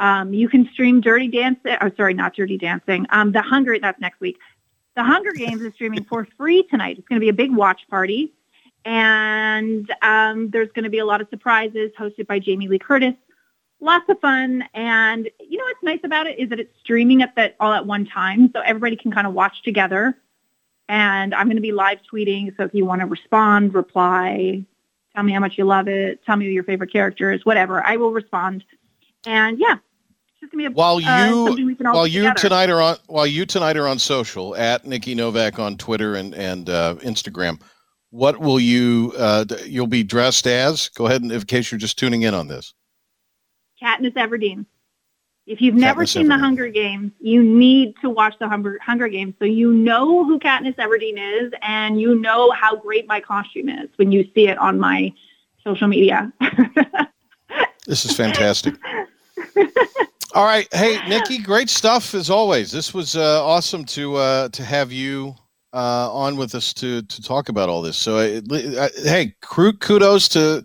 Um, 0.00 0.34
you 0.34 0.48
can 0.48 0.68
stream 0.72 1.00
Dirty 1.00 1.28
Dancing. 1.28 1.76
Oh, 1.80 1.90
sorry, 1.96 2.14
not 2.14 2.34
Dirty 2.34 2.58
Dancing. 2.58 3.06
Um, 3.10 3.30
the 3.30 3.42
Hunger. 3.42 3.78
That's 3.78 4.00
next 4.00 4.18
week. 4.20 4.36
The 4.94 5.02
Hunger 5.02 5.32
Games 5.32 5.62
is 5.62 5.72
streaming 5.74 6.04
for 6.04 6.26
free 6.36 6.62
tonight. 6.64 6.98
It's 6.98 7.08
going 7.08 7.20
to 7.20 7.24
be 7.24 7.30
a 7.30 7.34
big 7.34 7.54
watch 7.54 7.82
party, 7.88 8.32
and 8.84 9.90
um, 10.02 10.50
there's 10.50 10.68
going 10.74 10.84
to 10.84 10.90
be 10.90 10.98
a 10.98 11.06
lot 11.06 11.20
of 11.20 11.28
surprises 11.30 11.92
hosted 11.98 12.26
by 12.26 12.38
Jamie 12.38 12.68
Lee 12.68 12.78
Curtis 12.78 13.14
lots 13.82 14.08
of 14.08 14.18
fun. 14.20 14.64
And 14.72 15.28
you 15.40 15.58
know 15.58 15.64
what's 15.64 15.82
nice 15.82 16.00
about 16.04 16.26
it 16.26 16.38
is 16.38 16.48
that 16.48 16.60
it's 16.60 16.74
streaming 16.80 17.20
at 17.22 17.34
that 17.36 17.56
all 17.60 17.72
at 17.72 17.86
one 17.86 18.06
time, 18.06 18.50
so 18.54 18.60
everybody 18.60 18.96
can 18.96 19.12
kind 19.12 19.26
of 19.26 19.34
watch 19.34 19.62
together. 19.62 20.16
And 20.88 21.34
I'm 21.34 21.46
going 21.46 21.56
to 21.56 21.62
be 21.62 21.72
live 21.72 21.98
tweeting, 22.10 22.56
so 22.56 22.64
if 22.64 22.74
you 22.74 22.84
want 22.84 23.00
to 23.00 23.06
respond, 23.06 23.74
reply, 23.74 24.64
tell 25.14 25.24
me 25.24 25.32
how 25.32 25.40
much 25.40 25.58
you 25.58 25.64
love 25.64 25.88
it, 25.88 26.24
tell 26.24 26.36
me 26.36 26.46
who 26.46 26.50
your 26.50 26.64
favorite 26.64 26.92
character 26.92 27.32
is, 27.32 27.44
whatever, 27.44 27.84
I 27.84 27.96
will 27.96 28.12
respond. 28.12 28.64
And 29.26 29.58
yeah, 29.58 29.76
just 30.42 30.52
going 30.52 30.64
to 30.64 30.70
be 30.70 30.74
a, 30.74 30.76
While 30.76 30.96
uh, 30.96 31.28
you 31.28 31.76
all 31.86 31.94
while 31.94 32.06
you 32.06 32.22
together. 32.22 32.38
tonight 32.38 32.70
are 32.70 32.80
on 32.80 32.96
while 33.06 33.26
you 33.26 33.46
tonight 33.46 33.76
are 33.76 33.86
on 33.86 33.98
social 33.98 34.56
at 34.56 34.84
Nikki 34.84 35.14
Novak 35.14 35.58
on 35.58 35.76
Twitter 35.76 36.16
and 36.16 36.34
and 36.34 36.68
uh, 36.68 36.96
Instagram. 36.96 37.60
What 38.10 38.40
will 38.40 38.60
you 38.60 39.14
uh, 39.16 39.44
you'll 39.64 39.86
be 39.86 40.02
dressed 40.02 40.46
as? 40.46 40.88
Go 40.90 41.06
ahead 41.06 41.22
and 41.22 41.30
in 41.32 41.40
case 41.42 41.70
you're 41.70 41.78
just 41.78 41.98
tuning 41.98 42.22
in 42.22 42.34
on 42.34 42.48
this. 42.48 42.74
Katniss 43.82 44.14
Everdeen. 44.14 44.66
If 45.46 45.60
you've 45.60 45.74
never 45.74 46.04
Katniss 46.04 46.12
seen 46.12 46.28
the 46.28 46.38
Hunger 46.38 46.68
Games, 46.68 47.10
you 47.20 47.42
need 47.42 47.94
to 48.00 48.10
watch 48.10 48.34
the 48.38 48.48
Hunger, 48.48 48.78
Hunger 48.80 49.08
Games 49.08 49.34
so 49.40 49.44
you 49.44 49.72
know 49.72 50.24
who 50.24 50.38
Katniss 50.38 50.76
Everdeen 50.76 51.18
is 51.18 51.52
and 51.62 52.00
you 52.00 52.14
know 52.14 52.52
how 52.52 52.76
great 52.76 53.08
my 53.08 53.18
costume 53.18 53.68
is 53.68 53.88
when 53.96 54.12
you 54.12 54.28
see 54.34 54.46
it 54.48 54.56
on 54.58 54.78
my 54.78 55.12
social 55.64 55.88
media. 55.88 56.32
This 57.86 58.04
is 58.04 58.16
fantastic. 58.16 58.74
All 60.34 60.44
right, 60.46 60.66
hey 60.72 60.98
Nikki, 61.08 61.38
great 61.38 61.68
stuff 61.68 62.14
as 62.14 62.30
always. 62.30 62.70
This 62.70 62.94
was 62.94 63.16
uh, 63.16 63.44
awesome 63.44 63.84
to 63.86 64.16
uh, 64.16 64.48
to 64.50 64.64
have 64.64 64.90
you 64.90 65.34
uh, 65.74 66.10
on 66.10 66.36
with 66.36 66.54
us 66.54 66.72
to 66.74 67.02
to 67.02 67.22
talk 67.22 67.50
about 67.50 67.68
all 67.68 67.82
this. 67.82 67.98
So, 67.98 68.16
uh, 68.16 68.40
uh, 68.50 68.88
hey, 69.02 69.34
kudos 69.42 70.28
to 70.30 70.64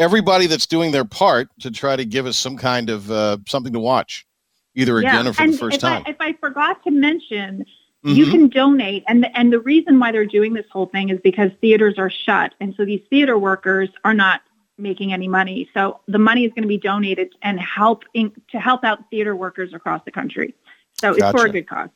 everybody 0.00 0.48
that's 0.48 0.66
doing 0.66 0.90
their 0.90 1.04
part 1.04 1.48
to 1.60 1.70
try 1.70 1.94
to 1.94 2.04
give 2.04 2.26
us 2.26 2.36
some 2.36 2.56
kind 2.56 2.90
of 2.90 3.08
uh, 3.08 3.36
something 3.46 3.72
to 3.72 3.78
watch, 3.78 4.26
either 4.74 4.98
again 4.98 5.28
or 5.28 5.32
for 5.32 5.46
the 5.46 5.52
first 5.58 5.76
if 5.76 5.80
time. 5.82 6.02
I, 6.04 6.10
if 6.10 6.16
I 6.18 6.32
forgot 6.32 6.82
to 6.82 6.90
mention, 6.90 7.64
you 8.02 8.26
Mhm. 8.26 8.30
can 8.32 8.48
donate, 8.48 9.04
and 9.06 9.22
the, 9.22 9.38
and 9.38 9.52
the 9.52 9.60
reason 9.60 10.00
why 10.00 10.10
they're 10.10 10.26
doing 10.26 10.54
this 10.54 10.66
whole 10.72 10.86
thing 10.86 11.10
is 11.10 11.20
because 11.22 11.52
theaters 11.60 11.94
are 11.98 12.10
shut, 12.10 12.52
and 12.60 12.74
so 12.76 12.84
these 12.84 13.02
theater 13.10 13.38
workers 13.38 13.90
are 14.04 14.14
not 14.14 14.40
making 14.78 15.12
any 15.12 15.28
money. 15.28 15.68
So 15.74 16.00
the 16.08 16.18
money 16.18 16.44
is 16.44 16.50
going 16.50 16.62
to 16.62 16.68
be 16.68 16.78
donated 16.78 17.34
and 17.42 17.60
help 17.60 18.04
in, 18.14 18.32
to 18.50 18.58
help 18.58 18.84
out 18.84 19.08
theater 19.10 19.36
workers 19.36 19.72
across 19.72 20.02
the 20.04 20.10
country. 20.10 20.54
So 21.00 21.12
it's 21.12 21.30
for 21.30 21.46
a 21.46 21.50
good 21.50 21.68
cause. 21.68 21.90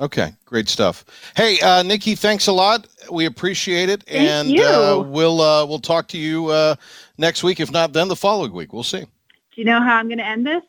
Okay, 0.00 0.34
great 0.46 0.68
stuff. 0.68 1.04
Hey, 1.36 1.60
uh, 1.60 1.82
Nikki, 1.82 2.14
thanks 2.14 2.46
a 2.46 2.52
lot. 2.52 2.88
We 3.10 3.26
appreciate 3.26 3.88
it, 3.88 4.02
Thank 4.04 4.28
and 4.28 4.50
you. 4.50 4.64
Uh, 4.64 5.00
we'll 5.00 5.40
uh, 5.40 5.64
we'll 5.66 5.78
talk 5.78 6.08
to 6.08 6.18
you 6.18 6.48
uh, 6.48 6.74
next 7.18 7.44
week. 7.44 7.60
If 7.60 7.70
not, 7.70 7.92
then 7.92 8.08
the 8.08 8.16
following 8.16 8.52
week. 8.52 8.72
We'll 8.72 8.82
see. 8.82 9.02
Do 9.02 9.06
you 9.54 9.64
know 9.64 9.80
how 9.80 9.96
I'm 9.96 10.08
going 10.08 10.18
to 10.18 10.26
end 10.26 10.46
this? 10.46 10.62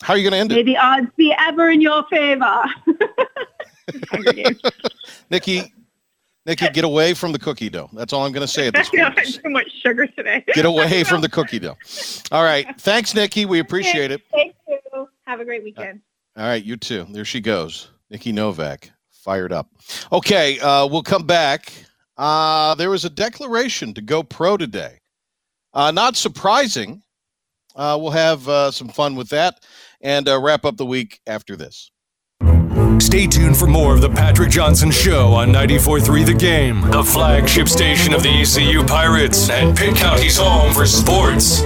How 0.00 0.14
are 0.14 0.16
you 0.16 0.22
going 0.22 0.32
to 0.32 0.38
end 0.38 0.50
May 0.50 0.60
it, 0.60 0.66
May 0.66 0.72
the 0.72 0.78
odds 0.78 1.10
be 1.16 1.34
ever 1.38 1.70
in 1.70 1.80
your 1.80 2.04
favor. 2.08 2.64
Nikki? 5.30 5.72
Nikki, 6.48 6.68
get 6.70 6.84
away 6.84 7.12
from 7.12 7.32
the 7.32 7.38
cookie 7.38 7.68
dough. 7.68 7.90
That's 7.92 8.12
all 8.14 8.24
I'm 8.24 8.32
going 8.32 8.46
to 8.46 8.52
say 8.52 8.66
at 8.66 8.74
this 8.74 8.88
point. 8.94 9.02
I 9.18 9.22
too 9.22 9.50
much 9.50 9.70
sugar 9.82 10.06
today. 10.06 10.42
Get 10.54 10.64
away 10.64 11.04
from 11.04 11.20
the 11.20 11.28
cookie 11.28 11.58
dough. 11.58 11.76
All 12.32 12.42
right. 12.42 12.66
Thanks, 12.80 13.14
Nikki. 13.14 13.44
We 13.44 13.58
appreciate 13.58 14.10
it. 14.10 14.22
Thank 14.32 14.56
you. 14.66 14.78
Have 15.26 15.40
a 15.40 15.44
great 15.44 15.62
weekend. 15.62 16.00
All 16.38 16.44
right, 16.46 16.64
you 16.64 16.78
too. 16.78 17.06
There 17.10 17.26
she 17.26 17.40
goes. 17.40 17.90
Nikki 18.10 18.32
Novak, 18.32 18.90
fired 19.10 19.52
up. 19.52 19.68
Okay, 20.10 20.58
uh, 20.60 20.86
we'll 20.86 21.02
come 21.02 21.26
back. 21.26 21.70
Uh, 22.16 22.74
there 22.76 22.88
was 22.88 23.04
a 23.04 23.10
declaration 23.10 23.92
to 23.92 24.00
go 24.00 24.22
pro 24.22 24.56
today. 24.56 25.00
Uh, 25.74 25.90
not 25.90 26.16
surprising. 26.16 27.02
Uh, 27.76 27.98
we'll 28.00 28.10
have 28.10 28.48
uh, 28.48 28.70
some 28.70 28.88
fun 28.88 29.16
with 29.16 29.28
that 29.28 29.66
and 30.00 30.28
uh, 30.28 30.40
wrap 30.40 30.64
up 30.64 30.78
the 30.78 30.86
week 30.86 31.20
after 31.26 31.56
this. 31.56 31.90
Stay 33.00 33.26
tuned 33.26 33.56
for 33.56 33.66
more 33.66 33.94
of 33.94 34.00
the 34.00 34.08
Patrick 34.08 34.50
Johnson 34.50 34.90
Show 34.90 35.32
on 35.32 35.48
94.3 35.48 36.26
The 36.26 36.34
Game, 36.34 36.82
the 36.90 37.02
flagship 37.02 37.68
station 37.68 38.12
of 38.12 38.22
the 38.22 38.28
ECU 38.28 38.84
Pirates 38.84 39.48
and 39.50 39.76
Pitt 39.76 39.96
County's 39.96 40.36
home 40.36 40.74
for 40.74 40.84
sports. 40.84 41.62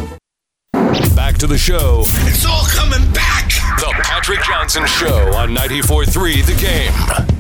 Back 1.17 1.37
to 1.39 1.47
the 1.47 1.59
show. 1.59 2.03
It's 2.27 2.45
all 2.47 2.65
coming 2.67 3.11
back. 3.13 3.49
The 3.81 3.93
Patrick 4.03 4.41
Johnson 4.43 4.87
Show 4.87 5.35
on 5.35 5.51
94.3 5.55 6.47
The 6.47 7.27
Game. 7.27 7.32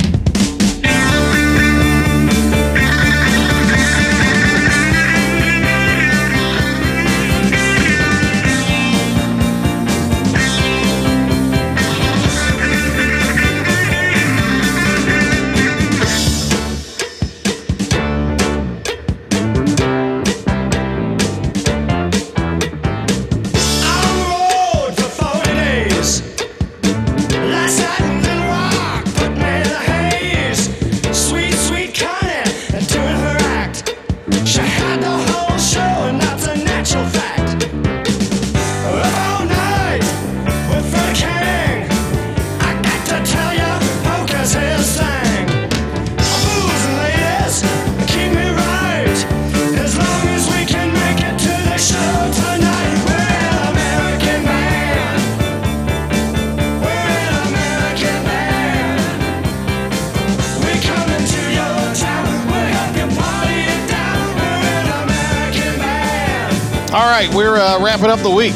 Right, 67.26 67.34
we're 67.34 67.56
uh, 67.56 67.82
wrapping 67.82 68.06
up 68.06 68.20
the 68.20 68.30
week. 68.30 68.54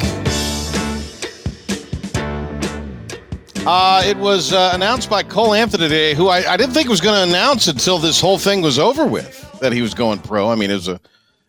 Uh, 3.68 4.02
it 4.04 4.16
was 4.16 4.52
uh, 4.52 4.70
announced 4.74 5.10
by 5.10 5.22
Cole 5.22 5.54
Anthony 5.54 5.84
today, 5.84 6.14
who 6.14 6.28
I, 6.28 6.52
I 6.52 6.56
didn't 6.56 6.72
think 6.72 6.88
was 6.88 7.00
going 7.00 7.16
to 7.16 7.28
announce 7.28 7.66
until 7.66 7.98
this 7.98 8.20
whole 8.20 8.38
thing 8.38 8.62
was 8.62 8.78
over 8.78 9.04
with 9.04 9.58
that 9.60 9.72
he 9.72 9.82
was 9.82 9.92
going 9.92 10.20
pro. 10.20 10.50
I 10.50 10.54
mean, 10.54 10.70
it 10.70 10.74
was 10.74 10.88
a, 10.88 11.00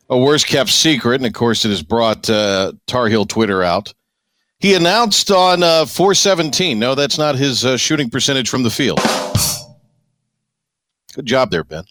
a 0.10 0.18
worst 0.18 0.48
kept 0.48 0.70
secret, 0.70 1.16
and 1.16 1.26
of 1.26 1.34
course, 1.34 1.64
it 1.64 1.70
has 1.70 1.84
brought 1.84 2.30
uh, 2.30 2.74
Tar 2.88 3.08
Heel 3.08 3.26
Twitter 3.26 3.62
out. 3.62 3.94
He 4.60 4.74
announced 4.74 5.30
on 5.30 5.62
uh, 5.62 5.86
417. 5.86 6.80
No, 6.80 6.96
that's 6.96 7.20
not 7.20 7.36
his 7.36 7.64
uh, 7.64 7.78
shooting 7.78 8.10
percentage 8.10 8.50
from 8.50 8.64
the 8.64 8.72
field. 8.72 9.00
Good 11.14 11.26
job 11.26 11.52
there, 11.52 11.64
Ben. 11.64 11.84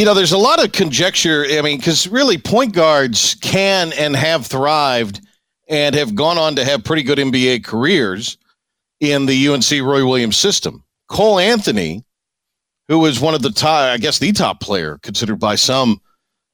You 0.00 0.06
know, 0.06 0.14
there's 0.14 0.32
a 0.32 0.38
lot 0.38 0.64
of 0.64 0.72
conjecture. 0.72 1.44
I 1.44 1.60
mean, 1.60 1.76
because 1.76 2.08
really, 2.08 2.38
point 2.38 2.72
guards 2.72 3.34
can 3.34 3.92
and 3.92 4.16
have 4.16 4.46
thrived 4.46 5.20
and 5.68 5.94
have 5.94 6.14
gone 6.14 6.38
on 6.38 6.56
to 6.56 6.64
have 6.64 6.84
pretty 6.84 7.02
good 7.02 7.18
NBA 7.18 7.64
careers 7.64 8.38
in 9.00 9.26
the 9.26 9.48
UNC 9.48 9.70
Roy 9.70 10.02
Williams 10.06 10.38
system. 10.38 10.82
Cole 11.08 11.38
Anthony, 11.38 12.02
who 12.88 13.00
was 13.00 13.20
one 13.20 13.34
of 13.34 13.42
the 13.42 13.50
top, 13.50 13.92
I 13.92 13.98
guess 13.98 14.18
the 14.18 14.32
top 14.32 14.58
player 14.62 14.98
considered 15.02 15.38
by 15.38 15.56
some 15.56 16.00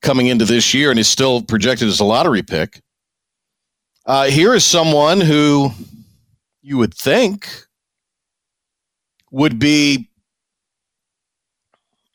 coming 0.03 0.27
into 0.27 0.45
this 0.45 0.75
year 0.75 0.91
and 0.91 0.99
is 0.99 1.07
still 1.07 1.41
projected 1.41 1.87
as 1.87 2.01
a 2.01 2.05
lottery 2.05 2.43
pick. 2.43 2.83
Uh, 4.07 4.25
here 4.25 4.55
is 4.55 4.65
someone 4.65 5.21
who 5.21 5.71
you 6.63 6.79
would 6.79 6.95
think 6.95 7.49
would 9.31 9.61
be 9.61 10.11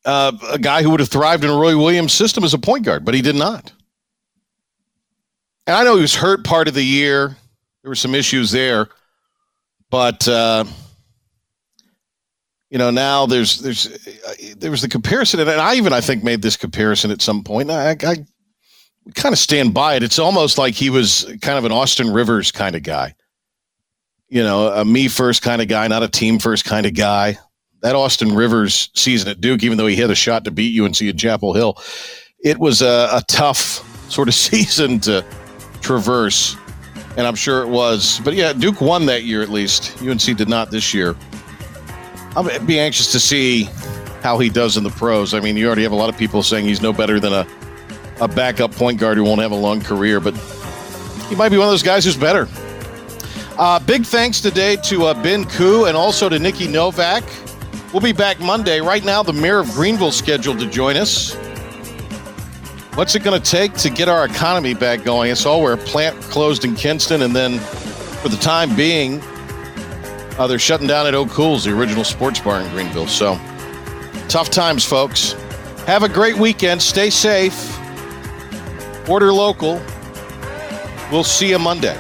uh, 0.06 0.32
a 0.50 0.60
guy 0.60 0.84
who 0.84 0.90
would 0.90 1.00
have 1.00 1.10
thrived 1.10 1.44
in 1.44 1.50
a 1.50 1.56
Roy 1.56 1.78
Williams 1.78 2.14
system 2.14 2.44
as 2.44 2.54
a 2.54 2.58
point 2.58 2.86
guard, 2.86 3.06
but 3.06 3.14
he 3.14 3.22
did 3.22 3.36
not. 3.36 3.72
And 5.68 5.76
I 5.76 5.84
know 5.84 5.96
he 5.96 6.02
was 6.02 6.16
hurt 6.16 6.44
part 6.44 6.68
of 6.68 6.74
the 6.74 6.84
year. 6.84 7.36
There 7.84 7.90
were 7.90 7.96
some 7.96 8.16
issues 8.16 8.52
there, 8.52 8.90
but 9.90 10.28
uh, 10.28 10.66
you 12.70 12.78
know 12.78 12.90
now 12.90 13.26
there's 13.26 13.60
there's 13.60 13.88
uh, 13.88 14.34
there 14.58 14.72
was 14.72 14.82
the 14.82 14.88
comparison, 14.88 15.40
and 15.40 15.50
I 15.50 15.76
even 15.76 15.94
I 15.94 16.02
think 16.02 16.24
made 16.24 16.42
this 16.42 16.58
comparison 16.58 17.12
at 17.12 17.22
some 17.22 17.44
point. 17.44 17.70
I, 17.70 17.92
I 17.92 18.26
kind 19.16 19.34
of 19.34 19.40
stand 19.40 19.74
by 19.74 19.96
it. 19.96 20.04
It's 20.04 20.20
almost 20.20 20.58
like 20.58 20.74
he 20.74 20.90
was 20.90 21.26
kind 21.42 21.58
of 21.58 21.66
an 21.66 21.72
Austin 21.72 22.12
Rivers 22.12 22.52
kind 22.52 22.76
of 22.76 22.84
guy. 22.84 23.16
You 24.30 24.44
know, 24.44 24.68
a 24.68 24.86
me 24.86 25.08
first 25.08 25.42
kind 25.42 25.62
of 25.62 25.68
guy, 25.68 25.88
not 25.88 26.04
a 26.04 26.08
team 26.08 26.40
first 26.40 26.66
kind 26.66 26.86
of 26.86 26.94
guy. 26.94 27.38
That 27.82 27.96
Austin 27.96 28.36
Rivers 28.36 28.90
season 28.94 29.30
at 29.30 29.42
Duke, 29.42 29.64
even 29.64 29.78
though 29.78 29.88
he 29.88 29.96
had 29.96 30.12
a 30.12 30.16
shot 30.16 30.44
to 30.46 30.52
beat 30.52 30.80
UNC 30.80 31.02
at 31.02 31.18
Chapel 31.18 31.54
Hill, 31.54 31.78
it 32.44 32.60
was 32.60 32.82
a, 32.82 33.10
a 33.12 33.24
tough 33.28 33.60
sort 34.12 34.28
of 34.28 34.34
season 34.50 35.00
to 35.02 35.26
traverse. 35.82 36.56
And 37.18 37.28
I'm 37.28 37.36
sure 37.36 37.62
it 37.62 37.68
was. 37.68 38.22
But 38.24 38.36
yeah, 38.36 38.54
Duke 38.54 38.80
won 38.82 39.06
that 39.08 39.24
year 39.24 39.42
at 39.42 39.50
least. 39.50 40.02
UNC 40.02 40.22
did 40.38 40.48
not 40.48 40.72
this 40.72 40.94
year. 40.94 41.16
I'll 42.36 42.60
be 42.66 42.80
anxious 42.80 43.12
to 43.12 43.20
see 43.20 43.64
how 44.22 44.38
he 44.38 44.50
does 44.50 44.78
in 44.78 44.84
the 44.84 44.90
pros. 44.92 45.34
I 45.34 45.40
mean, 45.40 45.58
you 45.58 45.68
already 45.68 45.84
have 45.84 45.92
a 45.92 45.96
lot 45.96 46.10
of 46.10 46.18
people 46.18 46.44
saying 46.44 46.66
he's 46.66 46.82
no 46.82 46.94
better 46.94 47.20
than 47.20 47.34
a, 47.34 47.46
a 48.22 48.28
backup 48.28 48.72
point 48.72 49.00
guard 49.00 49.18
who 49.18 49.24
won't 49.24 49.42
have 49.42 49.52
a 49.52 49.56
long 49.56 49.82
career, 49.82 50.20
but 50.20 50.36
he 51.28 51.36
might 51.36 51.50
be 51.50 51.58
one 51.58 51.68
of 51.68 51.72
those 51.72 51.84
guys 51.84 52.06
who's 52.06 52.16
better. 52.16 52.48
Uh, 53.58 53.80
big 53.80 54.06
thanks 54.06 54.40
today 54.40 54.78
to 54.78 55.06
uh, 55.06 55.24
Ben 55.24 55.46
Koo 55.46 55.86
and 55.86 55.98
also 55.98 56.30
to 56.30 56.40
Nikki 56.40 56.68
Novak. 56.68 57.24
We'll 57.94 58.02
be 58.02 58.14
back 58.14 58.40
Monday. 58.40 58.80
Right 58.80 59.04
now, 59.04 59.22
the 59.22 59.34
mayor 59.34 59.60
of 59.60 59.70
Greenville 59.72 60.14
scheduled 60.14 60.60
to 60.60 60.66
join 60.66 60.96
us. 60.96 61.34
What's 62.96 63.16
it 63.16 63.24
going 63.24 63.42
to 63.42 63.52
take 63.52 63.74
to 63.76 63.90
get 63.90 64.08
our 64.08 64.24
economy 64.24 64.74
back 64.74 65.04
going? 65.04 65.30
It's 65.30 65.46
all 65.46 65.62
where 65.62 65.74
a 65.74 65.78
plant 65.78 66.20
closed 66.24 66.64
in 66.64 66.76
Kinston, 66.76 67.22
and 67.22 67.36
then 67.36 67.60
for 67.60 68.30
the 68.30 68.38
time 68.38 68.74
being, 68.78 69.22
uh, 70.38 70.48
they're 70.48 70.58
shutting 70.58 70.88
down 70.88 71.06
at 71.06 71.14
O'Cool's, 71.14 71.66
the 71.66 71.78
original 71.78 72.06
sports 72.06 72.40
bar 72.40 72.62
in 72.62 72.70
Greenville. 72.72 73.08
So 73.08 73.36
tough 74.30 74.50
times, 74.50 74.86
folks. 74.86 75.34
Have 75.86 76.04
a 76.04 76.10
great 76.10 76.38
weekend. 76.38 76.82
Stay 76.82 77.10
safe. 77.10 77.78
Order 79.10 79.34
local. 79.34 79.82
We'll 81.12 81.26
see 81.26 81.50
you 81.50 81.60
Monday. 81.60 81.98